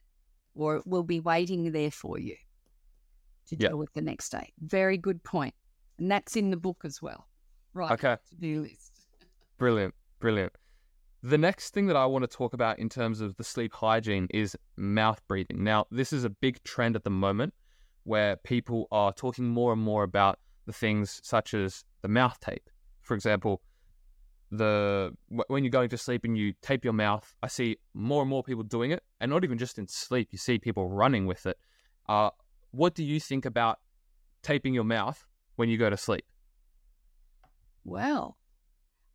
or 0.55 0.77
it 0.77 0.87
will 0.87 1.03
be 1.03 1.19
waiting 1.19 1.71
there 1.71 1.91
for 1.91 2.19
you 2.19 2.35
to 3.47 3.55
deal 3.55 3.77
with 3.77 3.93
the 3.93 4.01
next 4.01 4.29
day. 4.29 4.51
Very 4.59 4.97
good. 4.97 5.21
And 5.33 6.11
that's 6.11 6.35
in 6.35 6.49
the 6.51 6.57
book 6.57 6.81
as 6.83 7.01
well. 7.01 7.27
Right. 7.73 7.91
Okay. 7.91 8.17
To 8.29 8.35
do 8.35 8.61
list. 8.61 8.91
Brilliant. 9.57 9.93
Brilliant. 10.19 10.53
The 11.21 11.37
next 11.37 11.73
thing 11.73 11.87
that 11.87 11.97
I 11.97 12.05
want 12.05 12.23
to 12.23 12.27
talk 12.27 12.53
about 12.53 12.79
in 12.79 12.87
terms 12.87 13.19
of 13.19 13.35
the 13.35 13.43
sleep 13.43 13.73
hygiene 13.73 14.27
is 14.29 14.55
mouth 14.77 15.21
breathing. 15.27 15.63
Now, 15.63 15.85
this 15.91 16.13
is 16.13 16.23
a 16.23 16.29
big 16.29 16.63
trend 16.63 16.95
at 16.95 17.03
the 17.03 17.09
moment 17.09 17.53
where 18.03 18.37
people 18.37 18.87
are 18.91 19.11
talking 19.11 19.45
more 19.45 19.73
and 19.73 19.81
more 19.81 20.03
about 20.03 20.39
the 20.65 20.71
things 20.71 21.19
such 21.23 21.53
as 21.53 21.83
the 22.01 22.07
mouth 22.07 22.39
tape. 22.39 22.69
For 23.01 23.15
example, 23.15 23.61
the 24.51 25.13
when 25.27 25.63
you're 25.63 25.71
going 25.71 25.89
to 25.89 25.97
sleep 25.97 26.23
and 26.23 26.37
you 26.37 26.53
tape 26.61 26.83
your 26.83 26.93
mouth, 26.93 27.35
I 27.43 27.47
see 27.47 27.77
more 27.93 28.21
and 28.21 28.29
more 28.29 28.41
people 28.41 28.63
doing 28.63 28.91
it, 28.91 29.03
and 29.19 29.29
not 29.29 29.43
even 29.43 29.57
just 29.57 29.77
in 29.77 29.87
sleep. 29.87 30.29
You 30.31 30.37
see 30.37 30.57
people 30.57 30.87
running 30.87 31.25
with 31.27 31.45
it. 31.45 31.57
Uh, 32.07 32.29
what 32.71 32.95
do 32.95 33.03
you 33.03 33.19
think 33.19 33.45
about 33.45 33.79
taping 34.41 34.73
your 34.73 34.85
mouth 34.85 35.27
when 35.57 35.69
you 35.69 35.77
go 35.77 35.89
to 35.89 35.97
sleep? 35.97 36.25
Well, 37.83 38.37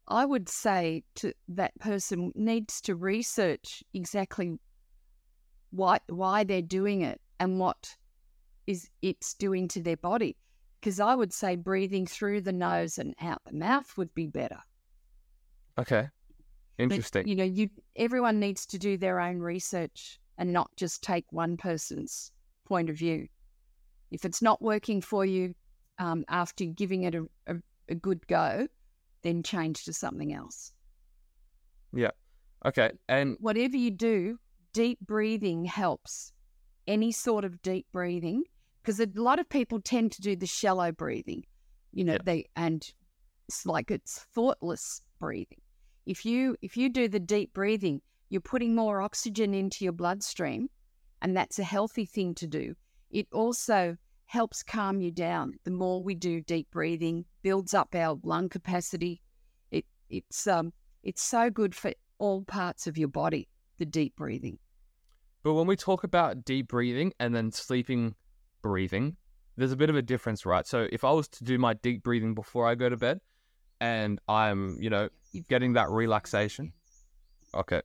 I 0.08 0.24
would 0.26 0.48
say 0.48 1.02
to 1.16 1.32
that 1.48 1.78
person 1.78 2.32
needs 2.34 2.80
to 2.82 2.94
research 2.94 3.82
exactly 3.94 4.58
why 5.70 5.98
why 6.08 6.44
they're 6.44 6.62
doing 6.62 7.02
it 7.02 7.20
and 7.40 7.58
what 7.58 7.96
is 8.66 8.88
it's 9.02 9.34
doing 9.34 9.68
to 9.68 9.82
their 9.82 9.96
body. 9.96 10.36
Because 10.80 11.00
I 11.00 11.14
would 11.14 11.32
say 11.32 11.56
breathing 11.56 12.06
through 12.06 12.42
the 12.42 12.52
nose 12.52 12.98
and 12.98 13.14
out 13.20 13.40
the 13.46 13.54
mouth 13.54 13.96
would 13.96 14.12
be 14.14 14.26
better. 14.26 14.58
Okay. 15.78 16.08
Interesting. 16.78 17.22
But, 17.22 17.28
you 17.28 17.36
know, 17.36 17.44
you 17.44 17.70
everyone 17.96 18.38
needs 18.40 18.66
to 18.66 18.78
do 18.78 18.96
their 18.98 19.20
own 19.20 19.38
research 19.38 20.20
and 20.38 20.52
not 20.52 20.70
just 20.76 21.02
take 21.02 21.24
one 21.30 21.56
person's 21.56 22.32
point 22.66 22.90
of 22.90 22.96
view. 22.96 23.28
If 24.10 24.24
it's 24.24 24.42
not 24.42 24.60
working 24.60 25.00
for 25.00 25.24
you 25.24 25.54
um, 25.98 26.24
after 26.28 26.64
giving 26.64 27.04
it 27.04 27.14
a, 27.14 27.24
a, 27.46 27.56
a 27.88 27.94
good 27.94 28.26
go, 28.26 28.68
then 29.24 29.42
change 29.42 29.84
to 29.84 29.92
something 29.92 30.32
else. 30.32 30.72
Yeah. 31.92 32.12
Okay. 32.64 32.92
And 33.08 33.36
whatever 33.40 33.76
you 33.76 33.90
do, 33.90 34.38
deep 34.72 35.00
breathing 35.00 35.64
helps. 35.64 36.32
Any 36.86 37.10
sort 37.10 37.44
of 37.44 37.60
deep 37.62 37.86
breathing, 37.92 38.44
because 38.82 39.00
a 39.00 39.08
lot 39.14 39.40
of 39.40 39.48
people 39.48 39.80
tend 39.80 40.12
to 40.12 40.20
do 40.20 40.36
the 40.36 40.46
shallow 40.46 40.92
breathing, 40.92 41.42
you 41.92 42.04
know, 42.04 42.12
yeah. 42.12 42.18
they 42.24 42.44
and 42.54 42.86
it's 43.48 43.66
like 43.66 43.90
it's 43.90 44.20
thoughtless 44.34 45.00
breathing 45.18 45.58
if 46.06 46.24
you 46.24 46.56
if 46.62 46.76
you 46.76 46.88
do 46.88 47.08
the 47.08 47.20
deep 47.20 47.52
breathing, 47.54 48.00
you're 48.28 48.40
putting 48.40 48.74
more 48.74 49.00
oxygen 49.00 49.54
into 49.54 49.84
your 49.84 49.92
bloodstream, 49.92 50.68
and 51.22 51.36
that's 51.36 51.58
a 51.58 51.64
healthy 51.64 52.04
thing 52.04 52.34
to 52.36 52.46
do. 52.46 52.74
It 53.10 53.26
also 53.32 53.96
helps 54.34 54.64
calm 54.64 55.00
you 55.00 55.12
down. 55.12 55.52
The 55.62 55.70
more 55.70 56.02
we 56.02 56.16
do 56.16 56.40
deep 56.40 56.68
breathing, 56.72 57.24
builds 57.42 57.72
up 57.72 57.94
our 57.94 58.18
lung 58.24 58.48
capacity. 58.48 59.22
It 59.70 59.86
it's 60.10 60.48
um 60.48 60.72
it's 61.04 61.22
so 61.22 61.50
good 61.50 61.72
for 61.72 61.92
all 62.18 62.42
parts 62.42 62.88
of 62.88 62.98
your 62.98 63.08
body, 63.08 63.48
the 63.78 63.86
deep 63.86 64.16
breathing. 64.16 64.58
But 65.44 65.54
when 65.54 65.68
we 65.68 65.76
talk 65.76 66.02
about 66.02 66.44
deep 66.44 66.66
breathing 66.66 67.12
and 67.20 67.32
then 67.32 67.52
sleeping 67.52 68.16
breathing, 68.60 69.16
there's 69.56 69.70
a 69.70 69.76
bit 69.76 69.88
of 69.88 69.94
a 69.94 70.02
difference, 70.02 70.44
right? 70.44 70.66
So 70.66 70.88
if 70.90 71.04
I 71.04 71.12
was 71.12 71.28
to 71.28 71.44
do 71.44 71.56
my 71.56 71.74
deep 71.74 72.02
breathing 72.02 72.34
before 72.34 72.66
I 72.66 72.74
go 72.74 72.88
to 72.88 72.96
bed 72.96 73.20
and 73.80 74.18
I'm, 74.26 74.78
you 74.80 74.90
know, 74.90 75.10
getting 75.48 75.74
that 75.74 75.90
relaxation. 75.90 76.72
Okay. 77.54 77.82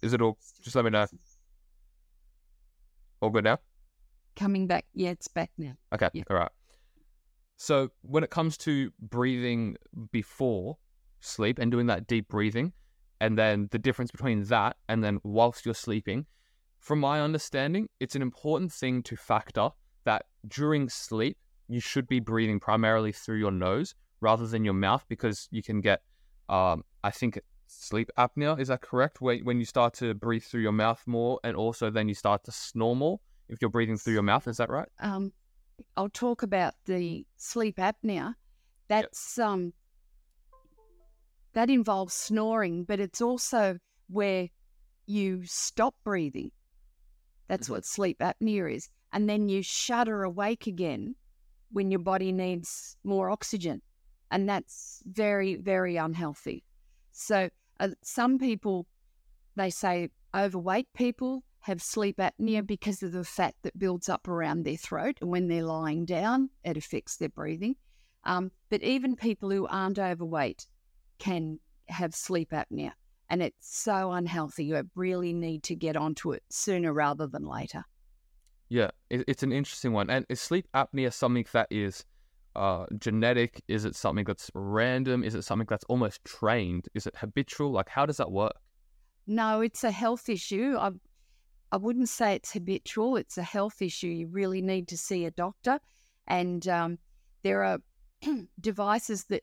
Is 0.00 0.12
it 0.12 0.22
all? 0.22 0.38
Just 0.62 0.76
let 0.76 0.84
me 0.84 0.92
know. 0.92 1.06
All 3.20 3.30
good 3.30 3.42
now? 3.42 3.58
Coming 4.38 4.68
back. 4.68 4.86
Yeah, 4.94 5.10
it's 5.10 5.26
back 5.26 5.50
now. 5.58 5.72
Okay. 5.92 6.08
Yeah. 6.12 6.22
All 6.30 6.36
right. 6.36 6.50
So 7.56 7.90
when 8.02 8.22
it 8.22 8.30
comes 8.30 8.56
to 8.58 8.92
breathing 9.00 9.76
before, 10.12 10.78
sleep 11.18 11.58
and 11.58 11.72
doing 11.72 11.86
that 11.86 12.06
deep 12.06 12.28
breathing, 12.28 12.72
and 13.20 13.36
then 13.36 13.68
the 13.72 13.80
difference 13.80 14.12
between 14.12 14.44
that 14.44 14.76
and 14.88 15.02
then 15.02 15.18
whilst 15.24 15.66
you're 15.66 15.74
sleeping. 15.74 16.26
From 16.78 17.00
my 17.00 17.20
understanding, 17.20 17.88
it's 17.98 18.14
an 18.14 18.22
important 18.22 18.72
thing 18.72 19.02
to 19.02 19.16
factor 19.16 19.70
that 20.04 20.26
during 20.46 20.88
sleep, 20.88 21.36
you 21.66 21.80
should 21.80 22.06
be 22.06 22.20
breathing 22.20 22.60
primarily 22.60 23.10
through 23.10 23.38
your 23.38 23.50
nose 23.50 23.96
rather 24.20 24.46
than 24.46 24.64
your 24.64 24.74
mouth 24.74 25.04
because 25.08 25.48
you 25.50 25.64
can 25.64 25.80
get, 25.80 26.02
um, 26.48 26.84
I 27.02 27.10
think, 27.10 27.40
sleep 27.66 28.08
apnea. 28.16 28.60
Is 28.60 28.68
that 28.68 28.82
correct? 28.82 29.20
When, 29.20 29.44
when 29.44 29.58
you 29.58 29.66
start 29.66 29.94
to 29.94 30.14
breathe 30.14 30.44
through 30.44 30.62
your 30.62 30.72
mouth 30.72 31.02
more 31.06 31.40
and 31.42 31.56
also 31.56 31.90
then 31.90 32.08
you 32.08 32.14
start 32.14 32.44
to 32.44 32.52
snore 32.52 32.94
more 32.94 33.18
if 33.48 33.58
you're 33.60 33.70
breathing 33.70 33.96
through 33.96 34.14
your 34.14 34.22
mouth. 34.22 34.46
Is 34.48 34.58
that 34.58 34.70
right? 34.70 34.88
Um, 35.00 35.32
I'll 35.96 36.08
talk 36.08 36.42
about 36.42 36.74
the 36.86 37.26
sleep 37.36 37.76
apnea. 37.76 38.34
That's 38.88 39.36
yep. 39.36 39.46
um, 39.46 39.72
that 41.54 41.70
involves 41.70 42.14
snoring, 42.14 42.84
but 42.84 43.00
it's 43.00 43.20
also 43.20 43.78
where 44.08 44.48
you 45.06 45.42
stop 45.44 45.94
breathing. 46.04 46.50
That's 47.48 47.66
mm-hmm. 47.66 47.74
what 47.74 47.84
sleep 47.84 48.18
apnea 48.20 48.74
is. 48.74 48.88
And 49.12 49.28
then 49.28 49.48
you 49.48 49.62
shudder 49.62 50.22
awake 50.22 50.66
again 50.66 51.14
when 51.70 51.90
your 51.90 52.00
body 52.00 52.32
needs 52.32 52.96
more 53.04 53.30
oxygen. 53.30 53.82
And 54.30 54.48
that's 54.48 55.02
very, 55.06 55.56
very 55.56 55.96
unhealthy. 55.96 56.62
So, 57.12 57.48
uh, 57.80 57.88
some 58.02 58.38
people, 58.38 58.86
they 59.56 59.70
say 59.70 60.10
overweight 60.34 60.88
people 60.94 61.42
have 61.60 61.82
sleep 61.82 62.18
apnea 62.18 62.66
because 62.66 63.02
of 63.02 63.12
the 63.12 63.24
fat 63.24 63.54
that 63.62 63.78
builds 63.78 64.08
up 64.08 64.28
around 64.28 64.64
their 64.64 64.76
throat. 64.76 65.18
And 65.20 65.30
when 65.30 65.48
they're 65.48 65.64
lying 65.64 66.04
down, 66.04 66.50
it 66.64 66.76
affects 66.76 67.16
their 67.16 67.28
breathing. 67.28 67.76
Um, 68.24 68.50
but 68.70 68.82
even 68.82 69.16
people 69.16 69.50
who 69.50 69.66
aren't 69.66 69.98
overweight 69.98 70.66
can 71.18 71.58
have 71.88 72.14
sleep 72.14 72.50
apnea. 72.50 72.92
And 73.30 73.42
it's 73.42 73.76
so 73.76 74.12
unhealthy. 74.12 74.64
You 74.64 74.88
really 74.94 75.32
need 75.32 75.62
to 75.64 75.74
get 75.74 75.96
onto 75.96 76.32
it 76.32 76.42
sooner 76.48 76.92
rather 76.92 77.26
than 77.26 77.44
later. 77.44 77.84
Yeah, 78.70 78.90
it's 79.10 79.42
an 79.42 79.52
interesting 79.52 79.92
one. 79.92 80.10
And 80.10 80.26
is 80.28 80.40
sleep 80.40 80.66
apnea 80.74 81.12
something 81.12 81.46
that 81.52 81.68
is 81.70 82.04
uh, 82.56 82.86
genetic? 82.98 83.62
Is 83.68 83.84
it 83.84 83.96
something 83.96 84.24
that's 84.24 84.50
random? 84.54 85.24
Is 85.24 85.34
it 85.34 85.42
something 85.42 85.66
that's 85.68 85.84
almost 85.84 86.24
trained? 86.24 86.88
Is 86.94 87.06
it 87.06 87.16
habitual? 87.16 87.72
Like, 87.72 87.88
how 87.88 88.04
does 88.04 88.18
that 88.18 88.30
work? 88.30 88.54
No, 89.26 89.60
it's 89.60 89.84
a 89.84 89.90
health 89.90 90.28
issue. 90.28 90.76
I, 90.78 90.90
I 91.70 91.76
wouldn't 91.76 92.08
say 92.08 92.34
it's 92.34 92.52
habitual. 92.52 93.16
It's 93.16 93.38
a 93.38 93.42
health 93.42 93.82
issue. 93.82 94.08
You 94.08 94.28
really 94.28 94.62
need 94.62 94.88
to 94.88 94.96
see 94.96 95.24
a 95.24 95.30
doctor. 95.30 95.80
And 96.26 96.66
um, 96.68 96.98
there 97.42 97.62
are 97.64 97.78
devices 98.60 99.24
that 99.24 99.42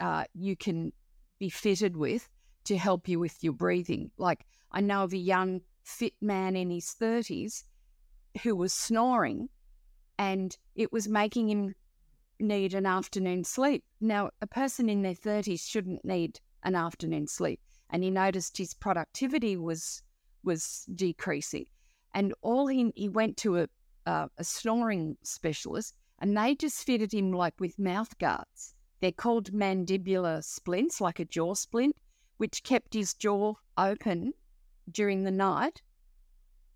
uh, 0.00 0.24
you 0.34 0.56
can 0.56 0.92
be 1.38 1.48
fitted 1.48 1.96
with 1.96 2.28
to 2.64 2.76
help 2.76 3.08
you 3.08 3.18
with 3.18 3.42
your 3.42 3.52
breathing. 3.52 4.10
Like 4.18 4.44
I 4.72 4.80
know 4.80 5.02
of 5.04 5.12
a 5.12 5.18
young, 5.18 5.62
fit 5.82 6.14
man 6.20 6.54
in 6.54 6.70
his 6.70 6.94
30s 7.00 7.64
who 8.42 8.54
was 8.54 8.74
snoring 8.74 9.48
and 10.18 10.56
it 10.74 10.92
was 10.92 11.08
making 11.08 11.48
him 11.48 11.74
need 12.38 12.74
an 12.74 12.86
afternoon 12.86 13.42
sleep. 13.42 13.84
Now, 14.00 14.30
a 14.42 14.46
person 14.46 14.88
in 14.88 15.02
their 15.02 15.14
30s 15.14 15.60
shouldn't 15.60 16.04
need 16.04 16.40
an 16.62 16.74
afternoon 16.74 17.26
sleep. 17.26 17.60
And 17.90 18.04
he 18.04 18.10
noticed 18.10 18.58
his 18.58 18.74
productivity 18.74 19.56
was 19.56 20.02
was 20.48 20.86
decreasing. 20.94 21.66
And 22.14 22.34
all 22.40 22.66
he, 22.66 22.90
he 22.96 23.08
went 23.08 23.36
to 23.38 23.58
a, 23.58 23.68
uh, 24.06 24.28
a 24.38 24.44
snoring 24.44 25.18
specialist 25.22 25.94
and 26.20 26.36
they 26.36 26.54
just 26.54 26.84
fitted 26.84 27.12
him 27.12 27.32
like 27.32 27.54
with 27.60 27.78
mouth 27.78 28.16
guards. 28.18 28.74
They're 29.00 29.12
called 29.12 29.52
mandibular 29.52 30.42
splints, 30.42 31.00
like 31.00 31.20
a 31.20 31.24
jaw 31.24 31.54
splint, 31.54 31.94
which 32.38 32.64
kept 32.64 32.94
his 32.94 33.14
jaw 33.14 33.54
open 33.76 34.32
during 34.90 35.24
the 35.24 35.30
night. 35.30 35.82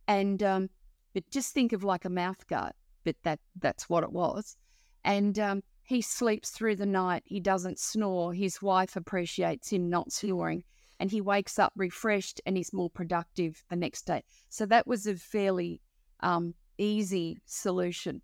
And 0.06 0.42
um, 0.42 0.68
but 1.14 1.28
just 1.30 1.54
think 1.54 1.72
of 1.72 1.82
like 1.82 2.04
a 2.04 2.10
mouth 2.10 2.46
guard, 2.46 2.74
but 3.04 3.16
that 3.24 3.40
that's 3.58 3.88
what 3.88 4.04
it 4.04 4.12
was. 4.12 4.56
And 5.04 5.38
um, 5.38 5.62
he 5.82 6.02
sleeps 6.02 6.50
through 6.50 6.76
the 6.76 6.86
night. 6.86 7.22
He 7.24 7.40
doesn't 7.40 7.78
snore. 7.78 8.34
His 8.34 8.62
wife 8.62 8.96
appreciates 8.96 9.70
him 9.70 9.88
not 9.88 10.12
snoring, 10.12 10.62
and 11.02 11.10
he 11.10 11.20
wakes 11.20 11.58
up 11.58 11.72
refreshed 11.74 12.40
and 12.46 12.56
he's 12.56 12.72
more 12.72 12.88
productive 12.88 13.64
the 13.68 13.74
next 13.74 14.02
day. 14.02 14.22
So 14.48 14.66
that 14.66 14.86
was 14.86 15.04
a 15.04 15.16
fairly 15.16 15.80
um, 16.20 16.54
easy 16.78 17.42
solution. 17.44 18.22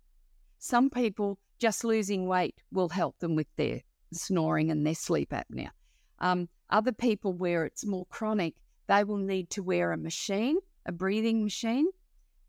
Some 0.59 0.89
people 0.89 1.39
just 1.59 1.83
losing 1.83 2.25
weight 2.25 2.63
will 2.71 2.87
help 2.87 3.19
them 3.19 3.35
with 3.35 3.47
their 3.57 3.81
snoring 4.13 4.71
and 4.71 4.87
their 4.87 4.95
sleep 4.95 5.31
apnea. 5.31 5.71
Um, 6.19 6.47
other 6.69 6.93
people, 6.93 7.33
where 7.33 7.65
it's 7.65 7.85
more 7.85 8.05
chronic, 8.05 8.53
they 8.87 9.03
will 9.03 9.17
need 9.17 9.49
to 9.49 9.61
wear 9.61 9.91
a 9.91 9.97
machine, 9.97 10.55
a 10.85 10.93
breathing 10.93 11.43
machine, 11.43 11.89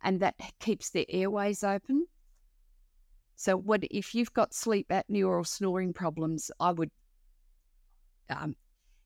and 0.01 0.21
that 0.21 0.37
keeps 0.61 0.91
their 0.91 1.07
airways 1.09 1.65
open. 1.65 2.07
So, 3.35 3.57
what 3.57 3.83
if 3.91 4.15
you've 4.15 4.33
got 4.33 4.55
sleep 4.55 4.91
apnea 4.91 5.27
or 5.27 5.45
snoring 5.45 5.93
problems? 5.93 6.53
I 6.61 6.71
would 6.71 6.93
um, 8.29 8.55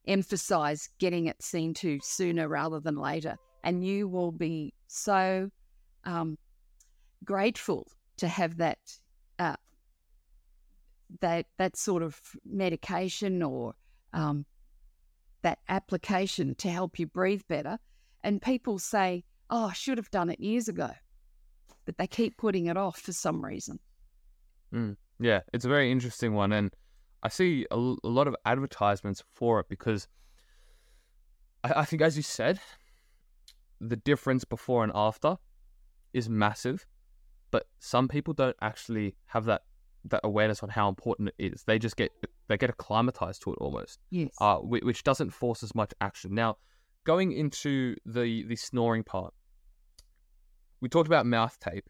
emphasize 0.06 0.88
getting 0.98 1.26
it 1.26 1.42
seen 1.42 1.74
to 1.74 1.98
sooner 2.02 2.48
rather 2.48 2.80
than 2.80 2.96
later, 2.96 3.36
and 3.62 3.84
you 3.84 4.08
will 4.08 4.32
be 4.32 4.72
so 4.86 5.50
um, 6.04 6.38
grateful 7.24 7.86
to 8.18 8.28
have 8.28 8.56
that 8.58 8.78
uh, 9.38 9.56
that 11.20 11.46
that 11.58 11.76
sort 11.76 12.02
of 12.02 12.20
medication 12.44 13.42
or 13.42 13.74
um, 14.12 14.44
that 15.42 15.58
application 15.68 16.54
to 16.56 16.70
help 16.70 16.98
you 16.98 17.06
breathe 17.06 17.42
better. 17.48 17.78
And 18.22 18.40
people 18.40 18.78
say, 18.78 19.24
"Oh, 19.50 19.66
I 19.66 19.72
should 19.72 19.98
have 19.98 20.10
done 20.10 20.30
it 20.30 20.40
years 20.40 20.68
ago," 20.68 20.90
but 21.84 21.98
they 21.98 22.06
keep 22.06 22.36
putting 22.36 22.66
it 22.66 22.76
off 22.76 22.98
for 23.00 23.12
some 23.12 23.44
reason. 23.44 23.78
Mm, 24.72 24.96
yeah, 25.20 25.40
it's 25.52 25.64
a 25.64 25.68
very 25.68 25.90
interesting 25.90 26.34
one, 26.34 26.52
and 26.52 26.72
I 27.24 27.30
see 27.30 27.66
a, 27.70 27.76
a 27.76 28.08
lot 28.08 28.28
of 28.28 28.36
advertisements 28.44 29.24
for 29.32 29.58
it 29.60 29.66
because 29.68 30.06
I, 31.64 31.80
I 31.80 31.84
think, 31.86 32.02
as 32.02 32.16
you 32.16 32.22
said, 32.22 32.60
the 33.80 33.96
difference 33.96 34.44
before 34.44 34.84
and 34.84 34.92
after 34.94 35.38
is 36.12 36.28
massive, 36.28 36.86
but 37.50 37.66
some 37.80 38.08
people 38.08 38.34
don't 38.34 38.56
actually 38.60 39.16
have 39.26 39.46
that 39.46 39.62
that 40.06 40.20
awareness 40.22 40.62
on 40.62 40.68
how 40.68 40.90
important 40.90 41.30
it 41.38 41.52
is. 41.52 41.64
They 41.64 41.78
just 41.78 41.96
get 41.96 42.12
they 42.48 42.58
get 42.58 42.68
acclimatized 42.68 43.42
to 43.42 43.54
it 43.54 43.58
almost. 43.58 44.00
Yes. 44.10 44.30
Uh, 44.38 44.58
which 44.58 45.02
doesn't 45.02 45.30
force 45.30 45.62
as 45.62 45.74
much 45.74 45.92
action. 46.02 46.34
Now, 46.34 46.58
going 47.04 47.32
into 47.32 47.96
the 48.04 48.44
the 48.44 48.56
snoring 48.56 49.02
part, 49.02 49.32
we 50.82 50.90
talked 50.90 51.08
about 51.08 51.24
mouth 51.24 51.58
tape. 51.58 51.88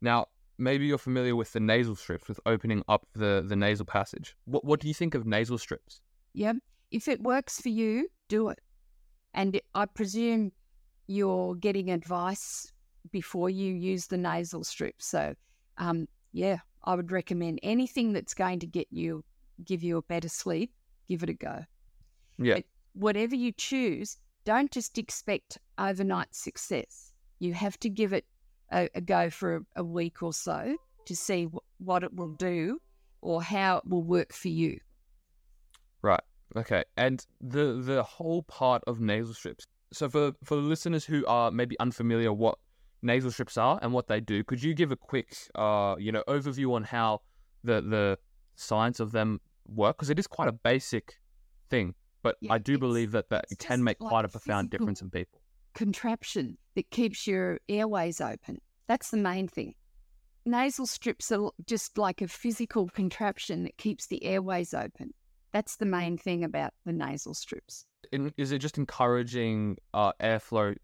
Now, 0.00 0.26
maybe 0.60 0.86
you're 0.86 0.98
familiar 0.98 1.34
with 1.34 1.52
the 1.52 1.60
nasal 1.60 1.96
strips 1.96 2.28
with 2.28 2.38
opening 2.46 2.82
up 2.88 3.06
the 3.14 3.44
the 3.46 3.56
nasal 3.56 3.86
passage. 3.86 4.36
What 4.44 4.64
what 4.64 4.80
do 4.80 4.88
you 4.88 4.94
think 4.94 5.14
of 5.14 5.26
nasal 5.26 5.58
strips? 5.58 6.00
Yeah, 6.32 6.52
if 6.90 7.08
it 7.08 7.22
works 7.22 7.60
for 7.60 7.70
you, 7.70 8.08
do 8.28 8.48
it. 8.48 8.60
And 9.34 9.60
I 9.74 9.86
presume 9.86 10.52
you're 11.06 11.54
getting 11.56 11.90
advice 11.90 12.72
before 13.10 13.50
you 13.50 13.72
use 13.72 14.06
the 14.06 14.18
nasal 14.18 14.62
strip. 14.64 14.96
So, 14.98 15.34
um, 15.78 16.06
yeah, 16.32 16.58
I 16.84 16.94
would 16.94 17.10
recommend 17.10 17.58
anything 17.62 18.12
that's 18.12 18.34
going 18.34 18.60
to 18.60 18.66
get 18.66 18.88
you 18.90 19.24
give 19.64 19.82
you 19.82 19.96
a 19.98 20.02
better 20.02 20.28
sleep, 20.28 20.72
give 21.08 21.22
it 21.22 21.28
a 21.28 21.34
go. 21.34 21.64
Yeah. 22.38 22.54
But 22.54 22.64
whatever 22.94 23.34
you 23.34 23.52
choose, 23.52 24.16
don't 24.44 24.70
just 24.70 24.98
expect 24.98 25.58
overnight 25.78 26.34
success. 26.34 27.12
You 27.38 27.54
have 27.54 27.78
to 27.80 27.90
give 27.90 28.12
it 28.12 28.24
a, 28.72 28.88
a 28.94 29.00
go 29.00 29.30
for 29.30 29.56
a, 29.56 29.60
a, 29.76 29.84
week 29.84 30.22
or 30.22 30.32
so 30.32 30.76
to 31.06 31.16
see 31.16 31.44
w- 31.44 31.60
what 31.78 32.02
it 32.02 32.14
will 32.14 32.34
do 32.34 32.80
or 33.20 33.42
how 33.42 33.78
it 33.78 33.86
will 33.86 34.02
work 34.02 34.32
for 34.32 34.48
you. 34.48 34.78
Right. 36.02 36.22
Okay. 36.56 36.84
And 36.96 37.24
the 37.40 37.80
the 37.84 38.02
whole 38.02 38.42
part 38.42 38.82
of 38.86 39.00
nasal 39.00 39.34
strips. 39.34 39.66
So 39.92 40.08
for 40.08 40.32
for 40.44 40.56
the 40.56 40.62
listeners 40.62 41.04
who 41.04 41.24
are 41.26 41.50
maybe 41.50 41.78
unfamiliar 41.78 42.32
what 42.32 42.58
nasal 43.02 43.30
strips 43.30 43.56
are 43.56 43.78
and 43.82 43.92
what 43.92 44.08
they 44.08 44.20
do. 44.20 44.44
Could 44.44 44.62
you 44.62 44.74
give 44.74 44.92
a 44.92 44.96
quick, 44.96 45.36
uh, 45.54 45.96
you 45.98 46.12
know, 46.12 46.22
overview 46.28 46.74
on 46.74 46.84
how 46.84 47.20
the 47.64 47.80
the 47.80 48.18
science 48.56 49.00
of 49.00 49.12
them 49.12 49.40
work? 49.66 49.96
Because 49.96 50.10
it 50.10 50.18
is 50.18 50.26
quite 50.26 50.48
a 50.48 50.52
basic 50.52 51.18
thing, 51.68 51.94
but 52.22 52.36
yeah, 52.40 52.52
I 52.52 52.58
do 52.58 52.78
believe 52.78 53.12
that 53.12 53.30
that 53.30 53.46
can 53.58 53.82
make 53.82 54.00
like 54.00 54.08
quite 54.08 54.24
a 54.24 54.28
profound 54.28 54.70
difference 54.70 55.02
in 55.02 55.10
people. 55.10 55.39
Contraption 55.74 56.58
that 56.74 56.90
keeps 56.90 57.26
your 57.26 57.60
airways 57.68 58.20
open. 58.20 58.60
That's 58.86 59.10
the 59.10 59.16
main 59.16 59.48
thing. 59.48 59.74
Nasal 60.44 60.86
strips 60.86 61.30
are 61.30 61.50
just 61.66 61.98
like 61.98 62.22
a 62.22 62.28
physical 62.28 62.88
contraption 62.88 63.64
that 63.64 63.76
keeps 63.76 64.06
the 64.06 64.24
airways 64.24 64.74
open. 64.74 65.12
That's 65.52 65.76
the 65.76 65.86
main 65.86 66.16
thing 66.16 66.44
about 66.44 66.72
the 66.84 66.92
nasal 66.92 67.34
strips. 67.34 67.84
In, 68.12 68.32
is 68.36 68.50
it 68.52 68.58
just 68.58 68.78
encouraging 68.78 69.76
uh, 69.92 70.12
airflow 70.20 70.76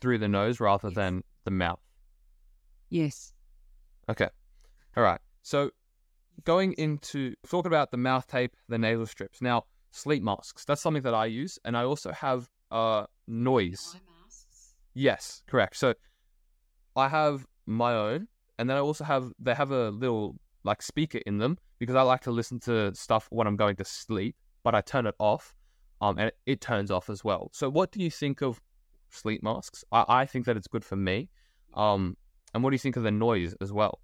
through 0.00 0.18
the 0.18 0.28
nose 0.28 0.60
rather 0.60 0.88
yes. 0.88 0.94
than 0.94 1.22
the 1.44 1.50
mouth. 1.50 1.80
Yes. 2.90 3.32
Okay. 4.08 4.28
All 4.96 5.02
right. 5.02 5.20
So 5.42 5.70
going 6.44 6.74
into 6.74 7.34
talking 7.48 7.68
about 7.68 7.90
the 7.90 7.96
mouth 7.96 8.26
tape, 8.26 8.54
the 8.68 8.78
nasal 8.78 9.06
strips. 9.06 9.40
Now, 9.40 9.64
sleep 9.90 10.22
masks. 10.22 10.64
That's 10.64 10.82
something 10.82 11.02
that 11.02 11.14
I 11.14 11.26
use, 11.26 11.58
and 11.64 11.76
I 11.76 11.84
also 11.84 12.12
have 12.12 12.48
uh 12.70 13.06
noise. 13.26 13.96
Yes, 14.96 15.42
correct. 15.46 15.76
So 15.76 15.92
I 16.96 17.08
have 17.08 17.46
my 17.66 17.92
own, 17.92 18.28
and 18.58 18.70
then 18.70 18.78
I 18.78 18.80
also 18.80 19.04
have 19.04 19.30
they 19.38 19.52
have 19.52 19.70
a 19.70 19.90
little 19.90 20.36
like 20.64 20.80
speaker 20.80 21.20
in 21.26 21.36
them 21.36 21.58
because 21.78 21.94
I 21.94 22.00
like 22.00 22.22
to 22.22 22.30
listen 22.30 22.58
to 22.60 22.94
stuff 22.94 23.28
when 23.30 23.46
I'm 23.46 23.56
going 23.56 23.76
to 23.76 23.84
sleep, 23.84 24.34
but 24.64 24.74
I 24.74 24.80
turn 24.80 25.06
it 25.06 25.14
off, 25.18 25.54
um, 26.00 26.16
and 26.18 26.28
it, 26.28 26.38
it 26.46 26.60
turns 26.62 26.90
off 26.90 27.10
as 27.10 27.22
well. 27.22 27.50
So 27.52 27.68
what 27.68 27.92
do 27.92 28.00
you 28.02 28.10
think 28.10 28.40
of 28.40 28.58
sleep 29.10 29.42
masks? 29.42 29.84
I, 29.92 30.04
I 30.08 30.24
think 30.24 30.46
that 30.46 30.56
it's 30.56 30.66
good 30.66 30.84
for 30.84 30.96
me, 30.96 31.28
um, 31.74 32.16
and 32.54 32.64
what 32.64 32.70
do 32.70 32.74
you 32.74 32.78
think 32.78 32.96
of 32.96 33.02
the 33.02 33.10
noise 33.10 33.54
as 33.60 33.74
well? 33.74 34.00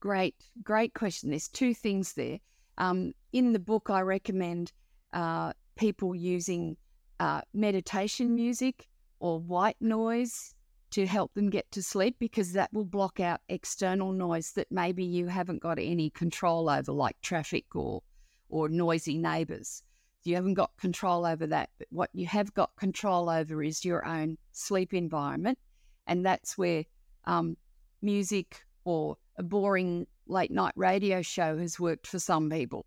Great, 0.00 0.34
great 0.64 0.92
question. 0.94 1.30
There's 1.30 1.46
two 1.46 1.72
things 1.72 2.14
there. 2.14 2.40
Um, 2.78 3.12
in 3.32 3.52
the 3.52 3.60
book, 3.60 3.90
I 3.90 4.00
recommend 4.00 4.72
uh, 5.12 5.52
people 5.76 6.16
using 6.16 6.76
uh, 7.20 7.42
meditation 7.54 8.34
music 8.34 8.88
or 9.24 9.40
white 9.40 9.80
noise 9.80 10.54
to 10.90 11.06
help 11.06 11.32
them 11.32 11.48
get 11.48 11.72
to 11.72 11.82
sleep 11.82 12.14
because 12.18 12.52
that 12.52 12.70
will 12.74 12.84
block 12.84 13.20
out 13.20 13.40
external 13.48 14.12
noise 14.12 14.52
that 14.52 14.70
maybe 14.70 15.02
you 15.02 15.26
haven't 15.28 15.62
got 15.62 15.78
any 15.78 16.10
control 16.10 16.68
over, 16.68 16.92
like 16.92 17.18
traffic 17.22 17.64
or 17.74 18.02
or 18.50 18.68
noisy 18.68 19.16
neighbours. 19.16 19.82
You 20.24 20.34
haven't 20.34 20.54
got 20.54 20.76
control 20.76 21.24
over 21.24 21.46
that, 21.46 21.70
but 21.78 21.88
what 21.90 22.10
you 22.12 22.26
have 22.26 22.52
got 22.52 22.76
control 22.76 23.30
over 23.30 23.62
is 23.62 23.82
your 23.82 24.04
own 24.04 24.36
sleep 24.52 24.92
environment, 24.92 25.58
and 26.06 26.26
that's 26.26 26.58
where 26.58 26.84
um, 27.24 27.56
music 28.02 28.66
or 28.84 29.16
a 29.38 29.42
boring 29.42 30.06
late 30.26 30.50
night 30.50 30.74
radio 30.76 31.22
show 31.22 31.56
has 31.56 31.80
worked 31.80 32.06
for 32.06 32.18
some 32.18 32.50
people, 32.50 32.84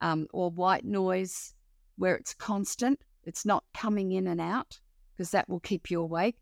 um, 0.00 0.26
or 0.32 0.50
white 0.50 0.84
noise 0.84 1.54
where 1.96 2.16
it's 2.16 2.34
constant, 2.34 2.98
it's 3.22 3.46
not 3.46 3.62
coming 3.72 4.10
in 4.10 4.26
and 4.26 4.40
out 4.40 4.80
because 5.16 5.30
that 5.30 5.48
will 5.48 5.60
keep 5.60 5.90
you 5.90 6.00
awake. 6.00 6.36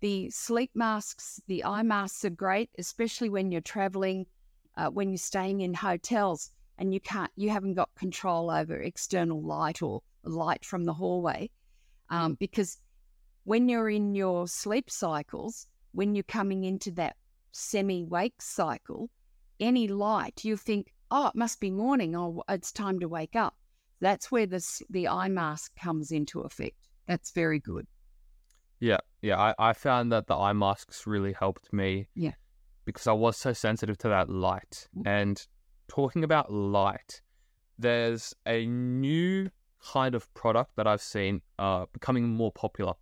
The 0.00 0.30
sleep 0.30 0.70
masks, 0.74 1.40
the 1.46 1.64
eye 1.64 1.82
masks 1.82 2.24
are 2.24 2.30
great, 2.30 2.70
especially 2.78 3.30
when 3.30 3.50
you're 3.50 3.60
traveling, 3.60 4.26
uh, 4.76 4.88
when 4.88 5.10
you're 5.10 5.18
staying 5.18 5.60
in 5.60 5.74
hotels 5.74 6.50
and 6.78 6.92
you 6.92 7.00
can't, 7.00 7.30
you 7.36 7.50
haven't 7.50 7.74
got 7.74 7.94
control 7.96 8.50
over 8.50 8.80
external 8.80 9.42
light 9.42 9.82
or 9.82 10.02
light 10.24 10.64
from 10.64 10.84
the 10.84 10.92
hallway, 10.92 11.50
um, 12.10 12.34
because 12.34 12.78
when 13.44 13.68
you're 13.68 13.90
in 13.90 14.14
your 14.14 14.46
sleep 14.48 14.90
cycles, 14.90 15.66
when 15.92 16.14
you're 16.14 16.22
coming 16.24 16.64
into 16.64 16.90
that 16.92 17.16
semi-wake 17.52 18.40
cycle, 18.40 19.10
any 19.58 19.88
light 19.88 20.44
you 20.44 20.56
think, 20.56 20.92
oh, 21.10 21.28
it 21.28 21.34
must 21.34 21.60
be 21.60 21.70
morning, 21.70 22.16
or 22.16 22.42
it's 22.48 22.72
time 22.72 23.00
to 23.00 23.08
wake 23.08 23.36
up. 23.36 23.56
That's 24.00 24.30
where 24.30 24.46
the 24.46 24.64
the 24.88 25.08
eye 25.08 25.28
mask 25.28 25.76
comes 25.76 26.10
into 26.10 26.40
effect. 26.40 26.88
That's 27.06 27.32
very 27.32 27.58
good. 27.58 27.86
Yeah, 28.80 28.98
yeah. 29.22 29.38
I, 29.38 29.54
I 29.58 29.72
found 29.72 30.10
that 30.12 30.26
the 30.26 30.34
eye 30.34 30.52
masks 30.52 31.06
really 31.06 31.32
helped 31.32 31.72
me. 31.72 32.08
Yeah. 32.14 32.32
Because 32.84 33.06
I 33.06 33.12
was 33.12 33.36
so 33.36 33.52
sensitive 33.52 33.98
to 33.98 34.08
that 34.08 34.28
light. 34.30 34.88
And 35.04 35.40
talking 35.88 36.24
about 36.24 36.50
light, 36.50 37.20
there's 37.78 38.34
a 38.46 38.66
new 38.66 39.50
kind 39.92 40.14
of 40.14 40.32
product 40.34 40.76
that 40.76 40.86
I've 40.86 41.02
seen 41.02 41.42
uh, 41.58 41.86
becoming 41.92 42.28
more 42.28 42.52
popular. 42.52 42.94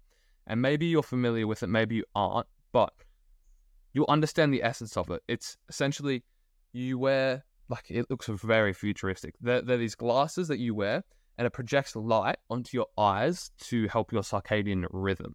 And 0.47 0.61
maybe 0.63 0.87
you're 0.87 1.03
familiar 1.03 1.47
with 1.47 1.63
it, 1.63 1.69
maybe 1.69 1.97
you 1.97 2.05
aren't, 2.15 2.47
but 2.73 2.93
you'll 3.93 4.07
understand 4.09 4.53
the 4.53 4.63
essence 4.63 4.97
of 4.97 5.11
it. 5.11 5.23
It's 5.29 5.57
essentially 5.69 6.25
you 6.73 6.99
wear, 6.99 7.45
like, 7.69 7.91
it 7.91 8.07
looks 8.11 8.27
very 8.29 8.73
futuristic. 8.73 9.35
They're, 9.41 9.63
they're 9.63 9.77
these 9.77 9.95
glasses 9.95 10.49
that 10.49 10.59
you 10.59 10.75
wear, 10.75 11.05
and 11.37 11.47
it 11.47 11.53
projects 11.53 11.95
light 11.97 12.39
onto 12.51 12.77
your 12.77 12.87
eyes 12.97 13.51
to 13.65 13.89
help 13.89 14.13
your 14.13 14.23
circadian 14.23 14.87
rhythm. 14.91 15.35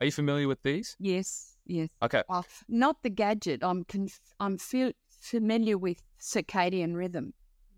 Are 0.00 0.06
you 0.06 0.12
familiar 0.12 0.48
with 0.48 0.62
these? 0.62 0.96
Yes, 0.98 1.56
yes. 1.66 1.88
Okay. 2.02 2.22
Uh, 2.28 2.42
not 2.68 3.02
the 3.02 3.10
gadget. 3.10 3.62
I'm 3.62 3.84
conf- 3.84 4.20
I'm 4.40 4.58
feel- 4.58 4.92
familiar 5.08 5.78
with 5.78 6.02
circadian 6.20 6.94
rhythm. 6.96 7.32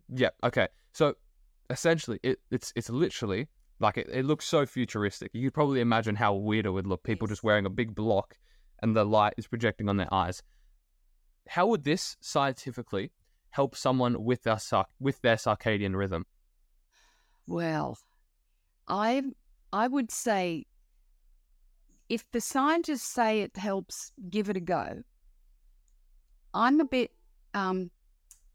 Yeah. 0.09 0.31
Okay. 0.43 0.69
So 0.93 1.15
essentially, 1.71 2.19
it, 2.23 2.39
it's 2.51 2.73
it's 2.75 2.89
literally 2.91 3.49
like 3.81 3.99
it, 3.99 4.09
it 4.11 4.25
looks 4.25 4.47
so 4.47 4.65
futuristic. 4.65 5.31
You 5.35 5.49
could 5.49 5.55
probably 5.55 5.81
imagine 5.81 6.17
how 6.17 6.35
weird 6.35 6.67
it 6.67 6.71
would 6.71 6.87
look. 6.87 7.03
People 7.03 7.27
Yes. 7.27 7.33
just 7.33 7.45
wearing 7.45 7.67
a 7.67 7.71
big 7.71 7.95
block, 7.95 8.37
and 8.83 8.97
the 8.97 9.05
light 9.05 9.35
is 9.37 9.47
projecting 9.47 9.89
on 9.89 9.97
their 9.99 10.13
eyes. 10.13 10.43
How 11.49 11.67
would 11.67 11.85
this 11.85 12.17
scientifically 12.21 13.13
help 13.51 13.77
someone 13.77 14.25
with 14.25 14.43
their 14.43 14.59
with 14.99 15.21
their 15.21 15.37
circadian 15.37 15.95
rhythm? 15.95 16.25
Well, 17.47 17.99
I 18.89 19.23
I 19.73 19.87
would 19.89 20.11
say 20.11 20.65
if 22.09 22.25
the 22.33 22.41
scientists 22.41 23.03
say 23.03 23.41
it 23.41 23.57
helps, 23.57 24.13
give 24.31 24.49
it 24.49 24.57
a 24.57 24.61
go. 24.61 25.03
I'm 26.55 26.81
a 26.81 26.85
bit 26.85 27.11
um 27.55 27.91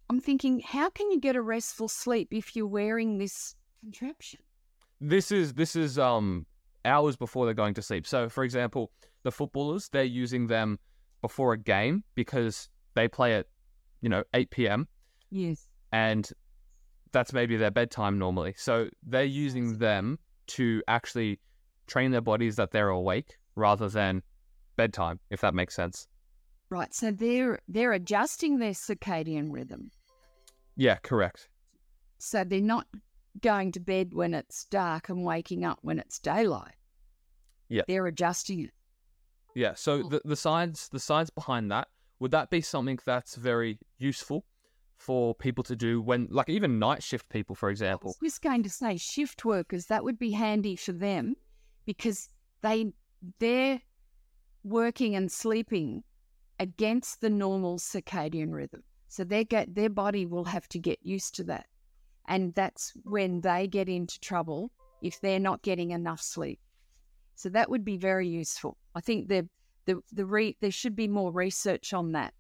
I'm 0.09 0.19
thinking, 0.19 0.59
how 0.59 0.89
can 0.89 1.09
you 1.11 1.19
get 1.19 1.35
a 1.35 1.41
restful 1.41 1.87
sleep 1.87 2.29
if 2.31 2.55
you're 2.55 2.67
wearing 2.67 3.17
this 3.17 3.55
contraption? 3.79 4.41
This 4.99 5.31
is 5.31 5.53
this 5.53 5.75
is 5.75 5.97
um 5.97 6.45
hours 6.83 7.15
before 7.15 7.45
they're 7.45 7.53
going 7.53 7.73
to 7.75 7.81
sleep. 7.81 8.05
So, 8.07 8.27
for 8.29 8.43
example, 8.43 8.91
the 9.23 9.31
footballers 9.31 9.89
they're 9.89 10.03
using 10.03 10.47
them 10.47 10.79
before 11.21 11.53
a 11.53 11.57
game 11.57 12.03
because 12.15 12.69
they 12.95 13.07
play 13.07 13.35
at 13.35 13.45
you 14.01 14.09
know 14.09 14.23
eight 14.33 14.49
p.m. 14.49 14.87
Yes. 15.29 15.67
and 15.93 16.29
that's 17.13 17.33
maybe 17.33 17.57
their 17.57 17.71
bedtime 17.71 18.17
normally. 18.17 18.53
So 18.57 18.89
they're 19.05 19.23
using 19.23 19.77
them 19.77 20.17
to 20.47 20.81
actually 20.87 21.39
train 21.87 22.11
their 22.11 22.21
bodies 22.21 22.55
that 22.55 22.71
they're 22.71 22.89
awake 22.89 23.37
rather 23.55 23.89
than 23.89 24.23
bedtime, 24.77 25.19
if 25.29 25.41
that 25.41 25.53
makes 25.53 25.75
sense. 25.75 26.07
Right. 26.69 26.93
So 26.93 27.11
they're 27.11 27.59
they're 27.67 27.91
adjusting 27.91 28.59
their 28.59 28.71
circadian 28.71 29.51
rhythm. 29.51 29.91
Yeah, 30.77 30.95
correct. 31.03 31.49
So 32.17 32.43
they're 32.43 32.61
not 32.61 32.87
going 33.41 33.71
to 33.73 33.79
bed 33.79 34.13
when 34.13 34.33
it's 34.33 34.65
dark 34.65 35.09
and 35.09 35.23
waking 35.25 35.65
up 35.65 35.79
when 35.81 35.99
it's 35.99 36.19
daylight. 36.19 36.75
Yeah. 37.69 37.83
They're 37.87 38.07
adjusting 38.07 38.65
it. 38.65 38.71
Yeah. 39.55 39.73
So 39.75 40.01
Cool. 40.01 40.09
the 40.11 40.21
the 40.25 40.35
science 40.35 40.87
the 40.87 40.99
science 40.99 41.29
behind 41.29 41.71
that 41.71 41.87
would 42.19 42.31
that 42.31 42.49
be 42.49 42.61
something 42.61 42.99
that's 43.05 43.35
very 43.35 43.79
useful 43.97 44.45
for 44.97 45.33
people 45.33 45.63
to 45.63 45.75
do 45.75 45.99
when 45.99 46.27
like 46.29 46.47
even 46.47 46.77
night 46.79 47.01
shift 47.01 47.27
people, 47.29 47.55
for 47.55 47.69
example? 47.69 48.11
I 48.11 48.23
was 48.23 48.33
just 48.33 48.41
going 48.43 48.63
to 48.63 48.69
say 48.69 48.95
shift 48.97 49.43
workers, 49.43 49.87
that 49.87 50.03
would 50.03 50.19
be 50.19 50.31
handy 50.31 50.75
for 50.75 50.91
them 50.91 51.35
because 51.85 52.29
they 52.61 52.93
they're 53.39 53.81
working 54.63 55.15
and 55.15 55.31
sleeping 55.31 56.03
against 56.59 57.21
the 57.21 57.29
normal 57.29 57.77
circadian 57.79 58.51
rhythm. 58.53 58.83
So 59.07 59.23
they 59.23 59.43
get 59.43 59.75
their 59.75 59.89
body 59.89 60.25
will 60.25 60.45
have 60.45 60.67
to 60.69 60.79
get 60.79 60.99
used 61.01 61.35
to 61.35 61.43
that. 61.45 61.65
And 62.27 62.53
that's 62.53 62.93
when 63.03 63.41
they 63.41 63.67
get 63.67 63.89
into 63.89 64.19
trouble 64.19 64.71
if 65.01 65.19
they're 65.19 65.39
not 65.39 65.63
getting 65.63 65.91
enough 65.91 66.21
sleep. 66.21 66.59
So 67.35 67.49
that 67.49 67.69
would 67.69 67.83
be 67.83 67.97
very 67.97 68.27
useful. 68.27 68.77
I 68.95 69.01
think 69.01 69.27
the 69.27 69.49
the 69.85 69.99
the 70.11 70.25
re, 70.25 70.55
there 70.61 70.71
should 70.71 70.95
be 70.95 71.07
more 71.07 71.31
research 71.31 71.91
on 71.93 72.11
that 72.11 72.33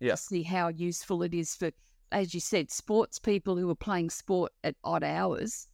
Yeah. 0.00 0.12
to 0.12 0.16
see 0.16 0.42
how 0.42 0.68
useful 0.68 1.22
it 1.22 1.34
is 1.34 1.54
for, 1.54 1.70
as 2.10 2.32
you 2.32 2.40
said, 2.40 2.70
sports 2.70 3.18
people 3.18 3.56
who 3.56 3.68
are 3.68 3.74
playing 3.74 4.08
sport 4.08 4.52
at 4.64 4.74
odd 4.82 5.04
hours, 5.04 5.68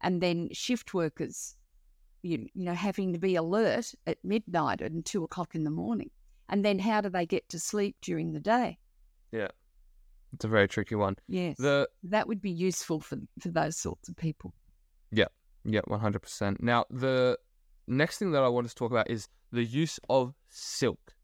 and 0.00 0.20
then 0.22 0.48
shift 0.52 0.94
workers, 0.94 1.56
you, 2.22 2.48
you 2.54 2.64
know, 2.64 2.74
having 2.74 3.12
to 3.12 3.18
be 3.18 3.36
alert 3.36 3.94
at 4.06 4.18
midnight 4.24 4.80
and 4.80 5.04
two 5.04 5.24
o'clock 5.24 5.54
in 5.54 5.64
the 5.64 5.70
morning. 5.70 6.10
And 6.48 6.64
then 6.64 6.78
how 6.78 7.00
do 7.00 7.08
they 7.08 7.26
get 7.26 7.48
to 7.50 7.58
sleep 7.58 7.96
during 8.02 8.32
the 8.32 8.40
day? 8.40 8.78
Yeah. 9.30 9.48
It's 10.32 10.44
a 10.44 10.48
very 10.48 10.68
tricky 10.68 10.94
one. 10.94 11.16
Yes, 11.28 11.56
The 11.58 11.88
that 12.04 12.26
would 12.26 12.40
be 12.40 12.50
useful 12.50 13.00
for 13.00 13.18
for 13.40 13.50
those 13.50 13.76
sorts 13.76 14.08
of 14.08 14.16
people. 14.16 14.54
Yeah, 15.10 15.26
Yeah, 15.64 15.82
one 15.84 16.00
hundred 16.00 16.22
percent. 16.22 16.62
Now, 16.62 16.86
the 16.90 17.38
next 17.86 18.18
thing 18.18 18.32
that 18.32 18.42
I 18.42 18.48
wanted 18.48 18.68
to 18.68 18.74
talk 18.74 18.90
about 18.90 19.10
is 19.10 19.28
the 19.50 19.62
use 19.64 20.00
of 20.08 20.34
silk. 20.48 21.14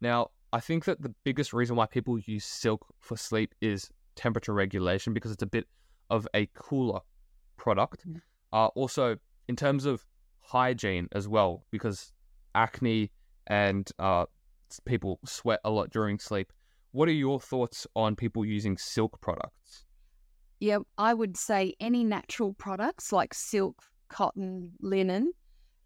Now, 0.00 0.30
I 0.52 0.58
think 0.60 0.84
that 0.86 1.00
the 1.00 1.14
biggest 1.22 1.52
reason 1.52 1.76
why 1.76 1.86
people 1.86 2.18
use 2.18 2.44
silk 2.44 2.86
for 3.00 3.16
sleep 3.16 3.54
is 3.60 3.88
temperature 4.16 4.52
regulation 4.52 5.12
because 5.12 5.30
it's 5.30 5.42
a 5.42 5.46
bit 5.46 5.66
of 6.10 6.26
a 6.34 6.46
cooler 6.54 7.00
product. 7.56 8.08
Mm. 8.08 8.20
Uh, 8.52 8.66
also, 8.68 9.16
in 9.46 9.54
terms 9.54 9.86
of 9.86 10.04
hygiene 10.46 11.08
as 11.12 11.28
well, 11.28 11.64
because 11.70 12.12
acne 12.54 13.10
and 13.46 13.90
uh, 13.98 14.26
people 14.84 15.18
sweat 15.24 15.60
a 15.64 15.70
lot 15.70 15.90
during 15.90 16.18
sleep. 16.18 16.52
What 16.92 17.08
are 17.08 17.12
your 17.12 17.40
thoughts 17.40 17.86
on 17.94 18.16
people 18.16 18.44
using 18.44 18.78
silk 18.78 19.20
products? 19.20 19.84
Yeah, 20.60 20.78
I 20.96 21.12
would 21.12 21.36
say 21.36 21.74
any 21.80 22.04
natural 22.04 22.54
products 22.54 23.12
like 23.12 23.34
silk, 23.34 23.82
cotton, 24.08 24.72
linen 24.80 25.32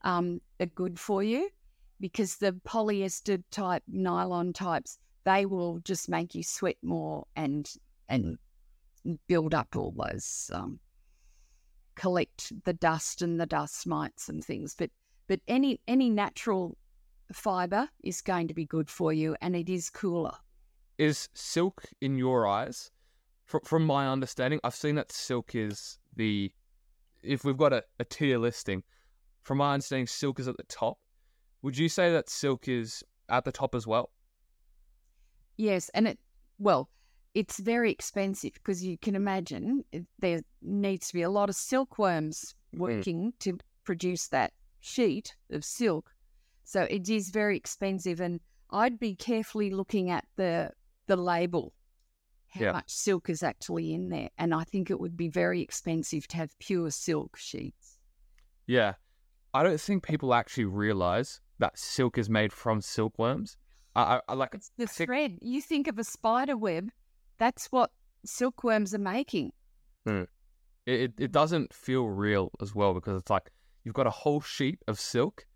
um, 0.03 0.41
are 0.61 0.67
good 0.67 0.99
for 0.99 1.23
you 1.23 1.51
because 1.99 2.37
the 2.37 2.53
polyester 2.67 3.43
type, 3.51 3.83
nylon 3.89 4.53
types, 4.53 4.99
they 5.25 5.47
will 5.47 5.81
just 5.81 6.09
make 6.09 6.35
you 6.35 6.43
sweat 6.43 6.77
more 6.83 7.27
and 7.37 7.71
and 8.09 8.39
build 9.27 9.55
up 9.55 9.77
all 9.77 9.95
those 9.97 10.51
um, 10.55 10.79
collect 12.01 12.53
the 12.65 12.73
dust 12.73 13.21
and 13.21 13.39
the 13.39 13.45
dust 13.47 13.87
mites 13.87 14.29
and 14.31 14.43
things. 14.43 14.75
But 14.77 14.91
but 15.29 15.41
any 15.47 15.81
any 15.87 16.09
natural 16.09 16.77
fiber 17.33 17.89
is 18.03 18.23
going 18.23 18.49
to 18.49 18.55
be 18.55 18.65
good 18.65 18.89
for 18.89 19.13
you, 19.13 19.37
and 19.41 19.55
it 19.55 19.69
is 19.69 19.91
cooler. 19.91 20.37
Is 20.99 21.29
silk 21.35 21.85
in 22.01 22.17
your 22.17 22.47
eyes? 22.47 22.91
From, 23.45 23.61
from 23.65 23.85
my 23.85 24.09
understanding, 24.09 24.61
I've 24.65 24.75
seen 24.75 24.95
that 24.95 25.13
silk 25.13 25.55
is 25.55 25.99
the 26.17 26.51
if 27.23 27.45
we've 27.45 27.57
got 27.57 27.73
a, 27.73 27.85
a 27.99 28.05
tier 28.05 28.39
listing. 28.39 28.83
From 29.43 29.59
my 29.59 29.75
understanding, 29.75 30.07
silk 30.07 30.41
is 30.41 30.49
at 30.49 30.57
the 30.57 30.65
top. 30.65 30.99
Would 31.63 31.77
you 31.77 31.89
say 31.89 32.13
that 32.13 32.31
silk 32.31 32.69
is 32.69 33.05
at 33.29 33.45
the 33.45 33.53
top 33.53 33.75
as 33.75 33.87
well? 33.87 34.11
Yes, 35.59 35.91
and 35.91 36.09
it 36.09 36.19
well, 36.59 36.89
it's 37.35 37.59
very 37.59 37.91
expensive 37.91 38.55
because 38.55 38.85
you 38.85 38.99
can 38.99 39.15
imagine 39.15 39.85
there 40.19 40.41
needs 40.63 41.09
to 41.09 41.15
be 41.15 41.23
a 41.23 41.31
lot 41.31 41.49
of 41.49 41.55
silkworms 41.55 42.55
working 42.73 43.33
mm. 43.33 43.39
to 43.41 43.59
produce 43.85 44.29
that 44.29 44.53
sheet 44.81 45.35
of 45.51 45.65
silk. 45.65 46.11
So 46.65 46.83
it 46.83 47.09
is 47.09 47.31
very 47.31 47.57
expensive, 47.57 48.21
and 48.21 48.41
I'd 48.71 48.99
be 48.99 49.15
carefully 49.15 49.71
looking 49.71 50.11
at 50.11 50.25
the 50.37 50.71
the 51.07 51.17
label, 51.17 51.73
how 52.49 52.61
yeah. 52.61 52.73
much 52.73 52.91
silk 52.91 53.29
is 53.29 53.43
actually 53.43 53.93
in 53.93 54.09
there, 54.09 54.31
and 54.39 54.55
I 54.55 54.65
think 54.65 54.91
it 54.91 55.01
would 55.01 55.17
be 55.17 55.29
very 55.29 55.61
expensive 55.61 56.29
to 56.29 56.37
have 56.37 56.57
pure 56.59 56.91
silk 56.91 57.37
sheets. 57.37 57.99
Yeah, 58.67 58.95
I 59.53 59.65
don't 59.65 59.81
think 59.81 60.05
people 60.05 60.33
actually 60.33 60.67
realize 60.67 61.41
that 61.59 61.79
silk 61.79 62.19
is 62.19 62.31
made 62.31 62.53
from 62.53 62.81
silkworms. 62.81 63.57
I, 63.97 64.21
I 64.29 64.35
like 64.35 64.55
it's 64.55 64.71
the 64.77 64.87
think... 64.87 65.09
thread. 65.09 65.39
You 65.41 65.61
think 65.61 65.89
of 65.89 65.99
a 65.99 66.05
spider 66.05 66.57
web, 66.57 66.91
that's 67.41 67.67
what 67.73 67.91
silkworms 68.25 68.95
are 68.95 68.99
making. 68.99 69.51
It, 70.07 70.29
it, 70.87 71.13
it 71.19 71.33
doesn't 71.33 71.75
feel 71.75 72.07
real 72.07 72.53
as 72.61 72.75
well 72.75 72.95
because 72.95 73.21
it's 73.21 73.31
like 73.31 73.51
you've 73.83 73.95
got 73.95 74.07
a 74.07 74.11
whole 74.11 74.41
sheet 74.41 74.79
of 74.87 75.01
silk. 75.01 75.47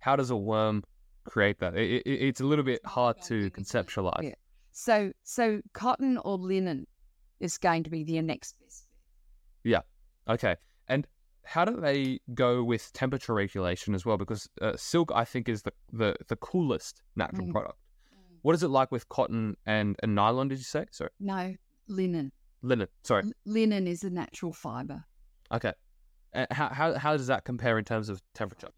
How 0.00 0.16
does 0.16 0.30
a 0.30 0.36
worm 0.36 0.82
create 1.24 1.60
that? 1.60 1.76
It, 1.76 2.02
it, 2.06 2.10
it's 2.10 2.40
a 2.40 2.44
little 2.44 2.64
bit 2.64 2.84
hard 2.84 3.20
to 3.26 3.50
conceptualize. 3.50 4.22
Yeah. 4.22 4.34
So 4.72 5.12
so 5.22 5.60
cotton 5.72 6.18
or 6.18 6.36
linen 6.38 6.86
is 7.38 7.58
going 7.58 7.84
to 7.84 7.90
be 7.90 8.02
the 8.02 8.20
next 8.22 8.56
best. 8.60 8.86
Yeah. 9.62 9.80
Okay. 10.28 10.56
And 10.88 11.06
how 11.44 11.64
do 11.64 11.80
they 11.80 12.20
go 12.34 12.64
with 12.64 12.92
temperature 12.92 13.34
regulation 13.34 13.94
as 13.94 14.06
well? 14.06 14.16
Because 14.16 14.48
uh, 14.60 14.72
silk, 14.76 15.12
I 15.14 15.24
think, 15.24 15.48
is 15.48 15.62
the 15.62 15.72
the, 15.92 16.16
the 16.28 16.36
coolest 16.36 17.02
natural 17.14 17.48
mm. 17.48 17.52
product. 17.52 17.78
What 18.46 18.54
is 18.54 18.62
it 18.62 18.68
like 18.68 18.92
with 18.92 19.08
cotton 19.08 19.56
and, 19.66 19.96
and 20.04 20.14
nylon, 20.14 20.46
did 20.46 20.58
you 20.58 20.64
say? 20.64 20.84
Sorry. 20.92 21.10
No, 21.18 21.56
linen. 21.88 22.30
Linen, 22.62 22.86
sorry. 23.02 23.24
L- 23.24 23.32
linen 23.44 23.88
is 23.88 24.04
a 24.04 24.10
natural 24.10 24.52
fiber. 24.52 25.04
Okay. 25.50 25.72
Uh, 26.32 26.46
how, 26.52 26.68
how, 26.68 26.94
how 26.96 27.16
does 27.16 27.26
that 27.26 27.44
compare 27.44 27.76
in 27.76 27.84
terms 27.84 28.08
of 28.08 28.22
temperature? 28.34 28.68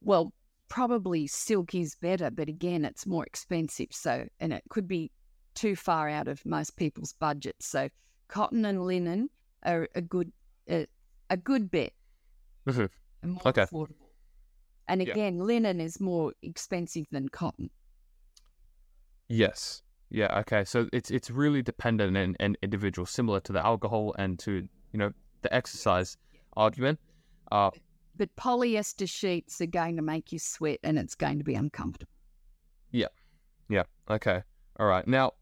Well, 0.00 0.32
probably 0.70 1.26
silk 1.26 1.74
is 1.74 1.94
better, 1.96 2.30
but 2.30 2.48
again, 2.48 2.86
it's 2.86 3.06
more 3.06 3.26
expensive. 3.26 3.88
So, 3.90 4.26
and 4.40 4.50
it 4.50 4.62
could 4.70 4.88
be 4.88 5.10
too 5.54 5.76
far 5.76 6.08
out 6.08 6.26
of 6.26 6.40
most 6.46 6.74
people's 6.78 7.12
budgets. 7.12 7.66
So, 7.66 7.90
cotton 8.28 8.64
and 8.64 8.86
linen 8.86 9.28
are 9.62 9.90
a 9.94 10.00
good 10.00 10.32
uh, 10.70 10.86
a 11.28 11.36
good 11.36 11.70
bet. 11.70 11.92
Mm-hmm. 12.66 13.36
okay. 13.44 13.64
Affordable. 13.64 13.96
And 14.88 15.02
again, 15.02 15.36
yeah. 15.36 15.42
linen 15.42 15.82
is 15.82 16.00
more 16.00 16.32
expensive 16.42 17.04
than 17.10 17.28
cotton. 17.28 17.68
Yes. 19.30 19.82
Yeah. 20.10 20.40
Okay. 20.40 20.64
So 20.64 20.88
it's 20.92 21.08
it's 21.10 21.30
really 21.30 21.62
dependent 21.62 22.16
and, 22.16 22.36
and 22.40 22.58
individual, 22.62 23.06
similar 23.06 23.38
to 23.40 23.52
the 23.52 23.64
alcohol 23.64 24.12
and 24.18 24.38
to 24.40 24.68
you 24.92 24.98
know 24.98 25.12
the 25.42 25.54
exercise 25.54 26.16
argument. 26.56 26.98
Uh, 27.52 27.70
but 28.16 28.34
polyester 28.34 29.08
sheets 29.08 29.60
are 29.60 29.66
going 29.66 29.96
to 29.96 30.02
make 30.02 30.32
you 30.32 30.40
sweat, 30.40 30.80
and 30.82 30.98
it's 30.98 31.14
going 31.14 31.38
to 31.38 31.44
be 31.44 31.54
uncomfortable. 31.54 32.12
Yeah. 32.90 33.06
Yeah. 33.68 33.84
Okay. 34.10 34.42
All 34.80 34.86
right. 34.86 35.06
Now, 35.06 35.34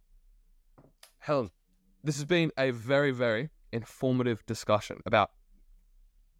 Helen, 1.19 1.51
this 2.05 2.17
has 2.17 2.27
been 2.27 2.53
a 2.59 2.71
very 2.73 3.11
very 3.11 3.49
informative 3.73 4.45
discussion 4.45 4.99
about. 5.07 5.31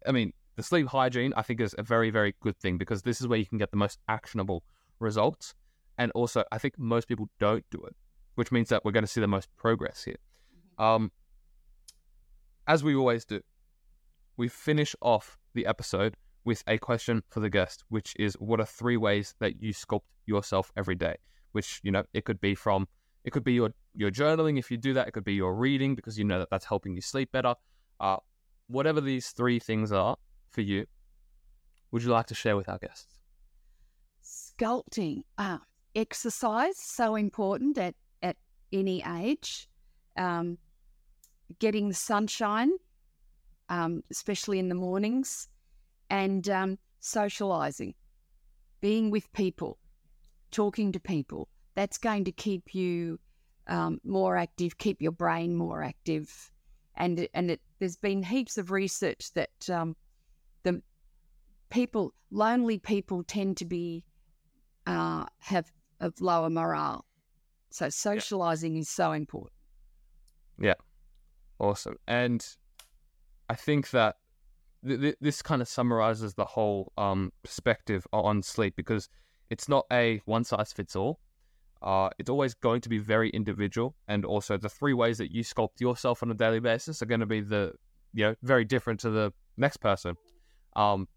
I 0.05 0.11
mean, 0.11 0.33
the 0.55 0.61
sleep 0.61 0.87
hygiene. 0.87 1.33
I 1.35 1.41
think 1.41 1.61
is 1.61 1.73
a 1.79 1.83
very 1.83 2.11
very 2.11 2.35
good 2.41 2.59
thing 2.59 2.77
because 2.77 3.01
this 3.01 3.19
is 3.19 3.27
where 3.27 3.39
you 3.39 3.47
can 3.47 3.57
get 3.57 3.71
the 3.71 3.77
most 3.77 3.97
actionable 4.07 4.63
results. 4.99 5.55
And 5.99 6.11
also, 6.15 6.43
I 6.51 6.57
think 6.57 6.79
most 6.79 7.09
people 7.09 7.29
don't 7.39 7.65
do 7.69 7.83
it, 7.83 7.95
which 8.35 8.51
means 8.51 8.69
that 8.69 8.83
we're 8.83 8.93
going 8.93 9.03
to 9.03 9.07
see 9.07 9.19
the 9.19 9.27
most 9.27 9.49
progress 9.57 10.03
here. 10.05 10.15
Mm-hmm. 10.79 10.83
Um, 10.83 11.11
as 12.67 12.83
we 12.83 12.95
always 12.95 13.25
do, 13.25 13.41
we 14.37 14.47
finish 14.47 14.95
off 15.01 15.37
the 15.53 15.65
episode 15.65 16.15
with 16.45 16.63
a 16.67 16.77
question 16.77 17.21
for 17.29 17.41
the 17.41 17.49
guest, 17.49 17.83
which 17.89 18.15
is 18.17 18.35
what 18.35 18.61
are 18.61 18.65
three 18.65 18.95
ways 18.95 19.35
that 19.39 19.61
you 19.61 19.73
sculpt 19.73 20.07
yourself 20.25 20.71
every 20.77 20.95
day? 20.95 21.17
Which, 21.51 21.81
you 21.83 21.91
know, 21.91 22.03
it 22.13 22.23
could 22.23 22.39
be 22.39 22.55
from, 22.55 22.87
it 23.25 23.31
could 23.31 23.43
be 23.43 23.53
your, 23.53 23.71
your 23.93 24.09
journaling 24.09 24.57
if 24.57 24.71
you 24.71 24.77
do 24.77 24.93
that. 24.93 25.09
It 25.09 25.11
could 25.11 25.25
be 25.25 25.33
your 25.33 25.53
reading 25.53 25.95
because 25.95 26.17
you 26.17 26.23
know 26.23 26.39
that 26.39 26.49
that's 26.49 26.65
helping 26.65 26.95
you 26.95 27.01
sleep 27.01 27.33
better. 27.33 27.55
Uh, 27.99 28.17
whatever 28.67 29.01
these 29.01 29.31
three 29.31 29.59
things 29.59 29.91
are 29.91 30.15
for 30.49 30.61
you, 30.61 30.85
would 31.91 32.03
you 32.03 32.09
like 32.09 32.27
to 32.27 32.35
share 32.35 32.55
with 32.55 32.69
our 32.69 32.77
guests? 32.77 33.19
Sculpting. 34.23 35.23
Ah, 35.37 35.61
exercise 35.99 36.77
so 36.77 37.15
important 37.15 37.77
at 37.77 37.95
at 38.21 38.37
any 38.71 39.03
age. 39.03 39.67
Um, 40.17 40.57
getting 41.59 41.87
the 41.87 41.95
sunshine, 41.95 42.71
um, 43.69 44.03
especially 44.11 44.59
in 44.59 44.69
the 44.69 44.75
mornings, 44.75 45.47
and 46.09 46.47
um, 46.49 46.77
socializing, 46.99 47.93
being 48.81 49.09
with 49.09 49.31
people, 49.33 49.77
talking 50.51 50.91
to 50.91 50.99
people. 50.99 51.47
That's 51.75 51.97
going 51.97 52.25
to 52.25 52.31
keep 52.31 52.75
you 52.75 53.19
um, 53.67 53.99
more 54.03 54.35
active, 54.35 54.77
keep 54.77 55.01
your 55.01 55.11
brain 55.11 55.55
more 55.55 55.83
active, 55.83 56.51
and 56.95 57.27
and 57.33 57.51
it, 57.51 57.61
there's 57.79 57.97
been 57.97 58.23
heaps 58.23 58.57
of 58.57 58.71
research 58.71 59.31
that 59.33 59.69
um, 59.69 59.95
the 60.63 60.81
people, 61.69 62.13
lonely 62.31 62.79
people, 62.79 63.23
tend 63.23 63.57
to 63.57 63.65
be 63.65 64.03
uh, 64.85 65.25
have 65.39 65.71
of 65.99 66.19
lower 66.21 66.49
morale. 66.49 67.05
So 67.71 67.89
socializing 67.89 68.75
yeah. 68.75 68.81
is 68.81 68.89
so 68.89 69.11
important. 69.11 69.53
Yeah, 70.61 70.73
awesome. 71.59 71.97
And 72.07 72.45
I 73.49 73.55
think 73.55 73.91
that 73.91 74.15
th- 74.85 74.99
th- 74.99 75.15
this 75.21 75.41
kind 75.41 75.61
of 75.61 75.67
summarizes 75.67 76.33
the 76.33 76.45
whole 76.45 76.91
um, 76.97 77.31
perspective 77.43 78.05
on 78.11 78.41
sleep 78.41 78.75
because 78.75 79.09
it's 79.49 79.69
not 79.69 79.85
a 79.91 80.21
one 80.25 80.43
size 80.43 80.73
fits 80.73 80.95
all. 80.95 81.19
Uh, 81.81 82.09
it's 82.19 82.29
always 82.29 82.53
going 82.53 82.81
to 82.81 82.89
be 82.89 82.97
very 82.97 83.29
individual, 83.29 83.95
and 84.07 84.25
also 84.25 84.57
the 84.57 84.67
three 84.67 84.93
ways 84.93 85.17
that 85.17 85.31
you 85.31 85.43
sculpt 85.43 85.79
yourself 85.79 86.21
on 86.21 86.29
a 86.29 86.33
daily 86.33 86.59
basis 86.59 87.01
are 87.01 87.05
going 87.05 87.21
to 87.21 87.25
be 87.25 87.39
the 87.39 87.71
you 88.13 88.25
know 88.25 88.35
very 88.43 88.65
different 88.65 88.99
to 88.99 89.09
the 89.09 89.31
next 89.55 89.77
person. 89.77 90.15
Um, 90.75 91.07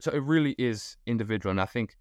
so 0.00 0.10
it 0.10 0.22
really 0.22 0.54
is 0.58 0.96
individual, 1.06 1.50
and 1.50 1.60
I 1.60 1.66
think 1.66 1.96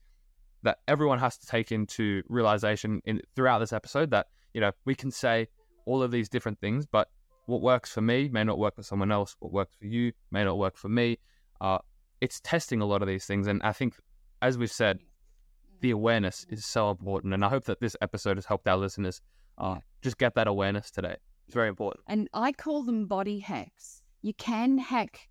that 0.66 0.80
everyone 0.88 1.20
has 1.20 1.38
to 1.38 1.48
take 1.48 1.72
into 1.72 2.22
realization 2.28 3.02
in 3.06 3.22
throughout 3.36 3.60
this 3.60 3.72
episode 3.72 4.12
that 4.12 4.28
you 4.54 4.60
know 4.60 4.72
we 4.84 4.94
can 4.94 5.10
say 5.10 5.48
all 5.86 6.04
of 6.04 6.12
these 6.12 6.28
different 6.28 6.60
things, 6.60 6.86
but 6.86 7.10
what 7.46 7.62
works 7.62 7.92
for 7.92 8.02
me 8.02 8.28
may 8.28 8.44
not 8.44 8.58
work 8.58 8.76
for 8.76 8.84
someone 8.84 9.12
else. 9.12 9.36
What 9.40 9.54
works 9.54 9.76
for 9.80 9.86
you 9.86 10.12
may 10.32 10.44
not 10.44 10.58
work 10.58 10.76
for 10.76 10.90
me. 10.90 11.20
Uh, 11.62 11.78
it's 12.20 12.40
testing 12.42 12.82
a 12.82 12.86
lot 12.86 13.02
of 13.02 13.08
these 13.08 13.26
things, 13.26 13.48
and 13.48 13.62
I 13.64 13.72
think, 13.72 13.96
as 14.42 14.58
we've 14.58 14.72
said, 14.72 15.00
the 15.82 15.92
awareness 15.92 16.46
is 16.50 16.66
so 16.66 16.90
important. 16.90 17.34
And 17.34 17.46
I 17.46 17.50
hope 17.50 17.66
that 17.66 17.80
this 17.80 17.96
episode 18.02 18.38
has 18.38 18.46
helped 18.46 18.68
our 18.68 18.78
listeners 18.78 19.22
uh, 19.58 19.78
just 20.02 20.18
get 20.18 20.34
that 20.36 20.48
awareness 20.48 20.90
today. 20.90 21.16
It's 21.46 21.54
very 21.54 21.70
important. 21.70 22.04
And 22.08 22.28
I 22.34 22.52
call 22.52 22.84
them 22.84 23.06
body 23.06 23.40
hacks. 23.40 24.02
You 24.24 24.34
can 24.34 24.80
hack 24.80 25.30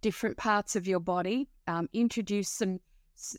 different 0.00 0.36
parts 0.36 0.74
of 0.74 0.88
your 0.88 0.98
body, 0.98 1.48
um, 1.68 1.88
introduce 1.92 2.48
some 2.48 2.80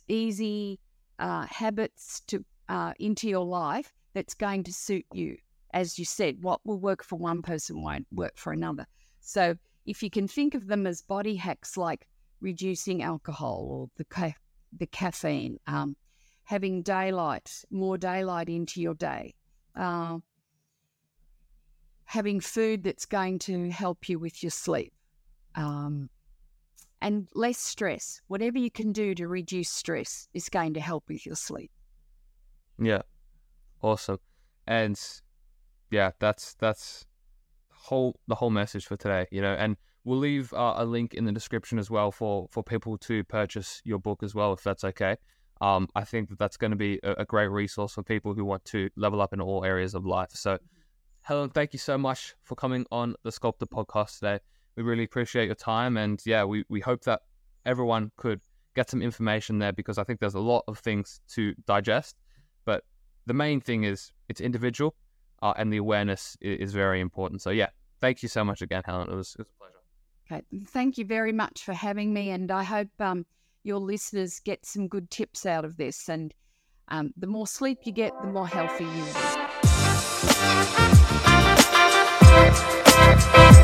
easy 0.07 0.79
uh, 1.19 1.45
habits 1.49 2.21
to 2.27 2.43
uh, 2.69 2.93
into 2.99 3.27
your 3.27 3.45
life 3.45 3.93
that's 4.13 4.33
going 4.33 4.63
to 4.63 4.73
suit 4.73 5.05
you. 5.13 5.37
As 5.73 5.97
you 5.97 6.05
said, 6.05 6.37
what 6.41 6.61
will 6.65 6.79
work 6.79 7.03
for 7.03 7.17
one 7.17 7.41
person 7.41 7.81
won't 7.81 8.07
work 8.11 8.37
for 8.37 8.53
another. 8.53 8.85
So 9.21 9.55
if 9.85 10.03
you 10.03 10.09
can 10.09 10.27
think 10.27 10.53
of 10.55 10.67
them 10.67 10.85
as 10.85 11.01
body 11.01 11.35
hacks 11.35 11.77
like 11.77 12.07
reducing 12.41 13.01
alcohol 13.01 13.67
or 13.69 13.89
the 13.97 14.05
ca- 14.05 14.35
the 14.77 14.87
caffeine, 14.87 15.59
um, 15.67 15.95
having 16.43 16.83
daylight, 16.83 17.63
more 17.71 17.97
daylight 17.97 18.49
into 18.49 18.81
your 18.81 18.95
day, 18.95 19.33
uh, 19.75 20.17
having 22.05 22.39
food 22.39 22.83
that's 22.83 23.05
going 23.05 23.39
to 23.39 23.69
help 23.71 24.09
you 24.09 24.19
with 24.19 24.43
your 24.43 24.51
sleep, 24.51 24.93
um, 25.55 26.09
and 27.03 27.27
less 27.35 27.59
stress. 27.59 28.21
Whatever 28.27 28.57
you 28.57 28.71
can 28.71 28.91
do 28.93 29.13
to 29.13 29.27
reduce 29.27 29.69
stress 29.69 30.27
is 30.33 30.49
going 30.49 30.73
to 30.73 30.79
help 30.79 31.03
with 31.07 31.25
your 31.25 31.35
sleep. 31.35 31.69
Yeah, 32.79 33.03
awesome, 33.81 34.17
and 34.65 34.99
yeah, 35.91 36.11
that's 36.17 36.55
that's 36.55 37.05
whole 37.69 38.19
the 38.27 38.35
whole 38.35 38.49
message 38.49 38.87
for 38.87 38.97
today. 38.97 39.27
You 39.29 39.41
know, 39.41 39.53
and 39.53 39.77
we'll 40.05 40.17
leave 40.17 40.51
uh, 40.53 40.75
a 40.77 40.85
link 40.85 41.13
in 41.13 41.25
the 41.25 41.31
description 41.31 41.77
as 41.77 41.91
well 41.91 42.11
for 42.11 42.47
for 42.49 42.63
people 42.63 42.97
to 42.99 43.23
purchase 43.25 43.81
your 43.83 43.99
book 43.99 44.23
as 44.23 44.33
well, 44.33 44.53
if 44.53 44.63
that's 44.63 44.83
okay. 44.85 45.17
Um, 45.61 45.87
I 45.95 46.03
think 46.03 46.29
that 46.29 46.39
that's 46.39 46.57
going 46.57 46.71
to 46.71 46.77
be 46.77 46.99
a, 47.03 47.11
a 47.19 47.25
great 47.25 47.47
resource 47.47 47.93
for 47.93 48.03
people 48.03 48.33
who 48.33 48.43
want 48.43 48.65
to 48.65 48.89
level 48.95 49.21
up 49.21 49.33
in 49.33 49.39
all 49.39 49.63
areas 49.63 49.93
of 49.93 50.05
life. 50.05 50.31
So, 50.31 50.57
Helen, 51.21 51.51
thank 51.51 51.73
you 51.73 51.79
so 51.79 51.97
much 51.97 52.33
for 52.43 52.55
coming 52.55 52.85
on 52.91 53.15
the 53.23 53.31
Sculpted 53.31 53.69
podcast 53.69 54.19
today. 54.19 54.39
We 54.75 54.83
really 54.83 55.03
appreciate 55.03 55.45
your 55.45 55.55
time, 55.55 55.97
and 55.97 56.21
yeah, 56.25 56.43
we 56.43 56.65
we 56.69 56.79
hope 56.79 57.03
that 57.03 57.21
everyone 57.65 58.11
could 58.17 58.41
get 58.75 58.89
some 58.89 59.01
information 59.01 59.59
there 59.59 59.71
because 59.71 59.97
I 59.97 60.03
think 60.03 60.19
there's 60.19 60.33
a 60.33 60.39
lot 60.39 60.63
of 60.67 60.79
things 60.79 61.21
to 61.29 61.53
digest. 61.65 62.17
But 62.65 62.83
the 63.25 63.33
main 63.33 63.61
thing 63.61 63.83
is 63.83 64.11
it's 64.29 64.41
individual, 64.41 64.95
uh, 65.41 65.53
and 65.57 65.71
the 65.71 65.77
awareness 65.77 66.37
is, 66.41 66.69
is, 66.69 66.73
very 66.73 66.99
important. 66.99 67.41
So 67.41 67.51
yeah, 67.51 67.69
thank 68.01 68.23
you 68.23 68.29
so 68.29 68.43
much 68.43 68.61
again, 68.61 68.81
Helen. 68.85 69.09
It 69.09 69.15
was, 69.15 69.35
it 69.37 69.39
was 69.39 69.47
a 69.49 69.57
pleasure. 69.59 69.73
Okay, 70.31 70.41
thank 70.67 70.97
you 70.97 71.05
very 71.05 71.31
much 71.31 71.63
for 71.63 71.73
having 71.73 72.13
me, 72.13 72.31
and 72.31 72.51
I 72.51 72.63
hope 72.63 72.89
um, 72.99 73.25
your 73.63 73.79
listeners 73.79 74.39
get 74.39 74.65
some 74.65 74.87
good 74.87 75.09
tips 75.09 75.45
out 75.45 75.65
of 75.65 75.77
this. 75.77 76.09
And 76.09 76.33
um, 76.89 77.13
the 77.17 77.27
more 77.27 77.47
sleep 77.47 77.79
you 77.83 77.91
get, 77.91 78.13
the 78.21 78.27
more 78.27 78.47
healthy 78.47 78.85
you 78.85 78.89
will 78.89 79.13
be. 83.57 83.62